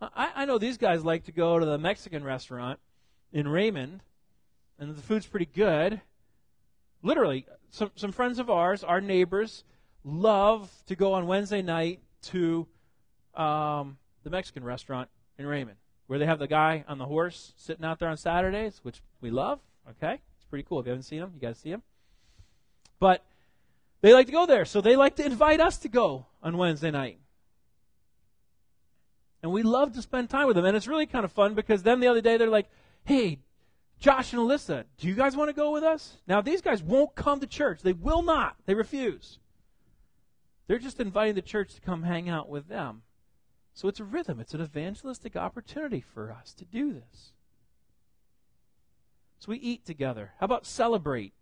I, 0.01 0.31
I 0.37 0.45
know 0.45 0.59
these 0.59 0.79
guys 0.79 1.05
like 1.05 1.24
to 1.24 1.33
go 1.33 1.59
to 1.59 1.66
the 1.66 1.79
Mexican 1.79 2.22
restaurant 2.22 2.79
in 3.33 3.49
Raymond, 3.49 4.03
and 4.79 4.95
the 4.95 5.03
food's 5.03 5.27
pretty 5.27 5.49
good. 5.53 6.01
Literally, 7.03 7.47
some, 7.71 7.91
some 7.95 8.13
friends 8.13 8.39
of 8.39 8.51
ours, 8.51 8.83
our 8.83 9.01
neighbors, 9.01 9.65
love 10.05 10.71
to 10.87 10.97
go 10.97 11.13
on 11.13 11.27
Wednesday 11.27 11.63
night 11.63 12.01
to 12.23 12.67
um, 13.35 13.99
the 14.23 14.31
Mexican 14.31 14.65
restaurant 14.65 15.09
in 15.39 15.47
Raymond, 15.47 15.77
where 16.07 16.19
they 16.19 16.27
have 16.27 16.39
the 16.39 16.49
guy 16.49 16.85
on 16.89 16.99
the 16.99 17.07
horse 17.07 17.53
sitting 17.57 17.85
out 17.85 17.99
there 17.99 18.09
on 18.09 18.17
Saturdays, 18.17 18.81
which 18.83 19.03
we 19.21 19.31
love. 19.31 19.61
Okay, 19.89 20.15
it's 20.15 20.45
pretty 20.49 20.65
cool. 20.69 20.81
If 20.81 20.87
you 20.87 20.91
haven't 20.91 21.05
seen 21.05 21.23
him, 21.23 21.33
you 21.35 21.41
got 21.41 21.55
to 21.55 21.61
see 21.61 21.71
him. 21.71 21.83
But 22.99 23.25
they 24.01 24.13
like 24.13 24.27
to 24.27 24.33
go 24.33 24.47
there, 24.47 24.65
so 24.65 24.81
they 24.81 24.97
like 24.97 25.17
to 25.17 25.25
invite 25.25 25.61
us 25.61 25.79
to 25.79 25.89
go 25.89 26.27
on 26.43 26.57
Wednesday 26.57 26.91
night. 26.91 27.19
And 29.43 29.53
we 29.53 29.63
love 29.63 29.93
to 29.95 30.03
spend 30.03 30.29
time 30.29 30.47
with 30.47 30.57
them. 30.57 30.65
And 30.65 30.77
it's 30.77 30.89
really 30.89 31.07
kind 31.07 31.25
of 31.25 31.31
fun 31.31 31.55
because 31.55 31.83
then 31.83 32.01
the 32.01 32.09
other 32.09 32.21
day 32.21 32.37
they're 32.37 32.49
like, 32.49 32.69
hey, 33.05 33.39
Josh 33.99 34.33
and 34.33 34.43
Alyssa, 34.43 34.85
do 34.99 35.09
you 35.09 35.15
guys 35.15 35.37
want 35.37 35.49
to 35.49 35.55
go 35.55 35.73
with 35.73 35.83
us? 35.83 36.19
Now, 36.27 36.41
these 36.41 36.61
guys 36.61 36.83
won't 36.83 37.15
come 37.15 37.41
to 37.41 37.47
church. 37.47 37.81
They 37.83 37.95
will 37.95 38.23
not. 38.23 38.57
They 38.67 38.75
refuse. 38.75 39.39
They're 40.67 40.79
just 40.79 41.01
inviting 41.01 41.35
the 41.35 41.43
church 41.43 41.75
to 41.75 41.81
come 41.81 42.03
hang 42.03 42.29
out 42.29 42.49
with 42.49 42.69
them. 42.69 43.03
So 43.73 43.89
it's 43.89 44.01
a 44.01 44.05
rhythm, 44.05 44.41
it's 44.41 44.55
an 44.55 44.63
evangelistic 44.63 45.37
opportunity 45.37 46.01
for 46.01 46.33
us 46.33 46.55
to 46.55 46.65
do 46.65 46.95
this. 46.95 47.33
So 49.39 49.53
we 49.53 49.59
eat 49.59 49.85
together. 49.85 50.33
How 50.41 50.47
about 50.47 50.67
celebrate? 50.67 51.35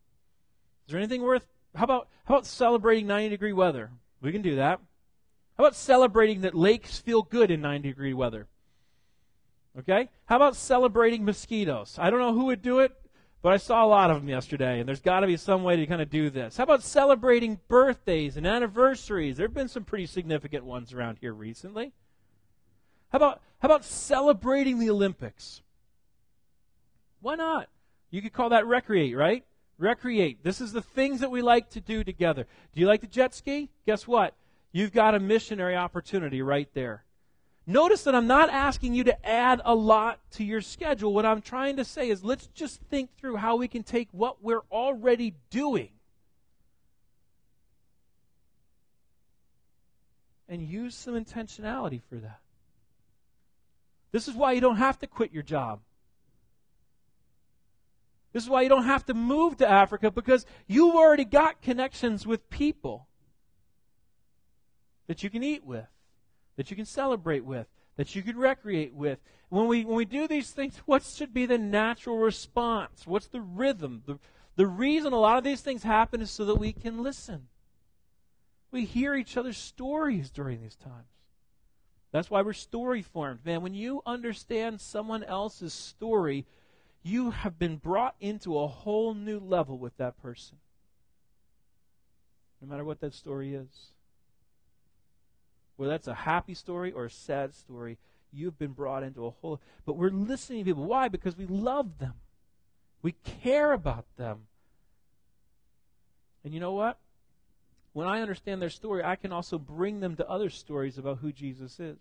Is 0.87 0.93
there 0.93 0.99
anything 0.99 1.23
worth 1.23 1.47
how 1.75 1.85
about 1.85 2.09
how 2.25 2.35
about 2.35 2.47
celebrating 2.47 3.07
90 3.07 3.31
degree 3.31 3.53
weather? 3.53 3.91
We 4.21 4.33
can 4.33 4.43
do 4.43 4.57
that. 4.57 4.81
How 5.57 5.65
about 5.65 5.77
celebrating 5.77 6.41
that 6.43 6.55
lakes 6.55 6.99
feel 6.99 7.23
good 7.23 7.51
in 7.51 7.61
90 7.61 7.89
degree 7.89 8.15
weather? 8.15 8.49
Okay? 9.79 10.09
How 10.27 10.37
about 10.37 10.57
celebrating 10.57 11.25
mosquitoes? 11.25 11.97
I 11.99 12.11
don't 12.11 12.21
know 12.21 12.33
who 12.33 12.47
would 12.47 12.63
do 12.63 12.81
it, 12.81 12.93
but 13.43 13.53
I 13.53 13.57
saw 13.57 13.85
a 13.85 13.89
lot 13.89 14.11
of 14.11 14.21
them 14.21 14.29
yesterday, 14.29 14.81
and 14.81 14.89
there's 14.89 15.01
got 15.01 15.21
to 15.21 15.27
be 15.27 15.37
some 15.37 15.65
way 15.65 15.77
to 15.77 15.87
kind 15.87 16.01
of 16.01 16.11
do 16.11 16.31
this. 16.31 16.57
How 16.57 16.65
about 16.65 16.83
celebrating 16.83 17.61
birthdays 17.69 18.37
and 18.37 18.47
anniversaries? 18.47 19.37
There 19.37 19.47
have 19.47 19.55
been 19.55 19.69
some 19.69 19.85
pretty 19.85 20.07
significant 20.07 20.65
ones 20.65 20.93
around 20.93 21.19
here 21.21 21.33
recently. 21.33 21.93
How 23.11 23.17
about, 23.17 23.43
how 23.59 23.67
about 23.67 23.85
celebrating 23.85 24.79
the 24.79 24.91
Olympics? 24.91 25.63
Why 27.21 27.35
not? 27.35 27.69
You 28.11 28.23
could 28.23 28.33
call 28.33 28.49
that 28.51 28.67
recreate, 28.67 29.17
right? 29.17 29.45
Recreate. 29.79 30.43
This 30.43 30.61
is 30.61 30.73
the 30.73 30.83
things 30.83 31.21
that 31.21 31.31
we 31.31 31.43
like 31.43 31.71
to 31.71 31.81
do 31.81 32.05
together. 32.05 32.47
Do 32.73 32.81
you 32.81 32.87
like 32.87 33.01
to 33.03 33.07
jet 33.07 33.35
ski? 33.35 33.71
Guess 33.87 34.07
what? 34.07 34.35
You've 34.73 34.93
got 34.93 35.15
a 35.15 35.21
missionary 35.21 35.77
opportunity 35.77 36.43
right 36.43 36.69
there. 36.75 37.04
Notice 37.67 38.05
that 38.05 38.15
I'm 38.15 38.27
not 38.27 38.51
asking 38.51 38.95
you 38.95 39.05
to 39.05 39.27
add 39.27 39.63
a 39.65 39.75
lot 39.75 40.21
to 40.33 40.45
your 40.45 40.61
schedule. 40.61 41.15
What 41.15 41.25
I'm 41.25 41.41
trying 41.41 41.77
to 41.77 41.85
say 41.85 42.11
is 42.11 42.23
let's 42.23 42.47
just 42.49 42.81
think 42.91 43.17
through 43.17 43.37
how 43.37 43.57
we 43.57 43.69
can 43.69 43.83
take 43.83 44.09
what 44.13 44.43
we're 44.43 44.65
already 44.71 45.35
doing 45.49 45.91
and 50.47 50.63
use 50.63 50.95
some 50.95 51.15
intentionality 51.15 52.03
for 52.03 52.17
that. 52.17 52.41
This 54.13 54.29
is 54.29 54.35
why 54.35 54.53
you 54.53 54.61
don't 54.61 54.77
have 54.77 54.99
to 54.99 55.07
quit 55.07 55.33
your 55.33 55.43
job. 55.43 55.81
This 58.35 58.43
is 58.43 58.51
why 58.51 58.63
you 58.63 58.69
don't 58.69 58.85
have 58.85 59.07
to 59.07 59.15
move 59.15 59.57
to 59.59 59.69
Africa 59.69 60.11
because 60.11 60.45
you've 60.67 60.95
already 60.95 61.25
got 61.25 61.63
connections 61.63 62.27
with 62.27 62.51
people 62.51 63.09
that 65.07 65.23
you 65.23 65.31
can 65.31 65.43
eat 65.43 65.65
with 65.65 65.87
that 66.57 66.71
you 66.71 66.77
can 66.77 66.85
celebrate 66.85 67.45
with, 67.45 67.67
that 67.97 68.15
you 68.15 68.23
can 68.23 68.37
recreate 68.37 68.95
with. 68.95 69.19
When 69.49 69.67
we, 69.67 69.85
when 69.85 69.97
we 69.97 70.05
do 70.05 70.27
these 70.27 70.51
things, 70.51 70.77
what 70.87 71.03
should 71.03 71.33
be 71.33 71.47
the 71.47 71.59
natural 71.59 72.19
response? 72.19 73.07
What's 73.07 73.27
the 73.27 73.41
rhythm? 73.41 74.03
The, 74.07 74.19
the 74.57 74.67
reason 74.67 75.13
a 75.13 75.21
lot 75.21 75.39
of 75.39 75.45
these 75.45 75.61
things 75.61 75.83
happen 75.83 76.21
is 76.21 76.31
so 76.31 76.45
that 76.45 76.57
we 76.57 76.73
can 76.73 77.03
listen. 77.03 77.49
We 78.71 78.85
hear 78.85 79.15
each 79.15 79.37
other's 79.37 79.59
stories 79.59 80.31
during 80.31 80.61
these 80.61 80.77
times. 80.77 81.07
That's 82.11 82.31
why 82.31 82.43
we're 82.43 82.53
story 82.53 83.03
formed. 83.03 83.45
Man, 83.45 83.63
when 83.63 83.75
you 83.75 84.03
understand 84.07 84.81
someone 84.81 85.25
else's 85.25 85.73
story, 85.73 86.47
you 87.03 87.31
have 87.31 87.59
been 87.59 87.77
brought 87.77 88.15
into 88.21 88.59
a 88.59 88.67
whole 88.67 89.15
new 89.15 89.39
level 89.39 89.79
with 89.79 89.97
that 89.97 90.21
person. 90.23 90.59
No 92.61 92.69
matter 92.69 92.85
what 92.85 93.01
that 93.01 93.15
story 93.15 93.55
is. 93.55 93.93
Whether 95.77 95.91
that's 95.93 96.09
a 96.09 96.15
happy 96.15 96.55
story 96.55 96.93
or 96.93 97.07
a 97.07 97.11
sad 97.11 97.55
story, 97.55 97.99
you've 98.33 98.59
been 98.59 98.73
brought 98.73 99.03
into 99.03 99.27
a 99.27 99.31
whole. 99.31 99.61
But 99.85 99.97
we're 99.97 100.11
listening 100.11 100.61
to 100.61 100.71
people. 100.71 100.85
Why? 100.85 101.09
Because 101.09 101.37
we 101.37 101.47
love 101.47 101.99
them, 101.99 102.15
we 103.03 103.13
care 103.43 103.73
about 103.73 104.07
them. 104.17 104.47
And 106.45 106.53
you 106.53 106.61
know 106.61 106.73
what? 106.73 106.99
When 107.95 108.07
I 108.09 108.21
understand 108.21 108.61
their 108.61 108.71
story, 108.71 109.03
I 109.05 109.17
can 109.17 109.33
also 109.33 109.57
bring 109.57 110.01
them 110.01 110.17
to 110.17 110.29
other 110.29 110.51
stories 110.51 110.99
about 110.99 111.19
who 111.19 111.33
Jesus 111.33 111.79
is. 111.79 111.99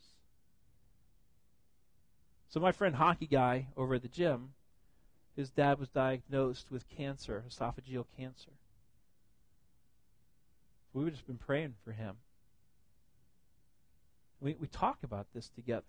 So, 2.50 2.60
my 2.60 2.72
friend 2.72 2.96
Hockey 2.96 3.28
Guy 3.28 3.68
over 3.78 3.96
at 3.96 4.02
the 4.02 4.08
gym, 4.08 4.50
his 5.36 5.50
dad 5.50 5.80
was 5.80 5.90
diagnosed 5.90 6.68
with 6.72 6.90
cancer, 6.90 7.44
esophageal 7.48 8.06
cancer. 8.18 8.52
We've 10.94 11.12
just 11.12 11.26
been 11.26 11.38
praying 11.38 11.76
for 11.84 11.92
him. 11.92 12.18
We, 14.44 14.56
we 14.60 14.68
talk 14.68 14.98
about 15.04 15.28
this 15.34 15.50
together. 15.50 15.86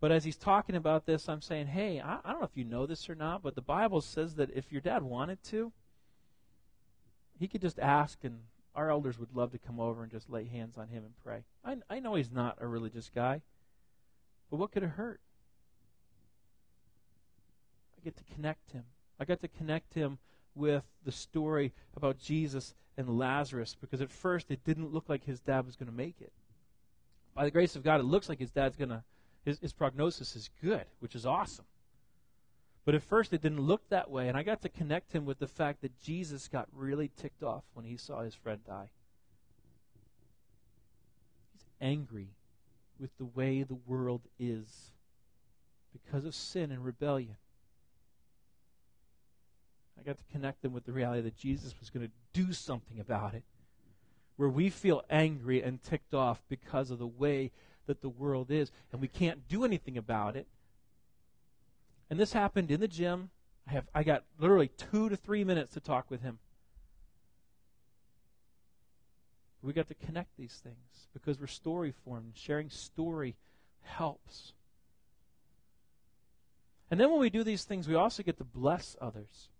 But 0.00 0.12
as 0.12 0.24
he's 0.24 0.36
talking 0.36 0.76
about 0.76 1.06
this, 1.06 1.28
I'm 1.28 1.42
saying, 1.42 1.66
hey, 1.66 2.00
I, 2.00 2.18
I 2.24 2.30
don't 2.30 2.40
know 2.40 2.46
if 2.46 2.56
you 2.56 2.64
know 2.64 2.86
this 2.86 3.10
or 3.10 3.14
not, 3.16 3.42
but 3.42 3.56
the 3.56 3.60
Bible 3.60 4.00
says 4.00 4.36
that 4.36 4.50
if 4.54 4.70
your 4.70 4.80
dad 4.80 5.02
wanted 5.02 5.42
to, 5.44 5.72
he 7.38 7.48
could 7.48 7.60
just 7.60 7.80
ask, 7.80 8.18
and 8.22 8.38
our 8.74 8.90
elders 8.90 9.18
would 9.18 9.34
love 9.34 9.50
to 9.52 9.58
come 9.58 9.80
over 9.80 10.02
and 10.02 10.10
just 10.10 10.30
lay 10.30 10.44
hands 10.44 10.78
on 10.78 10.88
him 10.88 11.04
and 11.04 11.14
pray. 11.24 11.44
I, 11.64 11.76
I 11.90 11.98
know 11.98 12.14
he's 12.14 12.30
not 12.30 12.58
a 12.60 12.66
religious 12.66 13.10
guy, 13.12 13.42
but 14.50 14.58
what 14.58 14.70
could 14.70 14.84
it 14.84 14.90
hurt? 14.90 15.20
I 17.96 18.04
get 18.04 18.16
to 18.16 18.34
connect 18.34 18.70
him. 18.70 18.84
I 19.18 19.24
got 19.24 19.40
to 19.40 19.48
connect 19.48 19.94
him 19.94 20.18
with 20.54 20.84
the 21.04 21.12
story 21.12 21.72
about 21.96 22.18
Jesus 22.18 22.74
and 22.96 23.18
Lazarus 23.18 23.76
because 23.80 24.00
at 24.00 24.10
first 24.10 24.50
it 24.50 24.64
didn't 24.64 24.92
look 24.92 25.08
like 25.08 25.24
his 25.24 25.40
dad 25.40 25.66
was 25.66 25.76
going 25.76 25.90
to 25.90 25.96
make 25.96 26.20
it. 26.20 26.32
By 27.34 27.44
the 27.44 27.50
grace 27.50 27.76
of 27.76 27.82
God, 27.82 28.00
it 28.00 28.04
looks 28.04 28.28
like 28.28 28.38
his 28.38 28.50
dad's 28.50 28.76
going 28.76 28.90
to, 28.90 29.02
his, 29.44 29.58
his 29.58 29.72
prognosis 29.72 30.36
is 30.36 30.50
good, 30.62 30.84
which 31.00 31.14
is 31.14 31.24
awesome. 31.24 31.64
But 32.84 32.94
at 32.94 33.02
first 33.02 33.32
it 33.32 33.42
didn't 33.42 33.60
look 33.60 33.88
that 33.88 34.10
way, 34.10 34.28
and 34.28 34.36
I 34.36 34.42
got 34.42 34.62
to 34.62 34.68
connect 34.68 35.12
him 35.12 35.24
with 35.24 35.38
the 35.38 35.46
fact 35.46 35.82
that 35.82 35.98
Jesus 36.00 36.48
got 36.48 36.68
really 36.74 37.10
ticked 37.16 37.42
off 37.42 37.62
when 37.74 37.84
he 37.84 37.96
saw 37.96 38.22
his 38.22 38.34
friend 38.34 38.60
die. 38.66 38.90
He's 41.52 41.64
angry 41.80 42.28
with 42.98 43.16
the 43.18 43.24
way 43.24 43.62
the 43.62 43.78
world 43.86 44.22
is 44.38 44.90
because 45.92 46.24
of 46.24 46.34
sin 46.34 46.70
and 46.70 46.84
rebellion. 46.84 47.36
I 49.98 50.02
got 50.02 50.18
to 50.18 50.24
connect 50.32 50.62
them 50.62 50.72
with 50.72 50.84
the 50.84 50.92
reality 50.92 51.22
that 51.22 51.36
Jesus 51.36 51.74
was 51.78 51.90
going 51.90 52.06
to 52.06 52.12
do 52.32 52.52
something 52.52 52.98
about 52.98 53.34
it. 53.34 53.44
Where 54.42 54.50
we 54.50 54.70
feel 54.70 55.04
angry 55.08 55.62
and 55.62 55.80
ticked 55.80 56.14
off 56.14 56.42
because 56.48 56.90
of 56.90 56.98
the 56.98 57.06
way 57.06 57.52
that 57.86 58.00
the 58.00 58.08
world 58.08 58.50
is, 58.50 58.72
and 58.90 59.00
we 59.00 59.06
can't 59.06 59.46
do 59.46 59.64
anything 59.64 59.96
about 59.96 60.34
it. 60.34 60.48
And 62.10 62.18
this 62.18 62.32
happened 62.32 62.72
in 62.72 62.80
the 62.80 62.88
gym. 62.88 63.30
I 63.68 63.70
have 63.74 63.88
I 63.94 64.02
got 64.02 64.24
literally 64.40 64.66
two 64.66 65.08
to 65.08 65.14
three 65.14 65.44
minutes 65.44 65.74
to 65.74 65.80
talk 65.80 66.10
with 66.10 66.22
him. 66.22 66.40
We 69.62 69.72
got 69.72 69.86
to 69.86 69.94
connect 69.94 70.36
these 70.36 70.60
things 70.60 71.06
because 71.12 71.38
we're 71.38 71.46
story 71.46 71.94
formed. 72.04 72.32
Sharing 72.34 72.68
story 72.68 73.36
helps. 73.82 74.54
And 76.90 76.98
then 76.98 77.12
when 77.12 77.20
we 77.20 77.30
do 77.30 77.44
these 77.44 77.62
things, 77.62 77.86
we 77.86 77.94
also 77.94 78.24
get 78.24 78.38
to 78.38 78.44
bless 78.44 78.96
others 79.00 79.50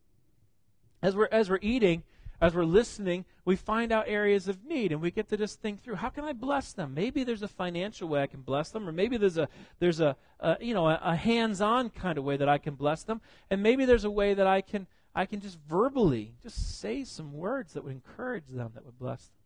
as 1.00 1.14
we're 1.14 1.28
as 1.30 1.48
we're 1.48 1.60
eating 1.62 2.02
as 2.42 2.56
we're 2.56 2.64
listening 2.64 3.24
we 3.44 3.54
find 3.54 3.92
out 3.92 4.04
areas 4.08 4.48
of 4.48 4.64
need 4.64 4.90
and 4.90 5.00
we 5.00 5.12
get 5.12 5.28
to 5.28 5.36
just 5.36 5.60
think 5.60 5.80
through 5.80 5.94
how 5.94 6.08
can 6.08 6.24
i 6.24 6.32
bless 6.32 6.72
them? 6.72 6.92
Maybe 6.92 7.22
there's 7.22 7.42
a 7.42 7.48
financial 7.48 8.08
way 8.08 8.20
i 8.20 8.26
can 8.26 8.40
bless 8.40 8.70
them 8.70 8.86
or 8.86 8.92
maybe 8.92 9.16
there's 9.16 9.38
a 9.38 9.48
there's 9.78 10.00
a, 10.00 10.16
a 10.40 10.56
you 10.60 10.74
know 10.74 10.88
a, 10.88 11.00
a 11.02 11.14
hands-on 11.14 11.88
kind 11.90 12.18
of 12.18 12.24
way 12.24 12.36
that 12.36 12.48
i 12.48 12.58
can 12.58 12.74
bless 12.74 13.04
them. 13.04 13.20
And 13.50 13.62
maybe 13.62 13.84
there's 13.84 14.04
a 14.04 14.10
way 14.10 14.34
that 14.34 14.46
i 14.46 14.60
can 14.60 14.88
i 15.14 15.24
can 15.24 15.40
just 15.40 15.56
verbally 15.68 16.34
just 16.42 16.80
say 16.80 17.04
some 17.04 17.32
words 17.32 17.74
that 17.74 17.84
would 17.84 17.92
encourage 17.92 18.48
them 18.48 18.72
that 18.74 18.84
would 18.84 18.98
bless 18.98 19.26
them. 19.26 19.36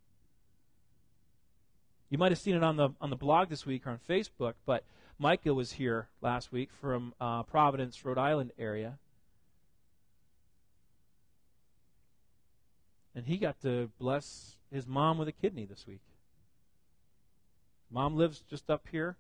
You 2.09 2.19
might 2.19 2.33
have 2.33 2.39
seen 2.39 2.55
it 2.55 2.65
on 2.65 2.77
the 2.77 2.89
on 3.01 3.11
the 3.11 3.17
blog 3.17 3.51
this 3.51 3.67
week 3.67 3.87
or 3.87 3.91
on 3.91 4.01
facebook 4.09 4.55
but 4.65 4.85
micah 5.19 5.53
was 5.53 5.73
here 5.73 6.09
last 6.23 6.51
week 6.51 6.71
from 6.81 7.13
uh, 7.21 7.43
providence 7.43 8.03
rhode 8.07 8.19
island 8.19 8.53
area 8.59 8.99
And 13.17 13.25
he 13.25 13.39
got 13.39 13.61
to 13.63 13.89
bless 13.99 14.57
his 14.71 14.87
mom 14.87 15.17
with 15.17 15.27
a 15.27 15.33
kidney 15.33 15.65
this 15.65 15.87
week. 15.89 16.03
Mom 17.91 18.15
lives 18.15 18.45
just 18.51 18.69
up 18.69 18.87
here. 18.93 19.17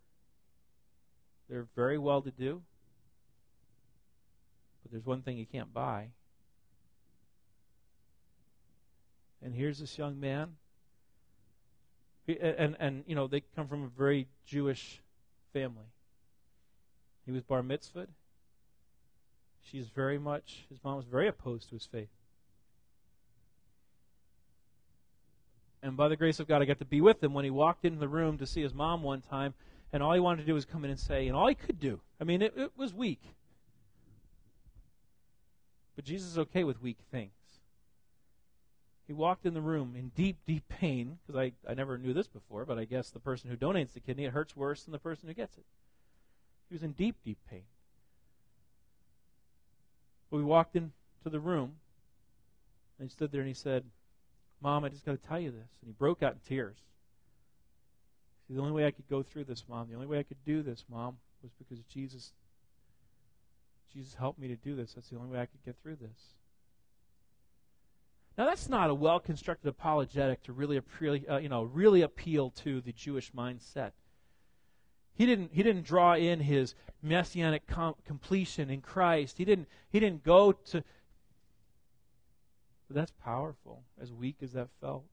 They're 1.48 1.66
very 1.74 1.96
well 1.96 2.20
to 2.20 2.30
do. 2.30 2.60
But 4.82 4.92
there's 4.92 5.06
one 5.06 5.22
thing 5.22 5.38
you 5.38 5.46
can't 5.46 5.72
buy. 5.72 6.08
And 9.42 9.54
here's 9.54 9.78
this 9.78 9.96
young 9.96 10.20
man. 10.20 10.56
And, 12.28 12.76
and, 12.78 13.04
you 13.06 13.14
know, 13.14 13.28
they 13.28 13.42
come 13.54 13.66
from 13.66 13.84
a 13.84 13.88
very 13.98 14.26
Jewish 14.44 15.00
family. 15.54 15.86
He 17.24 17.32
was 17.32 17.42
bar 17.44 17.62
mitzvahed. 17.62 18.08
She's 19.62 19.86
very 19.86 20.18
much, 20.18 20.66
his 20.68 20.78
mom 20.84 20.96
was 20.96 21.06
very 21.06 21.28
opposed 21.28 21.70
to 21.70 21.76
his 21.76 21.86
faith. 21.86 22.08
And 25.86 25.96
by 25.96 26.08
the 26.08 26.16
grace 26.16 26.40
of 26.40 26.48
God, 26.48 26.62
I 26.62 26.64
got 26.64 26.80
to 26.80 26.84
be 26.84 27.00
with 27.00 27.22
him 27.22 27.32
when 27.32 27.44
he 27.44 27.50
walked 27.50 27.84
into 27.84 28.00
the 28.00 28.08
room 28.08 28.38
to 28.38 28.46
see 28.46 28.60
his 28.60 28.74
mom 28.74 29.04
one 29.04 29.20
time, 29.20 29.54
and 29.92 30.02
all 30.02 30.12
he 30.12 30.18
wanted 30.18 30.42
to 30.42 30.46
do 30.46 30.52
was 30.52 30.64
come 30.64 30.84
in 30.84 30.90
and 30.90 30.98
say, 30.98 31.28
and 31.28 31.36
all 31.36 31.46
he 31.46 31.54
could 31.54 31.78
do. 31.78 32.00
I 32.20 32.24
mean, 32.24 32.42
it, 32.42 32.54
it 32.56 32.72
was 32.76 32.92
weak. 32.92 33.22
But 35.94 36.04
Jesus 36.04 36.32
is 36.32 36.38
okay 36.38 36.64
with 36.64 36.82
weak 36.82 36.98
things. 37.12 37.30
He 39.06 39.12
walked 39.12 39.46
in 39.46 39.54
the 39.54 39.60
room 39.60 39.94
in 39.96 40.08
deep, 40.08 40.38
deep 40.44 40.64
pain, 40.68 41.18
because 41.24 41.40
I, 41.40 41.70
I 41.70 41.74
never 41.74 41.96
knew 41.96 42.12
this 42.12 42.26
before, 42.26 42.64
but 42.64 42.80
I 42.80 42.84
guess 42.84 43.10
the 43.10 43.20
person 43.20 43.48
who 43.48 43.56
donates 43.56 43.92
the 43.92 44.00
kidney, 44.00 44.24
it 44.24 44.32
hurts 44.32 44.56
worse 44.56 44.82
than 44.82 44.90
the 44.90 44.98
person 44.98 45.28
who 45.28 45.34
gets 45.34 45.56
it. 45.56 45.64
He 46.68 46.74
was 46.74 46.82
in 46.82 46.92
deep, 46.92 47.14
deep 47.24 47.38
pain. 47.48 47.62
But 50.32 50.38
we 50.38 50.42
walked 50.42 50.74
into 50.74 50.90
the 51.22 51.38
room, 51.38 51.76
and 52.98 53.08
he 53.08 53.12
stood 53.12 53.30
there 53.30 53.42
and 53.42 53.48
he 53.48 53.54
said, 53.54 53.84
Mom, 54.66 54.82
I 54.82 54.88
just 54.88 55.06
got 55.06 55.12
to 55.12 55.28
tell 55.28 55.38
you 55.38 55.52
this. 55.52 55.70
And 55.80 55.86
he 55.86 55.92
broke 55.92 56.24
out 56.24 56.32
in 56.32 56.40
tears. 56.40 56.76
See, 58.48 58.54
the 58.54 58.60
only 58.60 58.72
way 58.72 58.84
I 58.84 58.90
could 58.90 59.08
go 59.08 59.22
through 59.22 59.44
this, 59.44 59.62
Mom, 59.68 59.86
the 59.88 59.94
only 59.94 60.08
way 60.08 60.18
I 60.18 60.24
could 60.24 60.44
do 60.44 60.60
this, 60.60 60.84
Mom, 60.90 61.18
was 61.40 61.52
because 61.56 61.84
Jesus 61.84 62.32
Jesus 63.94 64.14
helped 64.14 64.40
me 64.40 64.48
to 64.48 64.56
do 64.56 64.74
this. 64.74 64.94
That's 64.94 65.08
the 65.08 65.18
only 65.18 65.30
way 65.30 65.38
I 65.40 65.46
could 65.46 65.64
get 65.64 65.76
through 65.80 65.96
this. 65.96 66.34
Now 68.36 68.46
that's 68.46 68.68
not 68.68 68.90
a 68.90 68.94
well-constructed 68.94 69.68
apologetic 69.68 70.42
to 70.42 70.52
really 70.52 70.78
appeal, 70.78 71.20
uh, 71.30 71.36
you 71.36 71.48
know, 71.48 71.62
really 71.62 72.02
appeal 72.02 72.50
to 72.64 72.80
the 72.80 72.92
Jewish 72.92 73.30
mindset. 73.30 73.92
He 75.14 75.26
didn't 75.26 75.52
he 75.52 75.62
didn't 75.62 75.84
draw 75.84 76.14
in 76.14 76.40
his 76.40 76.74
messianic 77.02 77.68
com- 77.68 77.94
completion 78.04 78.68
in 78.68 78.80
Christ. 78.80 79.38
He 79.38 79.44
didn't 79.44 79.68
he 79.90 80.00
didn't 80.00 80.24
go 80.24 80.50
to 80.50 80.82
but 82.88 82.96
that's 82.96 83.12
powerful, 83.24 83.82
as 84.00 84.12
weak 84.12 84.36
as 84.42 84.52
that 84.52 84.68
felt. 84.80 85.04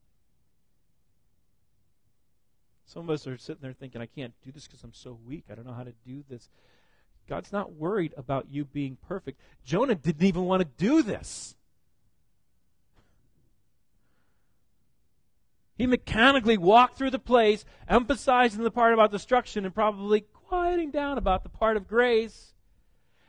Some 2.85 3.03
of 3.03 3.09
us 3.09 3.25
are 3.25 3.37
sitting 3.37 3.61
there 3.61 3.73
thinking, 3.73 4.01
I 4.01 4.05
can't 4.05 4.33
do 4.43 4.51
this 4.51 4.67
because 4.67 4.83
I'm 4.83 4.93
so 4.93 5.17
weak. 5.25 5.45
I 5.49 5.55
don't 5.55 5.65
know 5.65 5.73
how 5.73 5.83
to 5.83 5.93
do 6.05 6.23
this. 6.29 6.49
God's 7.27 7.51
not 7.51 7.73
worried 7.73 8.13
about 8.17 8.47
you 8.51 8.65
being 8.65 8.97
perfect. 9.07 9.39
Jonah 9.65 9.95
didn't 9.95 10.23
even 10.23 10.43
want 10.45 10.61
to 10.61 10.67
do 10.77 11.01
this. 11.01 11.55
He 15.75 15.87
mechanically 15.87 16.57
walked 16.57 16.97
through 16.97 17.09
the 17.09 17.19
place, 17.19 17.65
emphasizing 17.89 18.63
the 18.63 18.69
part 18.69 18.93
about 18.93 19.11
destruction 19.11 19.65
and 19.65 19.73
probably 19.73 20.21
quieting 20.21 20.91
down 20.91 21.17
about 21.17 21.43
the 21.43 21.49
part 21.49 21.77
of 21.77 21.87
grace. 21.87 22.53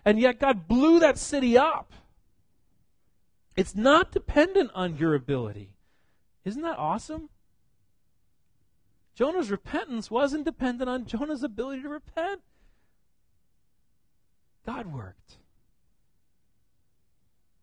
And 0.04 0.20
yet 0.20 0.38
God 0.38 0.68
blew 0.68 1.00
that 1.00 1.16
city 1.16 1.56
up. 1.56 1.92
It's 3.56 3.74
not 3.74 4.10
dependent 4.10 4.70
on 4.74 4.96
your 4.96 5.14
ability. 5.14 5.70
Isn't 6.44 6.62
that 6.62 6.78
awesome? 6.78 7.28
Jonah's 9.14 9.50
repentance 9.50 10.10
wasn't 10.10 10.44
dependent 10.44 10.90
on 10.90 11.06
Jonah's 11.06 11.44
ability 11.44 11.82
to 11.82 11.88
repent. 11.88 12.40
God 14.66 14.92
worked. 14.92 15.36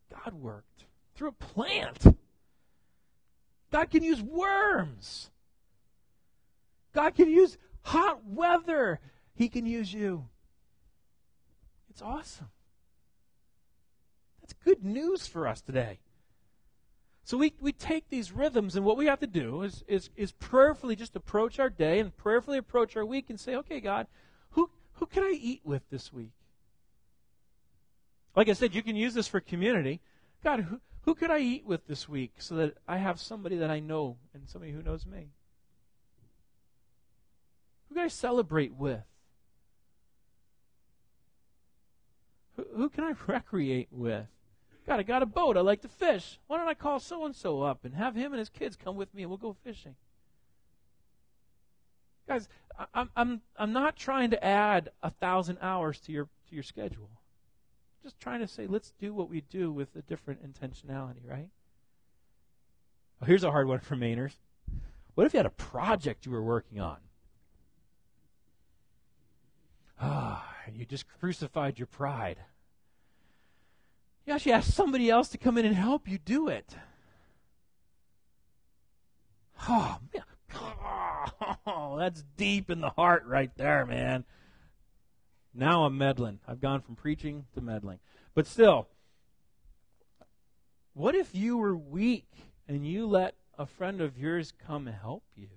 God 0.09 0.33
worked 0.33 0.85
through 1.15 1.29
a 1.29 1.31
plant. 1.33 2.15
God 3.71 3.89
can 3.89 4.03
use 4.03 4.21
worms. 4.21 5.29
God 6.93 7.15
can 7.15 7.29
use 7.29 7.57
hot 7.83 8.21
weather, 8.25 8.99
He 9.33 9.49
can 9.49 9.65
use 9.65 9.93
you. 9.93 10.27
It's 11.89 12.01
awesome. 12.01 12.49
That's 14.51 14.65
good 14.65 14.83
news 14.83 15.27
for 15.27 15.47
us 15.47 15.61
today. 15.61 15.99
So 17.23 17.37
we, 17.37 17.53
we 17.61 17.71
take 17.71 18.09
these 18.09 18.33
rhythms, 18.33 18.75
and 18.75 18.83
what 18.83 18.97
we 18.97 19.05
have 19.05 19.19
to 19.19 19.27
do 19.27 19.61
is, 19.61 19.83
is, 19.87 20.09
is 20.17 20.33
prayerfully 20.33 20.95
just 20.95 21.15
approach 21.15 21.59
our 21.59 21.69
day 21.69 21.99
and 21.99 22.15
prayerfully 22.17 22.57
approach 22.57 22.97
our 22.97 23.05
week 23.05 23.29
and 23.29 23.39
say, 23.39 23.55
okay, 23.55 23.79
God, 23.79 24.07
who, 24.51 24.69
who 24.93 25.05
can 25.05 25.23
I 25.23 25.37
eat 25.39 25.61
with 25.63 25.83
this 25.89 26.11
week? 26.11 26.33
Like 28.35 28.49
I 28.49 28.53
said, 28.53 28.75
you 28.75 28.83
can 28.83 28.95
use 28.95 29.13
this 29.13 29.27
for 29.27 29.39
community. 29.39 30.01
God, 30.43 30.61
who, 30.61 30.81
who 31.03 31.15
could 31.15 31.31
I 31.31 31.39
eat 31.39 31.65
with 31.65 31.87
this 31.87 32.09
week 32.09 32.33
so 32.39 32.55
that 32.55 32.77
I 32.87 32.97
have 32.97 33.19
somebody 33.19 33.57
that 33.57 33.71
I 33.71 33.79
know 33.79 34.17
and 34.33 34.49
somebody 34.49 34.73
who 34.73 34.81
knows 34.81 35.05
me? 35.05 35.29
Who 37.87 37.95
can 37.95 38.03
I 38.03 38.09
celebrate 38.09 38.73
with? 38.73 39.03
Who, 42.57 42.65
who 42.75 42.89
can 42.89 43.05
I 43.05 43.13
recreate 43.27 43.89
with? 43.91 44.27
God, 44.87 44.99
I 44.99 45.03
got 45.03 45.21
a 45.21 45.27
boat. 45.27 45.57
I 45.57 45.61
like 45.61 45.81
to 45.81 45.87
fish. 45.87 46.39
Why 46.47 46.57
don't 46.57 46.67
I 46.67 46.73
call 46.73 46.99
so 46.99 47.25
and 47.25 47.35
so 47.35 47.61
up 47.61 47.85
and 47.85 47.95
have 47.95 48.15
him 48.15 48.33
and 48.33 48.39
his 48.39 48.49
kids 48.49 48.75
come 48.75 48.95
with 48.95 49.13
me 49.13 49.23
and 49.23 49.29
we'll 49.29 49.37
go 49.37 49.55
fishing? 49.63 49.95
Guys, 52.27 52.47
I'm, 52.93 53.09
I'm, 53.15 53.41
I'm 53.57 53.73
not 53.73 53.95
trying 53.95 54.31
to 54.31 54.43
add 54.43 54.89
a 55.03 55.09
thousand 55.09 55.59
hours 55.61 55.99
to 56.01 56.11
your, 56.11 56.25
to 56.25 56.55
your 56.55 56.63
schedule. 56.63 57.09
I'm 57.11 58.03
just 58.03 58.19
trying 58.19 58.39
to 58.39 58.47
say, 58.47 58.67
let's 58.67 58.93
do 58.99 59.13
what 59.13 59.29
we 59.29 59.41
do 59.41 59.71
with 59.71 59.95
a 59.95 60.01
different 60.01 60.41
intentionality, 60.41 61.27
right? 61.27 61.49
Oh, 63.21 63.25
here's 63.25 63.43
a 63.43 63.51
hard 63.51 63.67
one 63.67 63.79
for 63.79 63.95
Mainers. 63.95 64.33
What 65.13 65.27
if 65.27 65.33
you 65.33 65.37
had 65.37 65.45
a 65.45 65.51
project 65.51 66.25
you 66.25 66.31
were 66.31 66.41
working 66.41 66.79
on? 66.79 66.97
Ah, 69.99 70.55
and 70.65 70.75
you 70.75 70.85
just 70.85 71.05
crucified 71.19 71.77
your 71.77 71.85
pride. 71.85 72.37
You 74.25 74.33
actually 74.33 74.53
ask 74.53 74.71
somebody 74.71 75.09
else 75.09 75.29
to 75.29 75.37
come 75.37 75.57
in 75.57 75.65
and 75.65 75.75
help 75.75 76.07
you 76.07 76.17
do 76.17 76.47
it. 76.47 76.75
Oh, 79.67 79.97
man. 80.13 80.23
Oh, 81.65 81.97
that's 81.97 82.23
deep 82.37 82.69
in 82.69 82.81
the 82.81 82.89
heart 82.89 83.25
right 83.25 83.51
there, 83.55 83.85
man. 83.85 84.25
Now 85.53 85.85
I'm 85.85 85.97
meddling. 85.97 86.39
I've 86.47 86.61
gone 86.61 86.81
from 86.81 86.95
preaching 86.95 87.45
to 87.53 87.61
meddling. 87.61 87.99
But 88.33 88.47
still, 88.47 88.87
what 90.93 91.15
if 91.15 91.33
you 91.33 91.57
were 91.57 91.75
weak 91.75 92.29
and 92.67 92.85
you 92.85 93.05
let 93.07 93.35
a 93.57 93.65
friend 93.65 94.01
of 94.01 94.17
yours 94.17 94.53
come 94.65 94.87
help 94.87 95.23
you? 95.35 95.47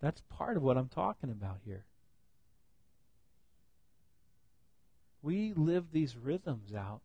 That's 0.00 0.20
part 0.28 0.56
of 0.56 0.62
what 0.62 0.76
I'm 0.76 0.88
talking 0.88 1.30
about 1.30 1.60
here. 1.64 1.84
We 5.24 5.54
live 5.54 5.86
these 5.90 6.18
rhythms 6.18 6.74
out. 6.74 7.00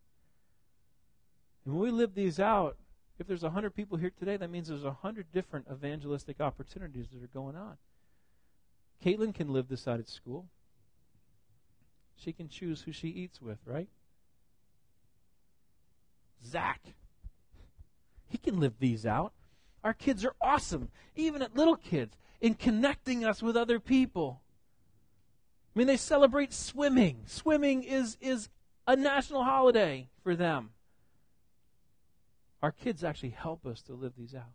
And 1.64 1.74
when 1.74 1.84
we 1.84 1.92
live 1.92 2.16
these 2.16 2.38
out, 2.38 2.76
if 3.18 3.28
there's 3.28 3.44
100 3.44 3.74
people 3.74 3.98
here 3.98 4.12
today, 4.20 4.36
that 4.36 4.50
means 4.50 4.68
there's 4.68 4.84
100 4.84 5.32
different 5.32 5.68
evangelistic 5.72 6.42
opportunities 6.42 7.08
that 7.14 7.24
are 7.24 7.28
going 7.28 7.56
on. 7.56 7.78
Caitlin 9.04 9.34
can 9.34 9.54
live 9.54 9.70
this 9.70 9.88
out 9.88 10.02
at 10.02 10.10
school. 10.10 10.48
She 12.18 12.34
can 12.34 12.50
choose 12.50 12.82
who 12.82 12.92
she 12.92 13.08
eats 13.08 13.42
with, 13.42 13.60
right? 13.66 13.88
Zach. 16.46 16.82
He 18.28 18.38
can 18.38 18.60
live 18.60 18.74
these 18.80 19.06
out. 19.06 19.32
Our 19.82 19.94
kids 19.94 20.26
are 20.26 20.36
awesome, 20.42 20.90
even 21.16 21.42
at 21.42 21.56
little 21.56 21.78
kids, 21.78 22.18
in 22.42 22.56
connecting 22.56 23.24
us 23.24 23.42
with 23.42 23.56
other 23.56 23.80
people. 23.80 24.42
I 25.76 25.80
mean, 25.80 25.88
they 25.88 25.98
celebrate 25.98 26.54
swimming. 26.54 27.22
Swimming 27.26 27.84
is, 27.84 28.18
is 28.20 28.50
a 28.88 28.96
national 28.96 29.44
holiday 29.44 30.10
for 30.24 30.36
them. 30.36 30.72
Our 32.62 32.72
kids 32.72 33.04
actually 33.04 33.30
help 33.30 33.66
us 33.66 33.82
to 33.84 33.94
live 33.94 34.14
these 34.18 34.36
out. 34.36 34.52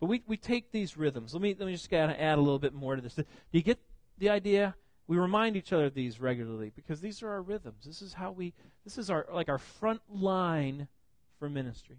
But 0.00 0.06
we, 0.06 0.22
we 0.26 0.36
take 0.36 0.72
these 0.72 0.96
rhythms. 0.96 1.32
Let 1.32 1.42
me, 1.42 1.54
let 1.56 1.66
me 1.66 1.72
just 1.72 1.88
kind 1.88 2.10
of 2.10 2.16
add 2.18 2.38
a 2.38 2.40
little 2.40 2.58
bit 2.58 2.74
more 2.74 2.96
to 2.96 3.02
this. 3.02 3.14
Do 3.14 3.24
you 3.52 3.62
get 3.62 3.78
the 4.18 4.30
idea? 4.30 4.74
We 5.06 5.16
remind 5.16 5.56
each 5.56 5.72
other 5.72 5.84
of 5.84 5.94
these 5.94 6.20
regularly 6.20 6.72
because 6.74 7.00
these 7.00 7.22
are 7.22 7.28
our 7.28 7.42
rhythms. 7.42 7.84
This 7.84 8.02
is 8.02 8.14
how 8.14 8.32
we, 8.32 8.54
this 8.82 8.98
is 8.98 9.10
our, 9.10 9.26
like 9.32 9.48
our 9.48 9.58
front 9.58 10.00
line 10.10 10.88
for 11.38 11.48
ministry. 11.48 11.98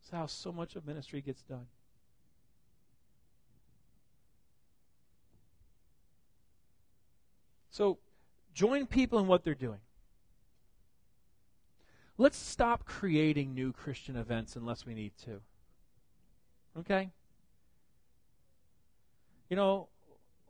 It's 0.00 0.10
how 0.10 0.26
so 0.26 0.52
much 0.52 0.76
of 0.76 0.86
ministry 0.86 1.22
gets 1.22 1.42
done. 1.42 1.66
So 7.74 7.98
join 8.54 8.86
people 8.86 9.18
in 9.18 9.26
what 9.26 9.42
they're 9.42 9.52
doing. 9.52 9.80
Let's 12.16 12.38
stop 12.38 12.84
creating 12.84 13.52
new 13.52 13.72
Christian 13.72 14.14
events 14.14 14.54
unless 14.54 14.86
we 14.86 14.94
need 14.94 15.10
to. 15.24 15.40
Okay? 16.78 17.10
You 19.50 19.56
know, 19.56 19.88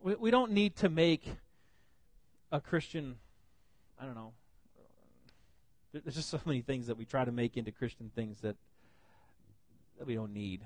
we, 0.03 0.13
we 0.13 0.29
don't 0.29 0.51
need 0.51 0.75
to 0.75 0.89
make 0.89 1.27
a 2.51 2.61
Christian, 2.61 3.15
I 3.99 4.05
don't 4.05 4.13
know. 4.13 4.33
There's 5.93 6.13
just 6.13 6.29
so 6.29 6.39
many 6.45 6.61
things 6.61 6.85
that 6.85 6.95
we 6.95 7.05
try 7.05 7.25
to 7.25 7.31
make 7.31 7.57
into 7.57 7.71
Christian 7.71 8.11
things 8.13 8.41
that 8.41 8.55
that 9.97 10.05
we 10.05 10.13
don't 10.13 10.33
need. 10.33 10.61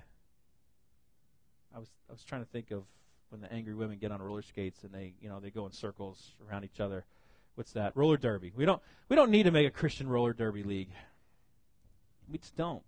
I 1.73 1.79
was 1.79 1.87
I 2.09 2.11
was 2.11 2.23
trying 2.25 2.43
to 2.43 2.49
think 2.49 2.71
of 2.71 2.83
when 3.29 3.41
the 3.41 3.51
angry 3.51 3.73
women 3.73 3.97
get 3.97 4.11
on 4.11 4.21
roller 4.21 4.41
skates 4.41 4.83
and 4.83 4.93
they, 4.93 5.13
you 5.21 5.29
know, 5.29 5.39
they 5.39 5.49
go 5.49 5.65
in 5.65 5.71
circles 5.71 6.31
around 6.47 6.63
each 6.63 6.79
other. 6.79 7.05
What's 7.55 7.73
that? 7.73 7.95
Roller 7.95 8.17
derby. 8.17 8.51
We 8.55 8.65
don't 8.65 8.81
we 9.09 9.15
don't 9.15 9.31
need 9.31 9.43
to 9.43 9.51
make 9.51 9.67
a 9.67 9.71
Christian 9.71 10.07
roller 10.07 10.33
derby 10.33 10.63
league. 10.63 10.89
We 12.31 12.37
just 12.37 12.55
don't. 12.55 12.83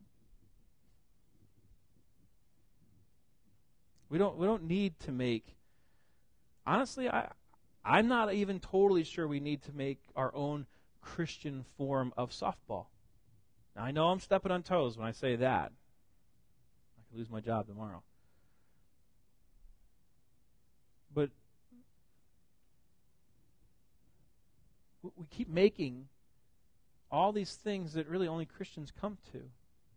We 4.10 4.18
don't 4.18 4.38
we 4.38 4.46
don't 4.46 4.64
need 4.64 5.00
to 5.02 5.12
make 5.12 5.46
honestly 6.66 7.10
I 7.10 7.32
I'm 7.84 8.08
not 8.08 8.34
even 8.34 8.60
totally 8.60 9.04
sure 9.04 9.28
we 9.28 9.40
need 9.40 9.64
to 9.64 9.74
make 9.74 10.00
our 10.16 10.34
own 10.36 10.68
Christian 11.02 11.66
form 11.78 12.14
of 12.16 12.32
softball. 12.32 12.86
Now, 13.76 13.84
I 13.84 13.92
know 13.92 14.10
I'm 14.10 14.20
stepping 14.20 14.52
on 14.52 14.64
toes 14.64 14.98
when 14.98 15.08
I 15.08 15.12
say 15.12 15.36
that. 15.38 15.72
I 15.72 17.10
could 17.10 17.18
lose 17.18 17.30
my 17.30 17.40
job 17.40 17.68
tomorrow. 17.68 18.04
But 21.14 21.30
we 25.04 25.26
keep 25.30 25.50
making 25.50 26.08
all 27.12 27.32
these 27.32 27.56
things 27.56 27.94
that 27.94 28.08
really 28.08 28.28
only 28.28 28.46
Christians 28.46 28.92
come 29.00 29.18
to. 29.34 29.42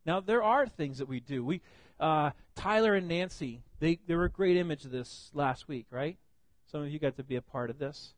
Now 0.07 0.21
there 0.21 0.43
are 0.43 0.67
things 0.67 0.99
that 0.99 1.09
we 1.09 1.21
do. 1.21 1.45
We 1.45 1.61
uh, 2.01 2.31
Tyler 2.57 2.95
and 2.95 3.09
Nancy, 3.09 3.63
they 3.81 3.99
they 4.07 4.15
were 4.15 4.25
a 4.25 4.31
great 4.31 4.57
image 4.57 4.85
of 4.85 4.91
this 4.91 5.31
last 5.33 5.69
week, 5.69 5.87
right? 5.91 6.17
Some 6.71 6.83
of 6.83 6.91
you 6.91 6.99
got 6.99 7.17
to 7.17 7.23
be 7.23 7.37
a 7.37 7.43
part 7.43 7.71
of 7.71 7.79
this. 7.79 8.15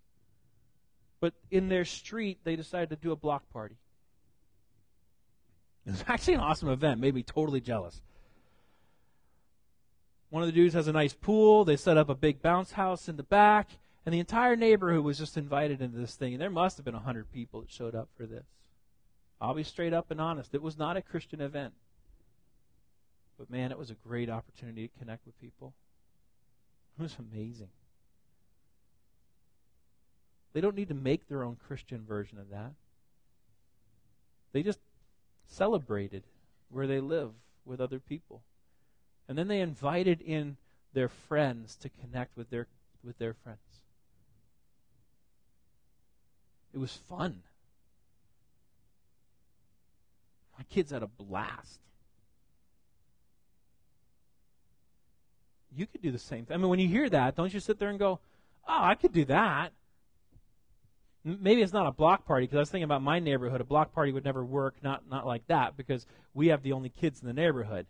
But 1.21 1.35
in 1.51 1.69
their 1.69 1.85
street, 1.85 2.39
they 2.45 2.57
decided 2.57 2.91
to 2.91 2.97
do 2.97 3.13
a 3.13 3.17
block 3.17 3.51
party. 3.53 3.77
It 5.87 5.91
was 5.91 6.05
actually 6.09 6.35
an 6.35 6.41
awesome 6.41 6.69
event. 6.69 7.01
Made 7.01 7.15
me 7.15 7.23
totally 7.23 7.61
jealous. 7.61 8.01
One 10.31 10.43
of 10.43 10.49
the 10.49 10.53
dudes 10.53 10.75
has 10.75 10.89
a 10.89 10.93
nice 10.93 11.15
pool. 11.15 11.65
They 11.65 11.77
set 11.77 11.97
up 11.97 12.09
a 12.09 12.15
big 12.15 12.43
bounce 12.43 12.73
house 12.73 13.09
in 13.09 13.17
the 13.17 13.23
back, 13.23 13.71
and 14.05 14.13
the 14.13 14.19
entire 14.19 14.57
neighborhood 14.57 15.05
was 15.05 15.19
just 15.19 15.37
invited 15.37 15.81
into 15.81 15.99
this 15.99 16.15
thing. 16.15 16.35
And 16.35 16.43
there 16.43 16.51
must 16.51 16.77
have 16.77 16.85
been 16.85 16.95
a 16.95 17.01
hundred 17.01 17.31
people 17.33 17.61
that 17.61 17.71
showed 17.71 17.95
up 17.95 18.09
for 18.17 18.27
this. 18.27 18.45
I'll 19.41 19.55
be 19.55 19.63
straight 19.63 19.93
up 19.93 20.11
and 20.11 20.21
honest. 20.21 20.55
It 20.55 20.63
was 20.63 20.79
not 20.79 20.97
a 20.97 21.03
Christian 21.03 21.41
event. 21.41 21.75
But 23.39 23.51
man, 23.51 23.71
it 23.71 23.79
was 23.79 23.91
a 23.91 23.95
great 23.95 24.31
opportunity 24.31 24.89
to 24.89 24.99
connect 24.99 25.27
with 25.27 25.41
people. 25.41 25.75
It 26.99 27.03
was 27.03 27.17
amazing. 27.19 27.69
They 30.55 30.63
don't 30.63 30.75
need 30.75 30.89
to 30.89 30.95
make 30.95 31.29
their 31.29 31.45
own 31.45 31.57
Christian 31.67 32.05
version 32.07 32.39
of 32.39 32.49
that. 32.49 32.73
They 34.53 34.63
just 34.63 34.81
celebrated 35.47 36.23
where 36.71 36.87
they 36.87 36.99
live 36.99 37.33
with 37.67 37.79
other 37.79 37.99
people. 37.99 38.43
And 39.29 39.37
then 39.37 39.49
they 39.49 39.61
invited 39.61 40.21
in 40.21 40.57
their 40.93 41.09
friends 41.09 41.77
to 41.77 41.89
connect 41.89 42.37
with 42.37 42.51
their 42.51 42.67
with 43.03 43.19
their 43.19 43.35
friends. 43.35 43.59
It 46.73 46.79
was 46.79 46.93
fun. 47.09 47.43
My 50.59 50.65
kids 50.65 50.91
had 50.91 51.03
a 51.03 51.07
blast. 51.07 51.81
You 55.75 55.87
could 55.87 56.03
do 56.03 56.11
the 56.11 56.19
same 56.19 56.47
thing. 56.47 56.55
I 56.55 56.59
mean, 56.59 56.69
when 56.69 56.79
you 56.79 56.89
hear 56.89 57.09
that, 57.11 57.37
don't 57.37 57.53
you 57.53 57.61
sit 57.61 57.79
there 57.79 57.91
and 57.91 57.99
go, 57.99 58.21
"Oh, 58.67 58.83
I 58.83 58.95
could 58.95 59.13
do 59.13 59.25
that." 59.27 59.73
maybe 61.27 61.61
it's 61.61 61.73
not 61.73 61.89
a 61.89 61.93
block 61.93 62.25
party 62.25 62.45
because 62.47 62.57
I 62.57 62.61
was 62.61 62.71
thinking 62.71 62.85
about 62.85 63.03
my 63.03 63.19
neighborhood. 63.19 63.61
A 63.61 63.65
block 63.65 63.93
party 63.93 64.13
would 64.13 64.25
never 64.25 64.45
work, 64.45 64.77
not 64.83 65.09
not 65.09 65.27
like 65.27 65.47
that 65.49 65.77
because 65.77 66.07
we 66.35 66.49
have 66.49 66.63
the 66.63 66.73
only 66.73 66.89
kids 66.89 67.21
in 67.21 67.27
the 67.27 67.35
neighborhood. 67.35 67.87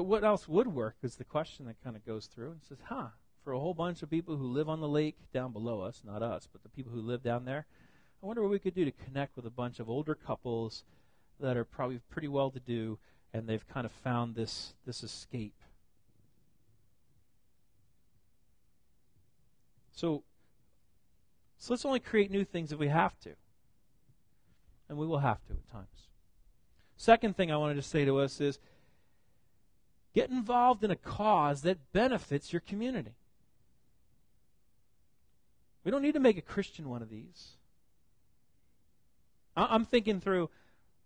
But 0.00 0.06
what 0.06 0.24
else 0.24 0.48
would 0.48 0.68
work 0.68 0.96
is 1.02 1.16
the 1.16 1.24
question 1.24 1.66
that 1.66 1.84
kind 1.84 1.94
of 1.94 2.06
goes 2.06 2.24
through 2.24 2.52
and 2.52 2.62
says, 2.66 2.78
huh, 2.84 3.08
for 3.44 3.52
a 3.52 3.58
whole 3.58 3.74
bunch 3.74 4.02
of 4.02 4.08
people 4.08 4.34
who 4.34 4.46
live 4.46 4.66
on 4.66 4.80
the 4.80 4.88
lake 4.88 5.18
down 5.30 5.52
below 5.52 5.82
us, 5.82 6.00
not 6.06 6.22
us, 6.22 6.48
but 6.50 6.62
the 6.62 6.70
people 6.70 6.90
who 6.90 7.02
live 7.02 7.22
down 7.22 7.44
there, 7.44 7.66
I 8.22 8.26
wonder 8.26 8.40
what 8.40 8.50
we 8.50 8.58
could 8.58 8.72
do 8.72 8.86
to 8.86 8.92
connect 8.92 9.36
with 9.36 9.44
a 9.44 9.50
bunch 9.50 9.78
of 9.78 9.90
older 9.90 10.14
couples 10.14 10.84
that 11.38 11.54
are 11.54 11.66
probably 11.66 12.00
pretty 12.08 12.28
well 12.28 12.50
to 12.50 12.60
do 12.60 12.98
and 13.34 13.46
they've 13.46 13.68
kind 13.68 13.84
of 13.84 13.92
found 13.92 14.36
this 14.36 14.72
this 14.86 15.02
escape. 15.02 15.60
So 19.92 20.22
so 21.58 21.74
let's 21.74 21.84
only 21.84 22.00
create 22.00 22.30
new 22.30 22.46
things 22.46 22.72
if 22.72 22.78
we 22.78 22.88
have 22.88 23.20
to. 23.20 23.34
And 24.88 24.96
we 24.96 25.06
will 25.06 25.18
have 25.18 25.44
to 25.48 25.52
at 25.52 25.70
times. 25.70 26.08
Second 26.96 27.36
thing 27.36 27.52
I 27.52 27.58
wanted 27.58 27.74
to 27.74 27.82
say 27.82 28.06
to 28.06 28.18
us 28.18 28.40
is 28.40 28.58
get 30.14 30.30
involved 30.30 30.84
in 30.84 30.90
a 30.90 30.96
cause 30.96 31.62
that 31.62 31.92
benefits 31.92 32.52
your 32.52 32.60
community. 32.60 33.14
We 35.84 35.90
don't 35.90 36.02
need 36.02 36.14
to 36.14 36.20
make 36.20 36.36
a 36.36 36.42
Christian 36.42 36.88
one 36.88 37.02
of 37.02 37.10
these. 37.10 37.50
I'm 39.56 39.84
thinking 39.84 40.20
through 40.20 40.50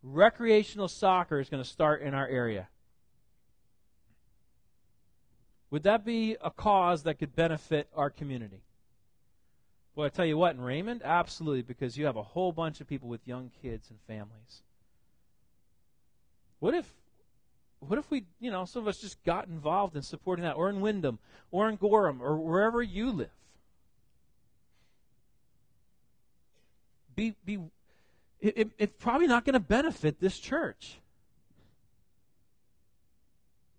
recreational 0.02 0.88
soccer 0.88 1.40
is 1.40 1.48
going 1.48 1.62
to 1.62 1.68
start 1.68 2.02
in 2.02 2.14
our 2.14 2.26
area. 2.26 2.68
Would 5.70 5.84
that 5.84 6.04
be 6.04 6.36
a 6.42 6.50
cause 6.50 7.02
that 7.02 7.18
could 7.18 7.34
benefit 7.34 7.88
our 7.96 8.10
community? 8.10 8.62
Well, 9.96 10.06
I 10.06 10.08
tell 10.08 10.26
you 10.26 10.36
what, 10.36 10.54
in 10.54 10.60
Raymond, 10.60 11.02
absolutely, 11.04 11.62
because 11.62 11.96
you 11.96 12.06
have 12.06 12.16
a 12.16 12.22
whole 12.22 12.52
bunch 12.52 12.80
of 12.80 12.88
people 12.88 13.08
with 13.08 13.26
young 13.26 13.50
kids 13.62 13.90
and 13.90 13.98
families. 14.06 14.62
What 16.58 16.74
if, 16.74 16.92
what 17.88 17.98
if 17.98 18.10
we, 18.10 18.24
you 18.40 18.50
know, 18.50 18.64
some 18.64 18.82
of 18.82 18.88
us 18.88 18.98
just 18.98 19.22
got 19.24 19.46
involved 19.46 19.96
in 19.96 20.02
supporting 20.02 20.44
that, 20.44 20.56
or 20.56 20.68
in 20.68 20.80
Windham, 20.80 21.18
or 21.50 21.68
in 21.68 21.76
Gorham, 21.76 22.22
or 22.22 22.36
wherever 22.36 22.82
you 22.82 23.10
live? 23.10 23.30
Be, 27.14 27.34
be, 27.44 27.58
it, 28.40 28.58
it, 28.58 28.70
it's 28.78 28.94
probably 28.98 29.26
not 29.26 29.44
going 29.44 29.54
to 29.54 29.60
benefit 29.60 30.20
this 30.20 30.38
church. 30.38 30.98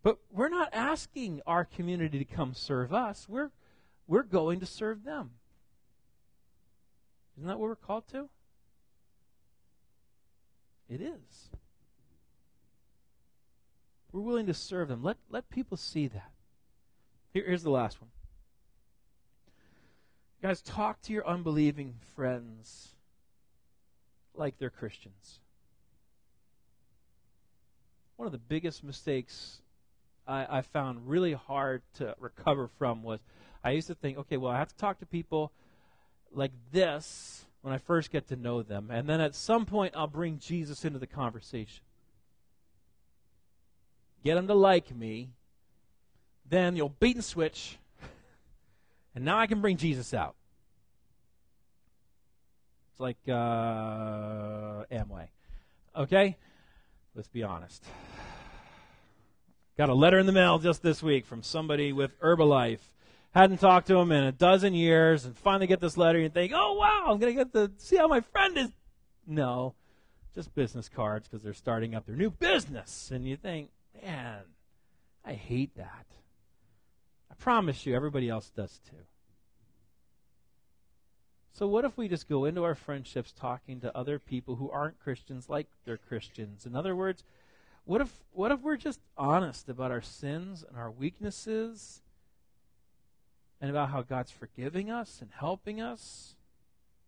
But 0.03 0.20
we're 0.32 0.49
not 0.49 0.70
asking 0.72 1.41
our 1.47 1.66
community 1.66 2.20
to 2.20 2.26
come 2.26 2.53
serve 2.53 2.93
us. 2.93 3.26
We're, 3.28 3.49
we're 4.08 4.24
going 4.24 4.60
to 4.60 4.66
serve 4.66 5.03
them. 5.03 5.32
Isn't 7.38 7.47
that 7.47 7.60
what 7.60 7.70
we're 7.70 7.76
called 7.76 8.08
to? 8.12 8.30
It 10.88 11.01
is. 11.01 11.49
We're 14.16 14.22
willing 14.22 14.45
to 14.45 14.53
serve 14.53 14.88
them. 14.88 15.03
Let, 15.03 15.18
let 15.30 15.49
people 15.49 15.76
see 15.76 16.07
that. 16.07 16.32
Here, 17.34 17.43
here's 17.45 17.63
the 17.63 17.70
last 17.70 17.99
one. 17.99 18.11
Guys, 20.41 20.61
talk 20.61 21.01
to 21.01 21.11
your 21.11 21.28
unbelieving 21.28 21.95
friends 22.16 22.95
like 24.34 24.57
they're 24.57 24.70
Christians. 24.70 25.39
One 28.16 28.26
of 28.26 28.32
the 28.32 28.38
biggest 28.38 28.86
mistakes 28.86 29.57
I, 30.26 30.59
I 30.59 30.61
found 30.61 31.09
really 31.09 31.34
hard 31.34 31.82
to 31.95 32.16
recover 32.18 32.70
from 32.70 33.03
was 33.03 33.20
I 33.66 33.72
used 33.72 33.88
to 33.88 33.95
think, 33.95 34.18
okay, 34.20 34.38
well, 34.38 34.53
I 34.53 34.59
have 34.59 34.70
to 34.70 34.78
talk 34.78 34.99
to 34.99 35.05
people 35.05 35.51
like 36.32 36.53
this 36.72 37.43
when 37.63 37.74
I 37.74 37.80
first 37.80 38.11
get 38.11 38.30
to 38.30 38.38
know 38.38 38.63
them. 38.63 38.91
And 38.91 39.09
then 39.09 39.20
at 39.20 39.36
some 39.36 39.66
point, 39.66 39.93
I'll 39.93 40.07
bring 40.07 40.39
Jesus 40.39 40.86
into 40.86 40.99
the 40.99 41.07
conversation. 41.07 41.84
Get 44.26 44.36
them 44.36 44.47
to 44.47 44.53
like 44.53 44.93
me. 44.93 45.30
Then 46.49 46.76
you'll 46.76 46.89
beat 46.89 47.15
and 47.15 47.23
switch. 47.23 47.78
And 49.15 49.23
now 49.23 49.39
I 49.39 49.47
can 49.47 49.61
bring 49.61 49.78
Jesus 49.78 50.13
out. 50.13 50.36
It's 52.91 52.99
like 52.99 53.15
uh, 53.30 54.84
Amway. 54.91 55.30
Okay? 55.95 56.36
Let's 57.15 57.30
be 57.30 57.41
honest. 57.41 57.82
Got 59.78 59.88
a 59.88 59.93
letter 59.93 60.19
in 60.19 60.26
the 60.26 60.34
mail 60.34 60.59
just 60.59 60.84
this 60.84 61.01
week 61.01 61.26
from 61.26 61.43
somebody 61.43 61.93
with 61.93 62.19
Herbalife 62.19 62.82
hadn't 63.36 63.57
talked 63.57 63.88
to 63.88 63.97
him 63.97 64.13
in 64.13 64.23
a 64.23 64.32
dozen 64.32 64.73
years, 64.73 65.26
and 65.26 65.38
finally 65.38 65.67
get 65.67 65.82
this 65.82 65.97
letter, 65.97 66.19
and 66.19 66.34
think, 66.34 66.53
oh, 66.55 66.73
wow, 66.73 67.07
I'm 67.07 67.19
going 67.19 67.36
to 67.36 67.43
get 67.43 67.53
to 67.53 67.71
see 67.78 67.97
how 67.97 68.07
my 68.07 68.21
friend 68.21 68.57
is. 68.57 68.69
No, 69.28 69.76
just 70.34 70.55
business 70.55 70.88
cards 70.88 71.28
because 71.28 71.43
they're 71.43 71.53
starting 71.53 71.95
up 71.95 72.05
their 72.05 72.15
new 72.15 72.30
business. 72.30 73.11
And 73.11 73.26
you 73.26 73.36
think, 73.36 73.71
man, 74.04 74.41
I 75.24 75.34
hate 75.34 75.76
that. 75.76 76.06
I 77.32 77.36
promise 77.36 77.86
you, 77.86 77.96
everybody 77.96 78.30
else 78.30 78.50
does 78.56 78.80
too. 78.89 79.06
So, 81.52 81.68
what 81.68 81.86
if 81.86 81.98
we 81.98 82.08
just 82.08 82.28
go 82.28 82.46
into 82.46 82.64
our 82.64 82.76
friendships 82.76 83.32
talking 83.32 83.80
to 83.82 83.98
other 83.98 84.20
people 84.20 84.56
who 84.56 84.70
aren't 84.70 85.00
Christians 85.00 85.50
like 85.50 85.68
they're 85.86 85.98
Christians? 85.98 86.66
In 86.66 86.76
other 86.76 86.96
words, 86.96 87.24
what 87.86 88.02
if, 88.02 88.12
what 88.32 88.52
if 88.52 88.62
we're 88.62 88.78
just 88.78 89.00
honest 89.18 89.70
about 89.70 89.91
our 89.91 90.02
sins 90.02 90.66
and 90.68 90.78
our 90.78 90.91
weaknesses 90.91 92.02
and 93.62 93.70
about 93.70 93.89
how 93.89 94.02
God's 94.02 94.32
forgiving 94.32 94.91
us 94.91 95.20
and 95.22 95.32
helping 95.32 95.82
us 95.82 96.36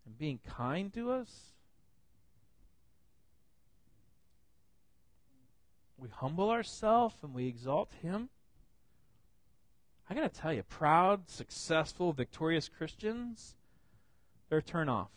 and 0.05 0.17
being 0.17 0.39
kind 0.47 0.93
to 0.93 1.11
us. 1.11 1.53
We 5.97 6.09
humble 6.09 6.49
ourselves 6.49 7.15
and 7.23 7.33
we 7.33 7.47
exalt 7.47 7.91
Him. 8.01 8.29
I 10.09 10.13
got 10.13 10.31
to 10.31 10.41
tell 10.41 10.53
you, 10.53 10.63
proud, 10.63 11.29
successful, 11.29 12.13
victorious 12.13 12.69
Christians, 12.69 13.55
they're 14.49 14.61
turn 14.61 14.87
off. 14.87 15.09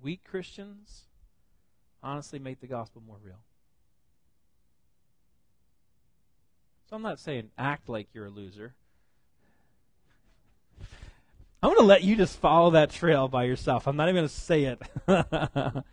Weak 0.00 0.20
Christians 0.22 1.04
honestly 2.02 2.38
make 2.38 2.60
the 2.60 2.66
gospel 2.66 3.02
more 3.04 3.16
real. 3.24 3.40
So 6.88 6.96
I'm 6.96 7.02
not 7.02 7.18
saying 7.18 7.50
act 7.56 7.88
like 7.88 8.08
you're 8.12 8.26
a 8.26 8.30
loser. 8.30 8.74
I'm 11.62 11.70
going 11.70 11.78
to 11.78 11.84
let 11.84 12.04
you 12.04 12.14
just 12.14 12.38
follow 12.38 12.72
that 12.72 12.90
trail 12.90 13.26
by 13.26 13.44
yourself. 13.44 13.88
I'm 13.88 13.96
not 13.96 14.10
even 14.10 14.16
going 14.16 14.28
to 14.28 14.34
say 14.34 14.64
it. 14.64 14.82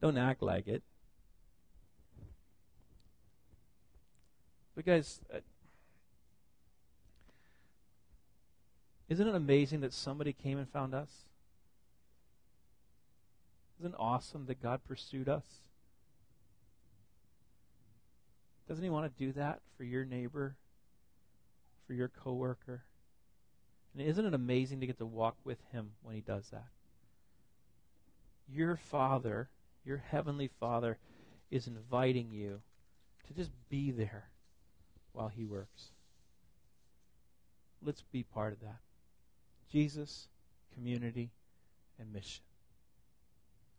Don't 0.00 0.16
act 0.16 0.42
like 0.42 0.68
it. 0.68 0.82
But, 4.76 4.86
guys, 4.86 5.20
uh, 5.34 5.38
isn't 9.08 9.26
it 9.26 9.34
amazing 9.34 9.80
that 9.80 9.92
somebody 9.92 10.32
came 10.32 10.58
and 10.58 10.68
found 10.68 10.94
us? 10.94 11.10
Isn't 13.80 13.92
it 13.92 13.96
awesome 13.98 14.46
that 14.46 14.62
God 14.62 14.80
pursued 14.86 15.28
us? 15.28 15.44
Doesn't 18.68 18.84
he 18.84 18.90
want 18.90 19.10
to 19.10 19.24
do 19.24 19.32
that 19.32 19.60
for 19.76 19.84
your 19.84 20.04
neighbor, 20.04 20.56
for 21.86 21.94
your 21.94 22.08
coworker? 22.08 22.82
And 23.94 24.06
isn't 24.06 24.24
it 24.24 24.34
amazing 24.34 24.80
to 24.80 24.86
get 24.86 24.98
to 24.98 25.06
walk 25.06 25.36
with 25.42 25.58
him 25.72 25.92
when 26.02 26.14
he 26.14 26.20
does 26.20 26.50
that? 26.50 26.68
Your 28.48 28.76
Father, 28.76 29.48
your 29.88 30.04
Heavenly 30.10 30.50
Father, 30.60 30.98
is 31.50 31.66
inviting 31.66 32.30
you 32.30 32.60
to 33.26 33.34
just 33.34 33.50
be 33.70 33.90
there 33.90 34.28
while 35.12 35.28
he 35.28 35.44
works. 35.44 35.92
Let's 37.82 38.02
be 38.12 38.22
part 38.22 38.52
of 38.52 38.60
that. 38.60 38.80
Jesus, 39.72 40.28
community, 40.74 41.30
and 41.98 42.12
mission. 42.12 42.44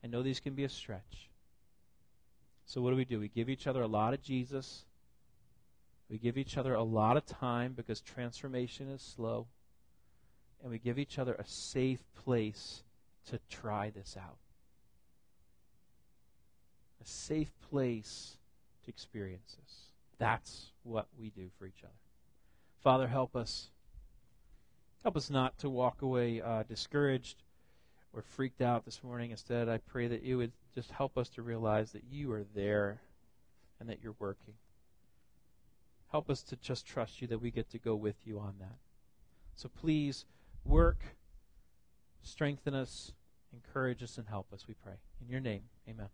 I 0.03 0.07
know 0.07 0.24
these 0.24 0.39
can 0.39 0.55
be 0.55 0.64
a 0.64 0.70
stretch. 0.70 1.30
So, 2.66 2.82
what 2.82 2.89
do 2.89 2.95
we 2.95 3.05
do? 3.05 3.20
We 3.20 3.28
give 3.28 3.49
each 3.49 3.68
other 3.68 3.82
a 3.82 3.88
lot 3.88 4.14
of 4.14 4.22
Jesus. 4.22 4.86
We 6.10 6.18
give 6.18 6.38
each 6.38 6.57
other 6.57 6.74
a 6.74 6.84
lot 6.84 7.18
of 7.18 7.26
time 7.26 7.74
because 7.74 8.01
transformation 8.01 8.89
is 8.89 9.01
slow. 9.01 9.47
And 10.62 10.72
we 10.72 10.80
give 10.80 10.97
each 10.97 11.20
other 11.20 11.34
a 11.36 11.45
safe 11.45 12.03
place 12.16 12.84
to 13.28 13.39
try 13.49 13.91
this 13.91 14.18
out. 14.20 14.38
A 17.02 17.06
safe 17.06 17.52
place 17.70 18.38
to 18.84 18.89
experience 18.89 19.56
this. 19.62 19.76
That's 20.18 20.72
what 20.84 21.08
we 21.18 21.30
do 21.30 21.50
for 21.58 21.66
each 21.66 21.84
other. 21.84 21.93
Father, 22.84 23.08
help 23.08 23.36
us. 23.36 23.70
Help 25.04 25.16
us 25.16 25.30
not 25.30 25.58
to 25.60 25.70
walk 25.70 26.02
away 26.02 26.41
uh, 26.41 26.64
discouraged 26.64 27.43
or 28.14 28.22
freaked 28.22 28.62
out 28.62 28.86
this 28.86 29.04
morning. 29.04 29.32
Instead, 29.32 29.70
I 29.70 29.78
pray 29.78 30.08
that 30.08 30.24
you 30.24 30.38
would 30.38 30.52
just 30.74 30.91
help 30.91 31.18
us 31.18 31.30
to 31.30 31.41
realize 31.41 31.91
that 31.91 32.04
you 32.10 32.32
are 32.32 32.45
there 32.54 33.00
and 33.80 33.89
that 33.89 34.00
you're 34.04 34.16
working. 34.20 34.56
Help 36.12 36.30
us 36.30 36.41
to 36.43 36.56
just 36.58 36.86
trust 36.86 37.22
you 37.22 37.28
that 37.28 37.41
we 37.41 37.52
get 37.52 37.70
to 37.70 37.78
go 37.78 37.95
with 37.95 38.16
you 38.26 38.39
on 38.39 38.56
that. 38.60 38.78
So 39.56 39.70
please 39.70 40.26
work, 40.66 41.00
strengthen 42.24 42.74
us, 42.74 43.14
encourage 43.54 44.02
us, 44.02 44.18
and 44.18 44.28
help 44.28 44.52
us, 44.54 44.68
we 44.68 44.74
pray. 44.74 44.95
In 45.22 45.30
your 45.30 45.41
name, 45.41 45.64
amen. 45.88 46.08